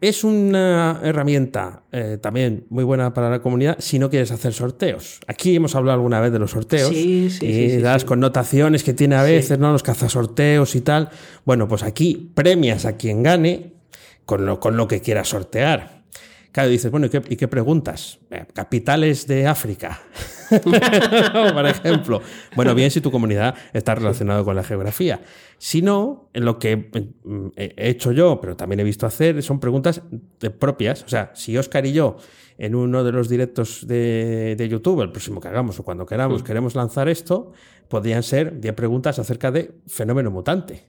Es 0.00 0.22
una 0.22 1.00
herramienta 1.02 1.82
eh, 1.90 2.18
también 2.20 2.66
muy 2.70 2.84
buena 2.84 3.12
para 3.12 3.30
la 3.30 3.40
comunidad 3.40 3.76
si 3.80 3.98
no 3.98 4.08
quieres 4.10 4.30
hacer 4.30 4.52
sorteos. 4.52 5.20
Aquí 5.26 5.56
hemos 5.56 5.74
hablado 5.74 5.96
alguna 5.96 6.20
vez 6.20 6.30
de 6.30 6.38
los 6.38 6.52
sorteos 6.52 6.90
sí, 6.90 7.30
sí, 7.30 7.46
y 7.46 7.78
las 7.78 8.04
connotaciones 8.04 8.84
que 8.84 8.94
tiene 8.94 9.16
a 9.16 9.22
veces, 9.22 9.58
¿no? 9.58 9.72
Los 9.72 9.82
cazasorteos 9.82 10.76
y 10.76 10.82
tal. 10.82 11.10
Bueno, 11.44 11.66
pues 11.66 11.82
aquí 11.82 12.30
premias 12.34 12.84
a 12.84 12.96
quien 12.96 13.24
gane 13.24 13.72
con 14.24 14.46
lo, 14.46 14.60
con 14.60 14.76
lo 14.76 14.86
que 14.86 15.00
quiera 15.00 15.24
sortear. 15.24 16.04
Claro, 16.52 16.70
dices, 16.70 16.90
bueno, 16.90 17.06
¿y 17.06 17.36
qué, 17.36 17.48
preguntas? 17.48 18.18
Eh, 18.30 18.44
capitales 18.52 19.26
de 19.26 19.46
África, 19.46 20.00
por 21.54 21.66
ejemplo. 21.66 22.22
Bueno, 22.54 22.74
bien 22.74 22.90
si 22.90 23.00
tu 23.00 23.10
comunidad 23.10 23.54
está 23.72 23.94
relacionada 23.94 24.44
con 24.44 24.56
la 24.56 24.62
geografía. 24.62 25.20
Si 25.58 25.82
no, 25.82 26.30
en 26.32 26.44
lo 26.44 26.58
que 26.58 26.90
he 27.56 27.88
hecho 27.90 28.12
yo, 28.12 28.40
pero 28.40 28.56
también 28.56 28.80
he 28.80 28.84
visto 28.84 29.06
hacer, 29.06 29.42
son 29.42 29.60
preguntas 29.60 30.02
propias. 30.58 31.02
O 31.02 31.08
sea, 31.08 31.30
si 31.34 31.56
Oscar 31.56 31.86
y 31.86 31.92
yo 31.92 32.16
en 32.58 32.74
uno 32.74 33.04
de 33.04 33.12
los 33.12 33.28
directos 33.28 33.86
de, 33.86 34.66
YouTube, 34.68 35.02
el 35.02 35.12
próximo 35.12 35.40
que 35.40 35.48
hagamos 35.48 35.78
o 35.78 35.84
cuando 35.84 36.06
queramos, 36.06 36.42
mm. 36.42 36.44
queremos 36.44 36.74
lanzar 36.74 37.08
esto, 37.08 37.52
podrían 37.88 38.22
ser 38.22 38.60
10 38.60 38.74
preguntas 38.74 39.18
acerca 39.18 39.50
de 39.50 39.72
fenómeno 39.86 40.30
mutante 40.30 40.84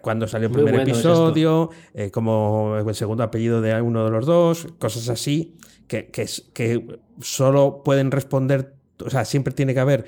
cuándo 0.00 0.26
salió 0.26 0.48
el 0.48 0.52
primer 0.52 0.80
episodio, 0.80 1.70
eh, 1.94 2.10
como 2.10 2.76
el 2.76 2.94
segundo 2.94 3.22
apellido 3.22 3.60
de 3.60 3.80
uno 3.80 4.04
de 4.04 4.10
los 4.10 4.26
dos, 4.26 4.66
cosas 4.78 5.08
así, 5.08 5.56
que, 5.86 6.10
que, 6.10 6.26
que 6.52 6.98
solo 7.20 7.82
pueden 7.84 8.10
responder, 8.10 8.74
o 9.04 9.10
sea, 9.10 9.24
siempre 9.24 9.52
tiene 9.52 9.74
que 9.74 9.80
haber 9.80 10.06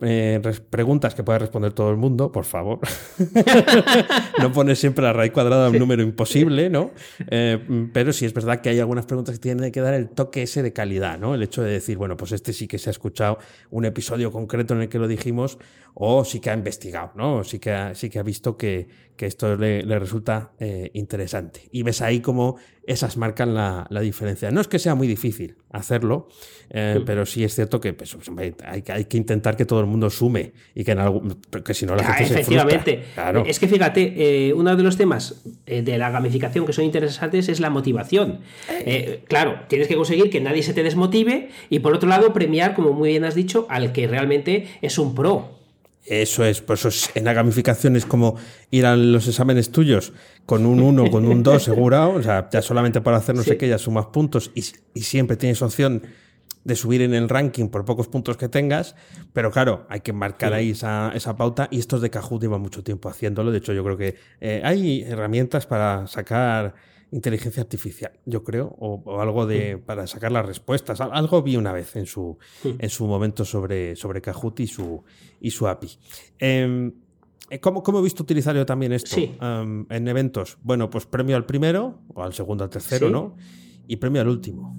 eh, 0.00 0.40
preguntas 0.70 1.14
que 1.14 1.22
pueda 1.22 1.38
responder 1.38 1.72
todo 1.72 1.90
el 1.90 1.96
mundo, 1.96 2.32
por 2.32 2.44
favor. 2.44 2.80
no 4.40 4.52
pones 4.52 4.78
siempre 4.78 5.04
la 5.04 5.12
raíz 5.12 5.32
cuadrada 5.32 5.64
de 5.64 5.70
un 5.72 5.78
número 5.78 6.02
imposible, 6.02 6.70
¿no? 6.70 6.92
Eh, 7.28 7.88
pero 7.92 8.12
sí 8.12 8.24
es 8.24 8.32
verdad 8.32 8.60
que 8.60 8.70
hay 8.70 8.80
algunas 8.80 9.06
preguntas 9.06 9.34
que 9.34 9.40
tienen 9.40 9.70
que 9.70 9.80
dar 9.80 9.94
el 9.94 10.08
toque 10.08 10.42
ese 10.42 10.62
de 10.62 10.72
calidad, 10.72 11.18
¿no? 11.18 11.34
El 11.34 11.42
hecho 11.42 11.62
de 11.62 11.70
decir, 11.70 11.98
bueno, 11.98 12.16
pues 12.16 12.32
este 12.32 12.52
sí 12.52 12.66
que 12.66 12.78
se 12.78 12.90
ha 12.90 12.92
escuchado 12.92 13.38
un 13.70 13.84
episodio 13.84 14.32
concreto 14.32 14.74
en 14.74 14.82
el 14.82 14.88
que 14.88 14.98
lo 14.98 15.08
dijimos, 15.08 15.58
o 15.98 16.26
sí 16.26 16.40
que 16.40 16.50
ha 16.50 16.54
investigado, 16.54 17.12
¿no? 17.14 17.36
O 17.36 17.44
sí 17.44 17.58
que 17.58 17.70
ha, 17.72 17.94
sí 17.94 18.10
que 18.10 18.18
ha 18.18 18.22
visto 18.22 18.58
que, 18.58 18.86
que 19.16 19.24
esto 19.24 19.56
le, 19.56 19.80
resulta 19.98 20.52
eh, 20.60 20.90
interesante. 20.92 21.62
Y 21.72 21.82
ves 21.84 22.02
ahí 22.02 22.20
cómo 22.20 22.56
esas 22.86 23.16
marcan 23.16 23.54
la, 23.54 23.88
diferencia. 24.02 24.50
No 24.50 24.60
es 24.60 24.68
que 24.68 24.78
sea 24.78 24.94
muy 24.94 25.08
difícil 25.08 25.56
hacerlo, 25.70 26.28
eh, 26.68 27.00
pero 27.06 27.24
sí 27.24 27.44
es 27.44 27.54
cierto 27.54 27.80
que 27.80 27.94
pues, 27.94 28.14
hay, 28.36 28.54
hay, 28.88 29.04
que 29.06 29.16
intentar 29.16 29.56
que 29.56 29.64
todo 29.64 29.80
el 29.80 29.86
mundo 29.86 30.10
sume 30.10 30.52
y 30.74 30.84
que 30.84 30.92
en 30.92 30.98
algún, 30.98 31.40
que 31.64 31.72
si 31.72 31.86
no 31.86 31.96
la 31.96 32.04
gente 32.04 32.24
efectivamente. 32.24 33.04
Es 33.46 33.58
que 33.58 33.66
fíjate, 33.66 34.48
eh, 34.48 34.52
uno 34.52 34.76
de 34.76 34.82
los 34.82 34.98
temas 34.98 35.42
de 35.64 35.96
la 35.96 36.10
gamificación 36.10 36.66
que 36.66 36.74
son 36.74 36.84
interesantes 36.84 37.48
es 37.48 37.58
la 37.58 37.70
motivación. 37.70 38.40
claro, 39.28 39.60
tienes 39.68 39.88
que 39.88 39.96
conseguir 39.96 40.28
que 40.28 40.42
nadie 40.42 40.62
se 40.62 40.74
te 40.74 40.82
desmotive 40.82 41.48
y 41.70 41.78
por 41.78 41.94
otro 41.94 42.06
lado 42.06 42.34
premiar, 42.34 42.74
como 42.74 42.92
muy 42.92 43.08
bien 43.08 43.24
has 43.24 43.34
dicho, 43.34 43.66
al 43.70 43.92
que 43.92 44.06
realmente 44.06 44.66
es 44.82 44.98
un 44.98 45.14
pro. 45.14 45.56
Eso 46.06 46.44
es, 46.44 46.60
pues 46.60 46.84
eso 46.84 47.10
en 47.14 47.24
la 47.24 47.32
gamificación 47.32 47.96
es 47.96 48.06
como 48.06 48.36
ir 48.70 48.86
a 48.86 48.96
los 48.96 49.26
exámenes 49.26 49.70
tuyos 49.72 50.12
con 50.44 50.64
un 50.64 50.80
1, 50.80 51.10
con 51.10 51.26
un 51.26 51.42
2 51.42 51.56
asegurado, 51.56 52.10
o 52.14 52.22
sea, 52.22 52.48
ya 52.50 52.62
solamente 52.62 53.00
para 53.00 53.16
hacer 53.16 53.34
no 53.34 53.42
sé 53.42 53.56
qué 53.56 53.68
ya 53.68 53.78
sumas 53.78 54.06
puntos 54.06 54.52
y, 54.54 54.62
siempre 55.02 55.36
tienes 55.36 55.60
opción 55.62 56.02
de 56.64 56.76
subir 56.76 57.02
en 57.02 57.14
el 57.14 57.28
ranking 57.28 57.68
por 57.68 57.84
pocos 57.84 58.08
puntos 58.08 58.36
que 58.36 58.48
tengas, 58.48 58.94
pero 59.32 59.50
claro, 59.50 59.86
hay 59.88 60.00
que 60.00 60.12
marcar 60.12 60.52
ahí 60.52 60.70
esa, 60.70 61.12
esa, 61.14 61.36
pauta 61.36 61.68
y 61.70 61.78
estos 61.78 62.00
de 62.00 62.10
Kahoot 62.10 62.42
llevan 62.42 62.60
mucho 62.60 62.82
tiempo 62.82 63.08
haciéndolo, 63.08 63.50
de 63.50 63.58
hecho 63.58 63.72
yo 63.72 63.84
creo 63.84 63.96
que 63.96 64.16
eh, 64.40 64.62
hay 64.64 65.02
herramientas 65.02 65.66
para 65.66 66.06
sacar 66.06 66.74
inteligencia 67.10 67.62
artificial, 67.62 68.12
yo 68.24 68.42
creo, 68.42 68.74
o, 68.78 69.20
algo 69.20 69.46
de 69.46 69.78
para 69.78 70.06
sacar 70.06 70.32
las 70.32 70.44
respuestas. 70.44 71.00
Algo 71.00 71.42
vi 71.42 71.56
una 71.56 71.72
vez 71.72 71.96
en 71.96 72.06
su, 72.06 72.38
en 72.64 72.90
su 72.90 73.06
momento 73.06 73.44
sobre, 73.44 73.96
sobre 73.96 74.20
Kahoot 74.20 74.60
y 74.60 74.66
su, 74.66 75.04
y 75.40 75.50
su 75.50 75.68
API. 75.68 75.98
Em, 76.38 76.92
eh, 77.50 77.60
¿Cómo, 77.60 77.82
¿Cómo, 77.82 78.00
he 78.00 78.02
visto 78.02 78.22
utilizar 78.22 78.56
yo 78.56 78.66
también 78.66 78.92
esto 78.92 79.16
em, 79.18 79.86
en 79.88 80.08
eventos? 80.08 80.58
Bueno, 80.62 80.90
pues 80.90 81.06
premio 81.06 81.36
al 81.36 81.46
primero, 81.46 82.00
o 82.14 82.22
al 82.22 82.34
segundo, 82.34 82.64
al 82.64 82.70
tercero, 82.70 83.08
¿no? 83.08 83.36
Y 83.86 83.96
premio 83.96 84.20
al 84.20 84.28
último. 84.28 84.76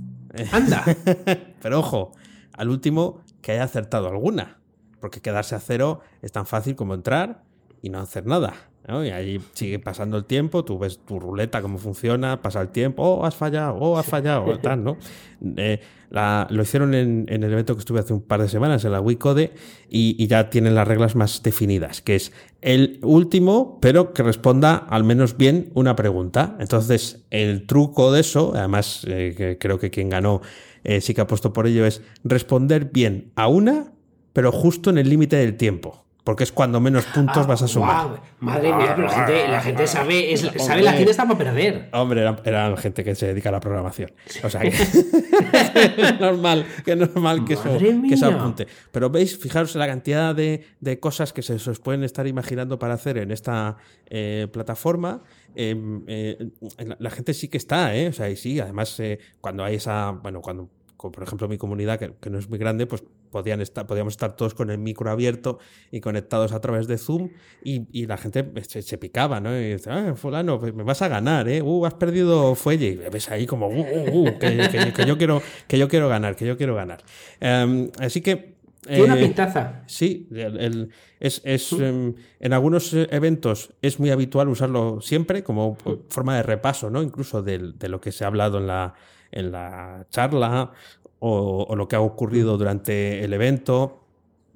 ¡Anda! 0.52 0.84
Pero 1.62 1.80
ojo, 1.80 2.12
al 2.54 2.70
último 2.70 3.22
que 3.42 3.54
haya 3.54 3.64
acertado 3.64 4.10
alguna. 4.10 4.60
Porque 5.00 5.22
quedarse 5.22 5.56
a 5.56 5.60
cero 5.60 6.02
es 6.22 6.32
tan 6.32 6.46
fácil 6.46 6.76
como 6.76 6.94
entrar 6.94 7.44
y 7.82 7.90
no 7.90 8.00
hacer 8.00 8.26
nada. 8.26 8.67
Y 8.90 9.10
ahí 9.10 9.42
sigue 9.54 9.80
pasando 9.80 10.16
el 10.18 10.24
tiempo, 10.24 10.64
tú 10.64 10.80
ves 10.80 11.00
tu 11.00 11.20
ruleta, 11.20 11.62
cómo 11.62 11.78
funciona, 11.78 12.42
pasa 12.42 12.62
el 12.62 12.70
tiempo, 12.70 13.04
oh, 13.04 13.26
has 13.26 13.36
fallado, 13.36 13.76
oh, 13.76 13.98
has 13.98 14.06
fallado, 14.06 14.58
tal, 14.60 14.84
¿no? 14.84 14.98
Eh, 15.56 15.80
lo 16.10 16.64
hicieron 16.64 16.96
en, 16.96 17.28
el 17.30 17.44
evento 17.44 17.76
que 17.76 17.82
estuve 17.82 18.00
hace 18.00 18.12
un 18.12 18.22
par 18.22 18.42
de 18.42 18.50
semanas, 18.50 18.84
en 18.86 18.92
la 18.92 19.00
Wicode, 19.00 19.54
y, 19.88 20.16
y, 20.18 20.26
ya 20.26 20.50
tienen 20.50 20.74
las 20.74 20.88
reglas 20.88 21.16
más 21.16 21.44
definidas, 21.44 22.02
que 22.02 22.16
es 22.16 22.32
el 22.62 23.00
último, 23.04 23.78
pero 23.82 24.14
que 24.14 24.24
responda 24.24 24.78
al 24.78 25.04
menos 25.04 25.38
bien 25.38 25.70
una 25.76 25.96
pregunta. 25.96 26.56
Entonces, 26.60 27.26
el 27.30 27.68
truco 27.68 28.12
de 28.12 28.22
eso, 28.22 28.54
además, 28.56 29.06
eh, 29.08 29.58
creo 29.60 29.78
que 29.78 29.92
quien 29.92 30.10
ganó 30.10 30.42
eh, 30.84 31.02
sí 31.02 31.14
que 31.14 31.22
ha 31.22 31.28
puesto 31.28 31.54
por 31.54 31.68
ello, 31.68 31.86
es 31.86 32.02
responder 32.24 32.86
bien 32.86 33.32
a 33.36 33.48
una, 33.48 33.94
pero 34.34 34.52
justo 34.52 34.90
en 34.90 34.98
el 34.98 35.10
límite 35.10 35.36
del 35.36 35.56
tiempo. 35.56 36.07
Porque 36.28 36.44
es 36.44 36.52
cuando 36.52 36.82
menos 36.82 37.06
puntos 37.06 37.46
Ah, 37.46 37.48
vas 37.48 37.62
a 37.62 37.70
sumar. 37.70 38.08
guau, 38.08 38.20
madre 38.42 38.74
mía, 38.74 38.92
pero 38.98 39.08
la 39.08 39.14
gente, 39.14 39.48
la 39.48 39.62
gente 39.62 39.88
sabe, 39.88 40.34
es, 40.34 40.42
sabe 40.58 40.82
la 40.82 40.92
tienda 40.92 41.12
está 41.12 41.24
para 41.26 41.38
perder. 41.38 41.88
Hombre, 41.94 42.20
eran, 42.20 42.42
eran 42.44 42.76
gente 42.76 43.06
que 43.06 43.16
se 43.16 43.28
dedica 43.28 43.48
a 43.48 43.54
la 43.54 43.62
programación. 43.62 44.12
O 44.44 44.50
sea, 44.50 44.60
que 44.60 44.68
es 44.68 46.20
normal, 46.20 46.66
que 46.84 46.92
es 46.92 46.98
normal 46.98 47.46
que 47.46 47.54
eso, 47.54 47.64
que 47.78 48.26
apunte. 48.26 48.68
Pero 48.92 49.10
veis, 49.10 49.40
fijaros 49.40 49.74
en 49.76 49.80
la 49.80 49.88
cantidad 49.88 50.36
de, 50.36 50.66
de 50.82 51.00
cosas 51.00 51.32
que 51.32 51.42
se, 51.42 51.60
se 51.60 51.70
os 51.70 51.80
pueden 51.80 52.04
estar 52.04 52.28
imaginando 52.28 52.78
para 52.78 52.96
hacer 52.96 53.18
en 53.20 53.32
esta 53.32 53.78
eh, 54.08 54.48
plataforma. 54.52 55.22
Eh, 55.56 55.78
eh, 56.08 56.50
la, 56.80 56.98
la 57.00 57.10
gente 57.10 57.34
sí 57.34 57.48
que 57.48 57.58
está, 57.58 57.96
¿eh? 57.96 58.10
O 58.10 58.12
sea, 58.12 58.30
y 58.30 58.36
sí, 58.36 58.60
además, 58.60 59.00
eh, 59.00 59.18
cuando 59.40 59.64
hay 59.64 59.76
esa. 59.76 60.12
Bueno, 60.12 60.42
cuando. 60.42 60.70
como 60.98 61.14
por 61.14 61.24
ejemplo, 61.24 61.48
mi 61.48 61.58
comunidad, 61.58 61.98
que, 61.98 62.16
que 62.20 62.30
no 62.30 62.38
es 62.38 62.50
muy 62.50 62.60
grande, 62.60 62.86
pues 62.86 63.02
podían 63.32 63.62
estar, 63.62 63.86
podíamos 63.88 64.14
estar 64.14 64.36
todos 64.36 64.54
con 64.54 64.70
el 64.70 64.78
micro 64.78 65.10
abierto 65.12 65.60
y 65.92 66.00
conectados 66.00 66.52
a 66.52 66.62
través 66.62 66.88
de 66.88 66.98
Zoom 66.98 67.30
y, 67.64 67.88
y 67.92 68.06
la 68.08 68.18
gente 68.18 68.46
se, 68.68 68.82
se 68.82 68.98
picaba, 68.98 69.40
¿no? 69.40 69.56
Y 69.60 69.74
dice, 69.74 69.90
ah, 69.92 70.14
fulano, 70.16 70.60
pues 70.60 70.74
me 70.74 70.84
vas 70.84 71.02
a 71.02 71.08
ganar, 71.08 71.48
¿eh? 71.50 71.62
Uh, 71.62 71.86
has 71.86 71.94
perdido 71.96 72.56
fuelle. 72.56 72.88
Y 72.88 72.96
ves 73.12 73.30
ahí 73.30 73.46
como, 73.46 73.68
uh, 73.68 73.74
uh, 73.82 74.20
uh, 74.30 74.40
que, 74.40 74.70
que- 74.72 74.94
que 74.94 75.06
yo 75.06 75.18
quiero, 75.18 75.42
que 75.68 75.78
yo 75.78 75.88
quiero 75.88 76.10
ganar, 76.10 76.36
que 76.36 76.46
yo 76.46 76.58
quiero 76.58 76.76
ganar. 76.76 77.00
Em, 77.40 77.90
así 78.00 78.22
que... 78.22 78.56
Una 78.90 79.20
eh, 79.20 79.24
pintaza. 79.26 79.84
Sí, 79.88 80.30
el- 80.32 80.58
el- 80.62 80.90
es, 81.20 81.42
es, 81.44 81.74
em, 81.74 82.14
en 82.40 82.54
algunos 82.54 82.94
eventos 82.94 83.74
es 83.82 84.00
muy 84.00 84.12
habitual 84.12 84.48
usarlo 84.48 85.02
siempre 85.02 85.44
como 85.44 85.76
forma 86.08 86.38
de 86.38 86.44
repaso, 86.44 86.90
¿no? 86.90 87.02
Incluso 87.04 87.42
del- 87.44 87.78
de, 87.78 87.90
lo 87.90 88.00
que 88.00 88.14
se 88.14 88.24
ha 88.24 88.28
hablado 88.28 88.60
en 88.60 88.68
la, 88.68 88.94
en 89.32 89.52
la 89.52 90.06
charla 90.10 90.72
o, 91.20 91.66
o 91.68 91.76
lo 91.76 91.88
que 91.88 91.96
ha 91.96 92.02
ocurrido 92.02 92.58
durante 92.58 93.24
el 93.24 93.34
evento 93.34 94.04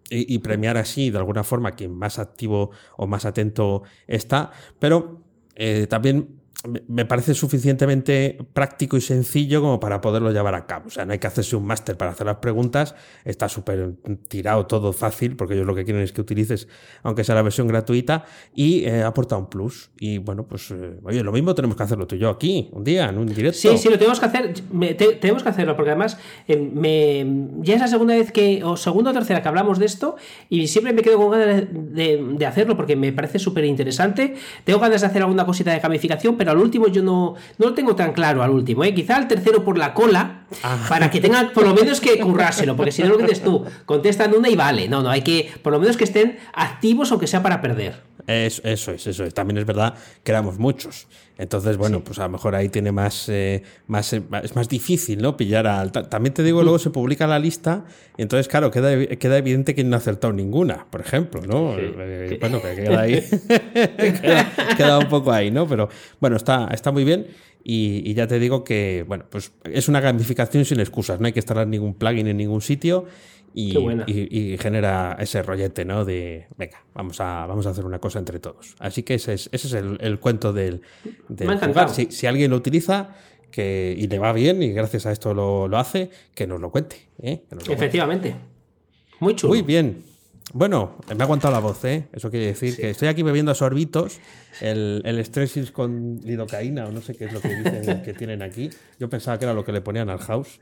y, 0.10 0.34
y 0.34 0.40
premiar 0.40 0.78
así 0.78 1.10
de 1.10 1.18
alguna 1.18 1.44
forma 1.44 1.70
a 1.70 1.76
quien 1.76 1.94
más 1.94 2.20
activo 2.20 2.72
o 2.98 3.08
más 3.08 3.26
atento 3.26 3.84
está, 4.08 4.52
pero 4.80 5.22
eh, 5.56 5.88
también 5.88 6.41
me- 6.88 7.06
parece 7.06 7.34
suficientemente 7.34 8.38
práctico 8.54 8.98
y 8.98 9.02
sencillo 9.02 9.62
como 9.62 9.80
para 9.80 10.02
poderlo 10.02 10.32
llevar 10.32 10.56
a 10.56 10.66
cabo. 10.68 10.88
O 10.88 10.90
sea, 10.90 11.06
no 11.06 11.14
hay 11.14 11.20
que 11.20 11.28
hacerse 11.28 11.56
un 11.56 11.66
máster 11.66 11.98
para 11.98 12.12
hacer 12.12 12.28
las 12.28 12.38
preguntas, 12.38 12.96
está 13.26 13.50
súper 13.50 13.94
tirado 14.28 14.66
todo 14.68 14.94
fácil, 14.94 15.36
porque 15.36 15.56
ellos 15.56 15.66
lo 15.66 15.74
que 15.76 15.84
quieren 15.86 16.02
es 16.04 16.12
que 16.12 16.22
utilices, 16.22 16.68
aunque 17.04 17.24
sea 17.24 17.36
la 17.36 17.42
versión 17.42 17.68
gratuita, 17.68 18.26
y 18.54 18.86
eh, 18.86 19.04
aporta 19.04 19.38
un 19.38 19.50
plus. 19.50 19.90
Y 20.00 20.18
bueno, 20.20 20.46
pues, 20.48 20.70
eh, 20.72 21.00
oye, 21.04 21.24
lo 21.24 21.32
mismo 21.32 21.56
tenemos 21.56 21.76
que 21.78 21.84
hacerlo 21.84 22.06
tú 22.08 22.16
y 22.16 22.20
yo 22.20 22.30
aquí, 22.30 22.70
un 22.74 22.84
día, 22.84 23.10
en 23.10 23.18
un 23.18 23.26
directo. 23.28 23.58
Sí, 23.60 23.78
sí, 23.78 23.90
lo 23.90 23.98
tenemos 23.98 24.20
que 24.20 24.26
hacer. 24.26 24.54
me- 24.72 24.94
te- 24.94 25.14
tenemos 25.16 25.44
que 25.44 25.50
hacerlo, 25.50 25.76
porque 25.76 25.92
además 25.92 26.18
eh, 26.48 26.58
me, 26.58 27.26
ya 27.64 27.76
es 27.76 27.82
la 27.82 27.88
segunda 27.88 28.14
vez 28.16 28.32
que, 28.32 28.64
o 28.64 28.78
segunda 28.78 29.12
o 29.12 29.14
tercera 29.14 29.42
que 29.42 29.48
hablamos 29.48 29.80
de 29.80 29.86
esto, 29.86 30.16
y 30.50 30.68
siempre 30.68 30.94
me 30.94 31.02
quedo 31.02 31.18
con 31.18 31.32
ganas 31.32 31.64
de, 31.72 32.24
de 32.38 32.46
hacerlo 32.46 32.78
porque 32.78 32.96
me 32.96 33.12
parece 33.14 33.40
súper 33.40 33.66
interesante. 33.66 34.36
Tengo 34.64 34.80
ganas 34.80 35.02
de 35.02 35.08
hacer 35.08 35.22
alguna 35.24 35.46
cosita 35.46 35.72
de 35.72 35.80
gamificación, 35.80 36.38
pero 36.38 36.51
al 36.52 36.58
último 36.58 36.88
yo 36.88 37.02
no, 37.02 37.36
no 37.58 37.68
lo 37.68 37.74
tengo 37.74 37.96
tan 37.96 38.14
claro 38.14 38.44
al 38.44 38.52
último. 38.52 38.84
¿eh? 38.84 38.94
Quizá 38.94 39.16
al 39.16 39.28
tercero 39.28 39.64
por 39.64 39.78
la 39.78 39.94
cola, 39.94 40.46
para 40.90 41.10
que 41.10 41.20
tengan 41.20 41.52
por 41.54 41.66
lo 41.66 41.74
menos 41.74 42.02
que 42.02 42.20
currárselo, 42.22 42.76
porque 42.76 42.92
si 42.92 43.02
no 43.02 43.10
lo 43.10 43.18
que 43.18 43.24
dices 43.24 43.44
tú, 43.44 43.66
contestan 43.86 44.34
una 44.34 44.50
y 44.50 44.56
vale. 44.56 44.88
No, 44.88 45.02
no, 45.02 45.10
hay 45.10 45.22
que 45.22 45.52
por 45.62 45.74
lo 45.74 45.80
menos 45.80 45.98
que 45.98 46.04
estén 46.04 46.38
activos, 46.54 47.12
aunque 47.12 47.28
sea 47.28 47.42
para 47.42 47.62
perder. 47.62 48.04
Es- 48.32 48.62
eso 48.64 48.92
es, 48.92 49.08
eso 49.08 49.24
es. 49.24 49.34
También 49.34 49.58
es 49.58 49.66
verdad 49.66 49.94
que 50.24 50.32
éramos 50.32 50.58
muchos. 50.60 51.08
Entonces, 51.38 51.78
bueno, 51.78 52.04
pues 52.04 52.20
a 52.20 52.24
lo 52.24 52.30
mejor 52.30 52.54
ahí 52.56 52.70
tiene 52.70 52.92
más, 52.92 53.28
eh, 53.28 53.64
más 53.88 54.14
eh, 54.14 54.22
es 54.44 54.56
más 54.56 54.70
difícil, 54.70 55.22
¿no? 55.22 55.36
Pillar 55.38 55.66
al. 55.66 55.92
ta- 55.92 56.08
También 56.08 56.34
te 56.36 56.44
digo, 56.44 56.62
luego 56.62 56.78
se 56.78 56.92
publica 56.92 57.26
la 57.26 57.40
lista, 57.40 57.84
y 58.16 58.22
entonces, 58.22 58.48
claro, 58.48 58.70
queda, 58.70 58.96
queda 59.18 59.38
evidente 59.40 59.74
que 59.74 59.84
no 59.84 59.96
ha 59.96 60.00
acertado 60.00 60.34
ninguna, 60.34 60.86
por 60.92 61.02
ejemplo, 61.02 61.42
¿no? 61.42 61.76
Eh, 61.80 62.38
Bueno, 62.40 62.62
que 62.62 62.76
queda 62.76 63.00
ahí. 63.02 63.24
queda, 64.22 64.52
queda 64.78 65.00
un 65.00 65.10
poco 65.10 65.32
ahí, 65.32 65.52
¿no? 65.52 65.68
Pero 65.68 65.90
bueno, 66.20 66.36
está, 66.38 66.68
está 66.74 66.92
muy 66.92 67.04
bien. 67.04 67.28
Y, 67.64 68.02
y 68.10 68.14
ya 68.16 68.28
te 68.28 68.40
digo 68.40 68.64
que, 68.64 69.06
bueno, 69.08 69.26
pues 69.30 69.52
es 69.66 69.88
una 69.88 70.00
gamificación 70.00 70.66
sin 70.66 70.80
excusas, 70.80 71.20
no 71.20 71.28
hay 71.28 71.34
que 71.34 71.40
instalar 71.40 71.68
ningún 71.68 71.94
plugin 71.94 72.28
en 72.28 72.38
ningún 72.38 72.62
sitio. 72.62 73.06
Y, 73.54 74.58
genera 74.60 75.18
ese 75.20 75.42
rollete, 75.44 75.86
¿no? 75.86 76.06
De, 76.06 76.48
venga, 76.58 76.84
vamos 76.94 77.20
a, 77.20 77.46
vamos 77.46 77.66
a 77.66 77.72
hacer 77.72 77.86
una 77.86 78.00
cosa 78.00 78.20
entre 78.20 78.40
todos. 78.40 78.76
Así 78.80 79.04
que 79.04 79.16
ese 79.16 79.34
es, 79.34 79.50
ese 79.52 79.68
es 79.68 79.74
el, 79.74 79.98
el 80.02 80.20
cuento 80.20 80.54
del, 80.54 80.82
jugar. 81.28 81.90
Si, 81.90 82.12
si 82.12 82.28
alguien 82.28 82.52
lo 82.52 82.58
utiliza 82.58 83.16
que, 83.52 83.94
y 83.98 84.08
le 84.08 84.20
va 84.20 84.34
bien 84.34 84.64
y 84.64 84.72
gracias 84.72 85.06
a 85.06 85.12
esto 85.12 85.34
lo, 85.34 85.68
lo 85.68 85.78
hace, 85.78 86.10
que 86.34 86.48
nos 86.48 86.60
lo 86.62 86.72
cuente. 86.72 87.08
¿eh? 87.22 87.44
Que 87.50 87.56
nos 87.56 87.64
lo 87.64 87.68
cuente. 87.68 87.74
Efectivamente. 87.74 88.36
Muy 89.20 89.36
chulo. 89.36 89.54
Muy 89.54 89.62
bien. 89.62 90.04
Bueno, 90.54 90.98
me 91.16 91.22
ha 91.22 91.24
aguantado 91.24 91.54
la 91.54 91.60
voz, 91.60 91.84
¿eh? 91.86 92.08
Eso 92.12 92.30
quiere 92.30 92.48
decir 92.48 92.76
que 92.76 92.90
estoy 92.90 93.08
aquí 93.08 93.24
bebiendo 93.24 93.54
sorbitos, 93.56 94.20
el, 94.60 95.02
el 95.06 95.72
con 95.72 96.20
lidocaína, 96.24 96.88
o 96.88 96.92
no 96.92 97.02
sé 97.02 97.16
qué 97.16 97.26
es 97.26 97.34
lo 97.34 97.40
que 97.40 97.56
dicen 97.56 98.02
que 98.06 98.14
tienen 98.14 98.42
aquí. 98.42 98.70
Yo 99.00 99.10
pensaba 99.10 99.38
que 99.40 99.46
era 99.46 99.54
lo 99.54 99.64
que 99.64 99.72
le 99.72 99.82
ponían 99.82 100.10
al 100.10 100.20
house. 100.20 100.60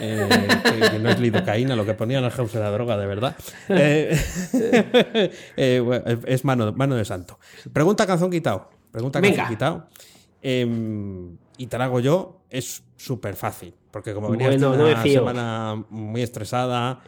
Eh, 0.00 0.48
que, 0.64 0.90
que 0.90 0.98
no 0.98 1.10
es 1.10 1.20
lidocaína, 1.20 1.76
lo 1.76 1.84
que 1.84 1.94
ponían 1.94 2.24
al 2.24 2.30
house 2.30 2.54
era 2.54 2.70
droga, 2.70 2.96
de 2.96 3.06
verdad. 3.06 3.36
Eh, 3.68 4.18
eh, 5.56 5.80
bueno, 5.84 6.04
es 6.26 6.44
mano, 6.44 6.72
mano 6.72 6.94
de 6.96 7.04
santo. 7.04 7.38
Pregunta 7.72 8.06
canción 8.06 8.30
quitado. 8.30 8.70
Pregunta 8.90 9.20
Venga. 9.20 9.36
canción 9.36 9.56
quitado. 9.56 9.88
Em, 10.42 11.36
y 11.58 11.66
te 11.66 11.78
la 11.78 11.84
hago 11.84 12.00
yo, 12.00 12.40
es 12.50 12.82
súper 12.96 13.34
fácil. 13.36 13.74
Porque 13.90 14.12
como 14.12 14.30
venía 14.30 14.48
Bueno, 14.48 14.76
no 14.76 14.84
una 14.84 15.02
semana 15.02 15.84
muy 15.90 16.22
estresada, 16.22 17.00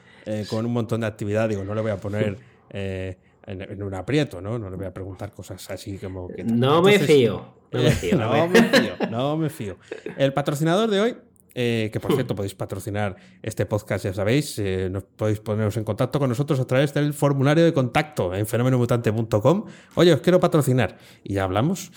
con 0.50 0.66
un 0.66 0.72
montón 0.72 1.00
de 1.00 1.06
actividad, 1.06 1.48
digo, 1.48 1.64
no 1.64 1.74
le 1.74 1.80
voy 1.80 1.90
a 1.90 1.96
poner 1.96 2.38
en, 2.70 3.16
en 3.46 3.82
un 3.82 3.94
aprieto, 3.94 4.40
¿no? 4.40 4.58
No 4.58 4.70
le 4.70 4.76
voy 4.76 4.86
a 4.86 4.92
preguntar 4.92 5.32
cosas 5.32 5.70
así 5.70 5.98
como 5.98 6.28
que. 6.28 6.44
No 6.44 6.82
me 6.82 6.98
fío. 6.98 7.58
No 7.72 7.82
me 7.82 7.90
fío. 7.90 8.16
no 8.18 8.48
me 8.48 8.62
fío, 8.62 8.92
no 9.10 9.36
me 9.36 9.50
fío. 9.50 9.76
El 10.16 10.32
patrocinador 10.32 10.90
de 10.90 11.00
hoy, 11.00 11.16
eh, 11.61 11.90
que 11.92 11.98
por 11.98 12.14
cierto 12.14 12.36
podéis 12.36 12.54
patrocinar 12.54 13.16
este 13.42 13.66
podcast, 13.66 14.04
ya 14.04 14.14
sabéis, 14.14 14.61
eh, 14.61 14.88
nos 14.88 15.02
podéis 15.02 15.40
poneros 15.40 15.76
en 15.76 15.82
contacto 15.82 16.20
con 16.20 16.28
nosotros 16.28 16.61
a 16.61 16.66
través 16.68 16.94
del 16.94 17.12
formulario 17.12 17.64
de 17.64 17.72
contacto 17.72 18.32
en 18.32 18.46
fenomenomutante.com. 18.46 19.64
Oye, 19.96 20.12
os 20.12 20.20
quiero 20.20 20.38
patrocinar. 20.38 20.98
Y 21.24 21.34
ya 21.34 21.42
hablamos. 21.42 21.90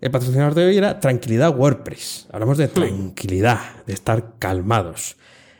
El 0.00 0.12
patrocinador 0.12 0.54
de 0.54 0.66
hoy 0.66 0.76
era 0.78 1.00
Tranquilidad 1.00 1.52
WordPress. 1.58 2.28
Hablamos 2.30 2.58
de 2.58 2.68
tranquilidad, 2.68 3.58
de 3.86 3.92
estar 3.92 4.34
calmados. 4.38 5.16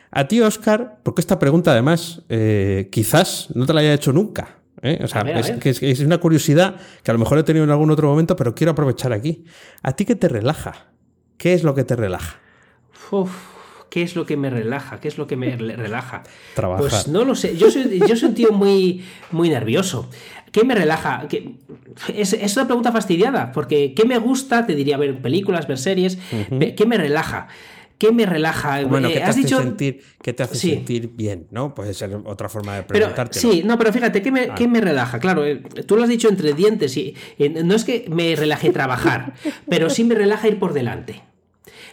A 0.09 0.25
ti, 0.29 0.39
Oscar, 0.39 0.99
porque 1.03 1.19
esta 1.19 1.37
pregunta 1.37 1.73
además 1.73 2.21
eh, 2.29 2.87
quizás 2.93 3.49
no 3.55 3.65
te 3.65 3.73
la 3.73 3.81
haya 3.81 3.93
hecho 3.93 4.13
nunca. 4.13 4.59
¿eh? 4.81 5.01
O 5.03 5.07
sea, 5.09 5.19
A 5.19 5.23
ver, 5.25 5.35
a 5.35 5.39
es, 5.41 5.49
ver. 5.49 5.59
que 5.59 5.71
es, 5.71 5.83
es 5.83 5.99
una 5.99 6.19
curiosidad 6.19 6.77
que 7.03 7.11
a 7.11 7.13
lo 7.13 7.19
mejor 7.19 7.37
he 7.39 7.43
tenido 7.43 7.65
en 7.65 7.71
algún 7.71 7.91
otro 7.91 8.07
momento, 8.07 8.37
pero 8.37 8.55
quiero 8.55 8.71
aprovechar 8.71 9.11
aquí. 9.11 9.43
¿A 9.83 9.91
ti 9.97 10.05
qué 10.05 10.15
te 10.15 10.29
relaja? 10.29 10.93
¿Qué 11.37 11.53
es 11.53 11.63
lo 11.65 11.75
que 11.75 11.83
te 11.83 11.97
relaja? 11.97 12.39
Uf, 13.11 13.31
¿Qué 13.89 14.03
es 14.03 14.15
lo 14.15 14.23
que 14.25 14.37
me 14.37 14.51
relaja? 14.51 14.99
¿Qué 14.99 15.07
es 15.07 15.17
lo 15.17 15.25
que 15.25 15.35
me 15.35 15.55
re- 15.55 15.75
relaja? 15.75 16.21
Trabajar. 16.53 16.87
Pues 16.89 17.07
no 17.07 17.25
lo 17.25 17.33
sé. 17.33 17.57
Yo 17.57 17.71
soy, 17.71 17.99
yo 18.07 18.15
soy 18.15 18.29
un 18.29 18.35
tío 18.35 18.51
muy, 18.51 19.03
muy 19.31 19.49
nervioso. 19.49 20.07
¿Qué 20.51 20.63
me 20.63 20.75
relaja? 20.75 21.25
¿Qué- 21.27 21.55
Es, 22.15 22.33
es 22.33 22.55
una 22.55 22.67
pregunta 22.67 22.91
fastidiada, 22.91 23.51
porque 23.51 23.93
¿qué 23.95 24.05
me 24.05 24.19
gusta? 24.19 24.67
Te 24.67 24.75
diría 24.75 24.95
ver 24.97 25.19
películas, 25.21 25.67
ver 25.67 25.79
series. 25.79 26.19
¿Qué 26.77 26.85
me 26.85 26.97
relaja? 26.97 27.47
¿Qué 27.97 28.11
me 28.11 28.27
relaja? 28.27 28.81
Bueno, 28.85 29.07
Eh, 29.09 29.13
¿qué 29.13 29.17
te 29.17 29.23
has 29.23 29.29
hace, 29.31 29.39
dicho. 29.41 29.57
sentir, 29.57 30.01
qué 30.21 30.33
te 30.33 30.43
hace 30.43 30.55
Sí. 30.55 30.69
sentir 30.69 31.09
bien? 31.15 31.47
¿no? 31.49 31.73
Puede 31.73 31.93
ser 31.95 32.15
otra 32.25 32.47
forma 32.47 32.75
de 32.75 32.83
preguntarte. 32.83 33.39
sí, 33.39 33.63
no, 33.65 33.77
pero 33.79 33.91
fíjate, 33.91 34.21
¿qué 34.21 34.31
me, 34.31 34.41
Ah. 34.51 34.55
qué 34.55 34.67
me 34.67 34.79
relaja? 34.81 35.19
Claro, 35.19 35.43
eh, 35.45 35.63
tú 35.87 35.95
lo 35.97 36.03
has 36.03 36.09
dicho 36.09 36.29
entre 36.29 36.53
dientes 36.53 36.95
y 36.95 37.15
no 37.63 37.73
es 37.75 37.83
que 37.85 38.05
me 38.09 38.35
relaje 38.35 38.69
trabajar, 38.69 39.33
pero 39.69 39.89
sí 39.89 40.03
me 40.03 40.13
relaja 40.15 40.47
ir 40.47 40.59
por 40.59 40.73
delante. 40.73 41.23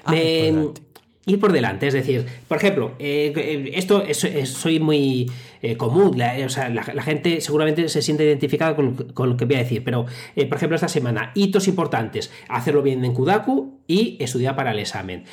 Ah, 0.05 0.13
Me- 0.13 0.19
por 0.19 0.27
delante. 0.55 0.81
Ir 1.29 1.41
por 1.41 1.53
delante, 1.53 1.89
es 1.89 1.95
decir, 1.95 2.25
por 2.47 2.57
ejemplo, 2.57 2.93
eh, 3.01 3.33
eh, 3.37 3.73
esto 3.75 4.03
es, 4.03 4.23
es- 4.25 4.49
soy 4.51 4.79
muy 4.79 5.31
eh, 5.61 5.77
común, 5.77 6.17
la, 6.17 6.35
o 6.47 6.49
sea, 6.49 6.69
la, 6.69 6.85
la 6.95 7.03
gente 7.03 7.41
seguramente 7.41 7.89
se 7.89 8.01
siente 8.01 8.25
identificada 8.25 8.77
con, 8.77 8.95
con 9.13 9.31
lo 9.31 9.37
que 9.37 9.45
voy 9.45 9.57
a 9.57 9.59
decir, 9.59 9.83
pero 9.83 10.07
eh, 10.37 10.47
por 10.47 10.57
ejemplo 10.57 10.77
esta 10.77 10.87
semana, 10.89 11.33
hitos 11.35 11.67
importantes, 11.67 12.31
hacerlo 12.49 12.81
bien 12.83 13.05
en 13.05 13.13
Kudaku 13.13 13.81
y 13.89 14.17
estudiar 14.21 14.55
para 14.55 14.71
el 14.71 14.79
examen. 14.79 15.25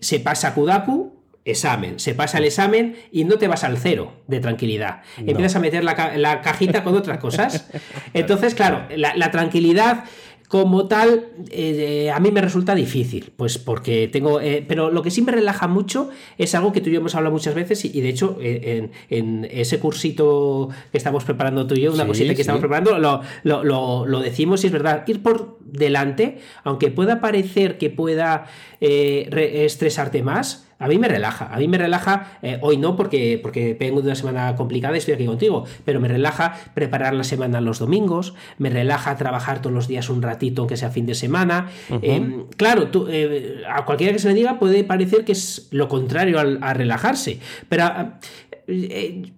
Se 0.00 0.20
pasa 0.20 0.54
Kudaku, 0.54 1.14
examen, 1.44 1.98
se 1.98 2.14
pasa 2.14 2.36
el 2.38 2.44
examen 2.44 2.96
y 3.10 3.24
no 3.24 3.36
te 3.38 3.48
vas 3.48 3.64
al 3.64 3.78
cero 3.78 4.12
de 4.26 4.40
tranquilidad. 4.40 5.00
Empiezas 5.16 5.56
a 5.56 5.60
meter 5.60 5.82
la, 5.84 6.12
la 6.18 6.42
cajita 6.42 6.84
con 6.84 6.94
otras 6.94 7.16
cosas. 7.18 7.70
Entonces, 8.12 8.54
claro, 8.54 8.82
la, 8.94 9.16
la 9.16 9.30
tranquilidad 9.30 10.04
como 10.48 10.88
tal 10.88 11.26
eh, 11.50 12.10
a 12.10 12.18
mí 12.20 12.30
me 12.30 12.40
resulta 12.40 12.74
difícil, 12.74 13.32
pues 13.36 13.58
porque 13.58 14.08
tengo, 14.08 14.40
eh, 14.40 14.64
pero 14.66 14.90
lo 14.90 15.02
que 15.02 15.10
sí 15.10 15.20
me 15.22 15.30
relaja 15.30 15.68
mucho 15.68 16.08
es 16.38 16.54
algo 16.54 16.72
que 16.72 16.80
tú 16.80 16.88
y 16.88 16.94
yo 16.94 17.00
hemos 17.00 17.14
hablado 17.14 17.32
muchas 17.34 17.54
veces 17.54 17.84
y, 17.84 17.90
y 17.96 18.00
de 18.00 18.08
hecho 18.08 18.38
eh, 18.40 18.90
en, 19.10 19.18
en 19.44 19.48
ese 19.50 19.78
cursito 19.78 20.70
que 20.90 20.96
estamos 20.98 21.24
preparando 21.24 21.66
tú 21.66 21.74
y 21.74 21.82
yo, 21.82 21.92
una 21.92 22.04
Sí, 22.04 22.08
cosita 22.08 22.30
que 22.30 22.36
sí. 22.36 22.40
estamos 22.42 22.60
preparando, 22.60 22.98
lo, 22.98 23.20
lo- 23.44 23.62
lo- 23.64 24.06
lo 24.06 24.20
decimos 24.20 24.64
y 24.64 24.68
es 24.68 24.72
verdad, 24.72 25.04
ir 25.06 25.22
por 25.22 25.58
delante, 25.60 26.38
aunque 26.64 26.90
pueda 26.90 27.20
parecer 27.20 27.76
que 27.78 27.90
pueda 27.90 28.46
eh, 28.80 29.26
re- 29.30 29.64
estresarte 29.66 30.22
más, 30.22 30.67
A 30.78 30.86
mí 30.86 30.98
me 30.98 31.08
relaja, 31.08 31.52
a 31.52 31.58
mí 31.58 31.66
me 31.66 31.76
relaja, 31.76 32.38
eh, 32.42 32.58
hoy 32.62 32.76
no 32.76 32.94
porque, 32.94 33.38
porque 33.42 33.76
vengo 33.78 34.00
de 34.00 34.08
una 34.08 34.14
semana 34.14 34.54
complicada 34.54 34.94
y 34.94 34.98
estoy 34.98 35.14
aquí 35.14 35.26
contigo, 35.26 35.64
pero 35.84 36.00
me 36.00 36.08
relaja 36.08 36.54
preparar 36.74 37.14
la 37.14 37.24
semana 37.24 37.60
los 37.60 37.80
domingos, 37.80 38.34
me 38.58 38.70
relaja 38.70 39.16
trabajar 39.16 39.60
todos 39.60 39.74
los 39.74 39.88
días 39.88 40.08
un 40.08 40.22
ratito, 40.22 40.62
aunque 40.62 40.76
sea 40.76 40.90
fin 40.90 41.06
de 41.06 41.14
semana. 41.14 41.68
Em, 42.02 42.46
claro, 42.56 42.88
tú, 42.88 43.06
eh, 43.10 43.62
a 43.68 43.84
cualquiera 43.84 44.12
que 44.12 44.20
se 44.20 44.28
le 44.28 44.34
diga 44.34 44.58
puede 44.58 44.84
parecer 44.84 45.24
que 45.24 45.32
es 45.32 45.68
lo 45.70 45.88
contrario 45.88 46.38
a 46.38 46.74
relajarse, 46.74 47.40
pero... 47.68 48.12
Eh, 48.70 49.32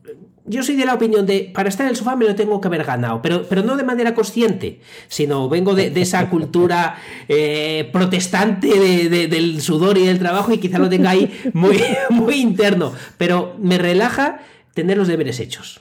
yo 0.45 0.63
soy 0.63 0.77
de 0.77 0.85
la 0.85 0.95
opinión 0.95 1.27
de, 1.27 1.51
para 1.55 1.69
estar 1.69 1.85
en 1.85 1.91
el 1.91 1.97
sofá 1.97 2.17
me 2.17 2.25
lo 2.25 2.35
tengo 2.35 2.61
que 2.61 2.69
haber 2.69 2.85
ganado, 2.85 3.21
pero, 3.23 3.47
pero 3.49 3.63
no 3.63 3.77
de 3.77 3.85
manera 3.85 4.15
consciente, 4.15 4.81
sino 5.09 5.49
vengo 5.49 5.75
de, 5.75 5.93
esa 6.01 6.29
cultura 6.31 6.97
eh, 7.29 7.89
protestante 7.93 8.69
del 9.09 9.61
sudor 9.61 9.99
y 9.99 10.07
del 10.07 10.19
trabajo 10.19 10.53
y 10.53 10.59
quizá 10.59 10.79
lo 10.79 10.89
tenga 10.89 11.11
ahí 11.11 11.31
muy, 11.53 11.83
muy 12.11 12.37
interno, 12.37 12.93
pero 13.19 13.55
me 13.59 13.79
relaja 13.79 14.41
tener 14.75 14.97
los 14.97 15.09
deberes 15.09 15.41
hechos. 15.41 15.81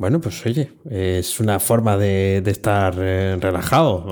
Bueno, 0.00 0.18
pues 0.18 0.46
oye, 0.46 0.72
es 0.88 1.40
una 1.40 1.60
forma 1.60 1.98
de, 1.98 2.42
estar 2.46 2.94
eh, 2.96 3.36
relajado. 3.38 4.06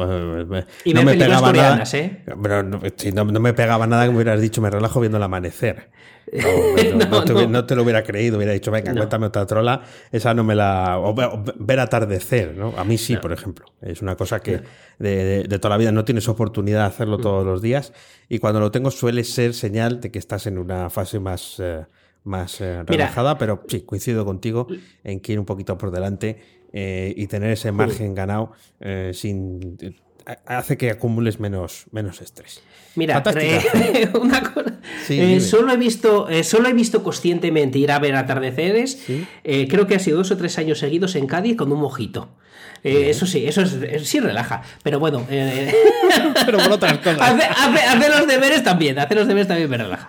Y 0.84 0.92
no 0.92 1.02
me 1.02 1.14
pegaba 1.14 1.50
nada, 1.50 1.82
¿eh? 1.94 2.24
Pero 2.42 2.62
no, 2.62 3.40
me 3.40 3.54
pegaba 3.54 3.86
nada 3.86 4.04
que 4.04 4.10
me 4.10 4.16
hubieras 4.16 4.38
dicho, 4.38 4.60
me 4.60 4.68
relajo 4.68 5.00
viendo 5.00 5.16
el 5.16 5.22
amanecer. 5.22 5.88
No, 6.30 7.24
te, 7.64 7.74
lo 7.74 7.84
hubiera 7.84 8.02
creído, 8.02 8.36
hubiera 8.36 8.52
dicho, 8.52 8.70
venga, 8.70 8.92
cuéntame 8.92 9.28
otra 9.28 9.46
trola. 9.46 9.80
Esa 10.12 10.34
no 10.34 10.44
me 10.44 10.54
la. 10.54 10.98
O 10.98 11.14
ver 11.56 11.80
atardecer, 11.80 12.54
¿no? 12.54 12.74
A 12.76 12.84
mí 12.84 12.98
sí, 12.98 13.16
por 13.16 13.32
ejemplo. 13.32 13.64
Es 13.80 14.02
una 14.02 14.14
cosa 14.14 14.40
que 14.40 14.60
de, 14.98 15.48
toda 15.58 15.70
la 15.70 15.78
vida 15.78 15.90
no 15.90 16.04
tienes 16.04 16.28
oportunidad 16.28 16.80
de 16.80 16.86
hacerlo 16.86 17.16
mm. 17.16 17.22
todos 17.22 17.46
los 17.46 17.62
días. 17.62 17.94
Y 18.28 18.40
cuando 18.40 18.60
lo 18.60 18.70
tengo 18.70 18.90
suele 18.90 19.24
ser 19.24 19.54
señal 19.54 20.02
de 20.02 20.10
que 20.10 20.18
estás 20.18 20.46
en 20.46 20.58
una 20.58 20.90
fase 20.90 21.18
más. 21.18 21.56
Eh, 21.60 21.86
más 22.28 22.60
eh, 22.60 22.82
relajada, 22.84 23.38
pero 23.38 23.64
sí, 23.68 23.80
coincido 23.80 24.24
contigo 24.24 24.68
en 25.02 25.20
que 25.20 25.32
ir 25.32 25.38
un 25.38 25.46
poquito 25.46 25.76
por 25.76 25.90
delante 25.90 26.38
eh, 26.72 27.12
y 27.16 27.26
tener 27.26 27.50
ese 27.50 27.72
margen 27.72 28.14
ganado 28.14 28.52
sin 29.12 29.76
hace 30.46 30.76
que 30.76 30.90
acumules 30.90 31.40
menos, 31.40 31.86
menos 31.90 32.20
estrés. 32.20 32.62
Mira, 32.94 33.22
una 34.20 34.42
cosa, 34.42 34.78
eh, 35.08 35.40
solo, 35.40 35.72
he 35.72 35.76
visto, 35.76 36.28
eh, 36.28 36.44
solo 36.44 36.68
he 36.68 36.72
visto 36.72 37.02
conscientemente 37.02 37.78
ir 37.78 37.92
a 37.92 37.98
ver 37.98 38.14
atardeceres, 38.16 38.98
eh, 39.44 39.68
creo 39.68 39.86
que 39.86 39.94
ha 39.94 39.98
sido 39.98 40.18
dos 40.18 40.30
o 40.30 40.36
tres 40.36 40.58
años 40.58 40.78
seguidos 40.78 41.14
en 41.14 41.26
Cádiz 41.26 41.56
con 41.56 41.72
un 41.72 41.80
mojito. 41.80 42.28
eso 42.82 43.26
sí, 43.26 43.46
eso 43.46 43.64
sí 43.66 44.20
relaja, 44.20 44.62
pero 44.82 44.98
bueno. 44.98 45.24
pero 46.46 46.58
por 46.58 46.72
otras 46.72 46.98
cosas. 46.98 47.20
Hace, 47.20 48.08
los 48.08 48.26
deberes 48.26 48.62
también, 48.62 48.98
hace 48.98 49.14
los 49.14 49.26
deberes 49.26 49.48
también 49.48 49.70
me 49.70 49.78
relaja. 49.78 50.08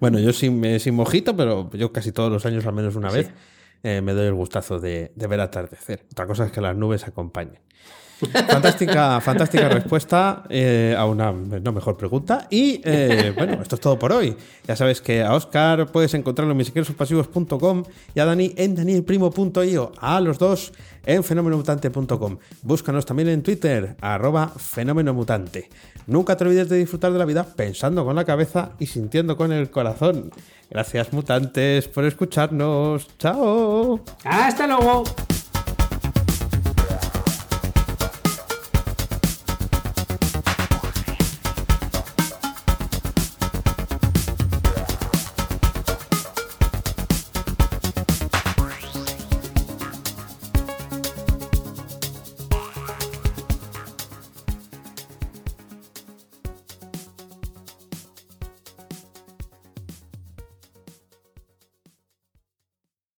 Bueno, 0.00 0.18
yo 0.18 0.32
sin, 0.32 0.80
sin 0.80 0.94
mojito, 0.94 1.36
pero 1.36 1.70
yo 1.72 1.92
casi 1.92 2.10
todos 2.10 2.32
los 2.32 2.46
años, 2.46 2.66
al 2.66 2.72
menos 2.72 2.96
una 2.96 3.10
vez, 3.10 3.30
me 3.82 4.12
doy 4.12 4.26
el 4.26 4.34
gustazo 4.34 4.80
de, 4.80 5.12
de 5.14 5.26
ver 5.26 5.40
atardecer. 5.40 6.06
Otra 6.10 6.26
cosa 6.26 6.46
es 6.46 6.52
que 6.52 6.60
las 6.60 6.76
nubes 6.76 7.06
acompañen. 7.06 7.60
Fantástica, 8.48 9.20
fantástica 9.20 9.68
respuesta 9.68 10.44
eh, 10.50 10.94
a 10.96 11.06
una 11.06 11.32
no 11.32 11.72
mejor 11.72 11.96
pregunta. 11.96 12.46
Y 12.50 12.80
eh, 12.84 13.32
bueno, 13.36 13.60
esto 13.62 13.76
es 13.76 13.80
todo 13.80 13.98
por 13.98 14.12
hoy. 14.12 14.36
Ya 14.66 14.76
sabes 14.76 15.00
que 15.00 15.22
a 15.22 15.34
Oscar 15.34 15.90
puedes 15.90 16.12
encontrarlo 16.14 16.52
en 16.52 16.58
misquerospasivos.com 16.58 17.84
y 18.14 18.20
a 18.20 18.24
Dani 18.24 18.52
en 18.56 18.74
danielprimo.io. 18.74 19.92
A 19.98 20.20
los 20.20 20.38
dos 20.38 20.72
en 21.06 21.24
fenomenomutante.com. 21.24 22.38
Búscanos 22.62 23.06
también 23.06 23.28
en 23.28 23.42
Twitter, 23.42 23.96
arroba 24.00 24.48
fenomenomutante. 24.48 25.70
Nunca 26.06 26.36
te 26.36 26.44
olvides 26.44 26.68
de 26.68 26.78
disfrutar 26.78 27.12
de 27.12 27.18
la 27.18 27.24
vida 27.24 27.44
pensando 27.44 28.04
con 28.04 28.16
la 28.16 28.24
cabeza 28.24 28.72
y 28.78 28.86
sintiendo 28.86 29.36
con 29.36 29.52
el 29.52 29.70
corazón. 29.70 30.30
Gracias 30.70 31.12
mutantes 31.12 31.88
por 31.88 32.04
escucharnos. 32.04 33.08
Chao. 33.18 34.00
Hasta 34.24 34.66
luego. 34.66 35.04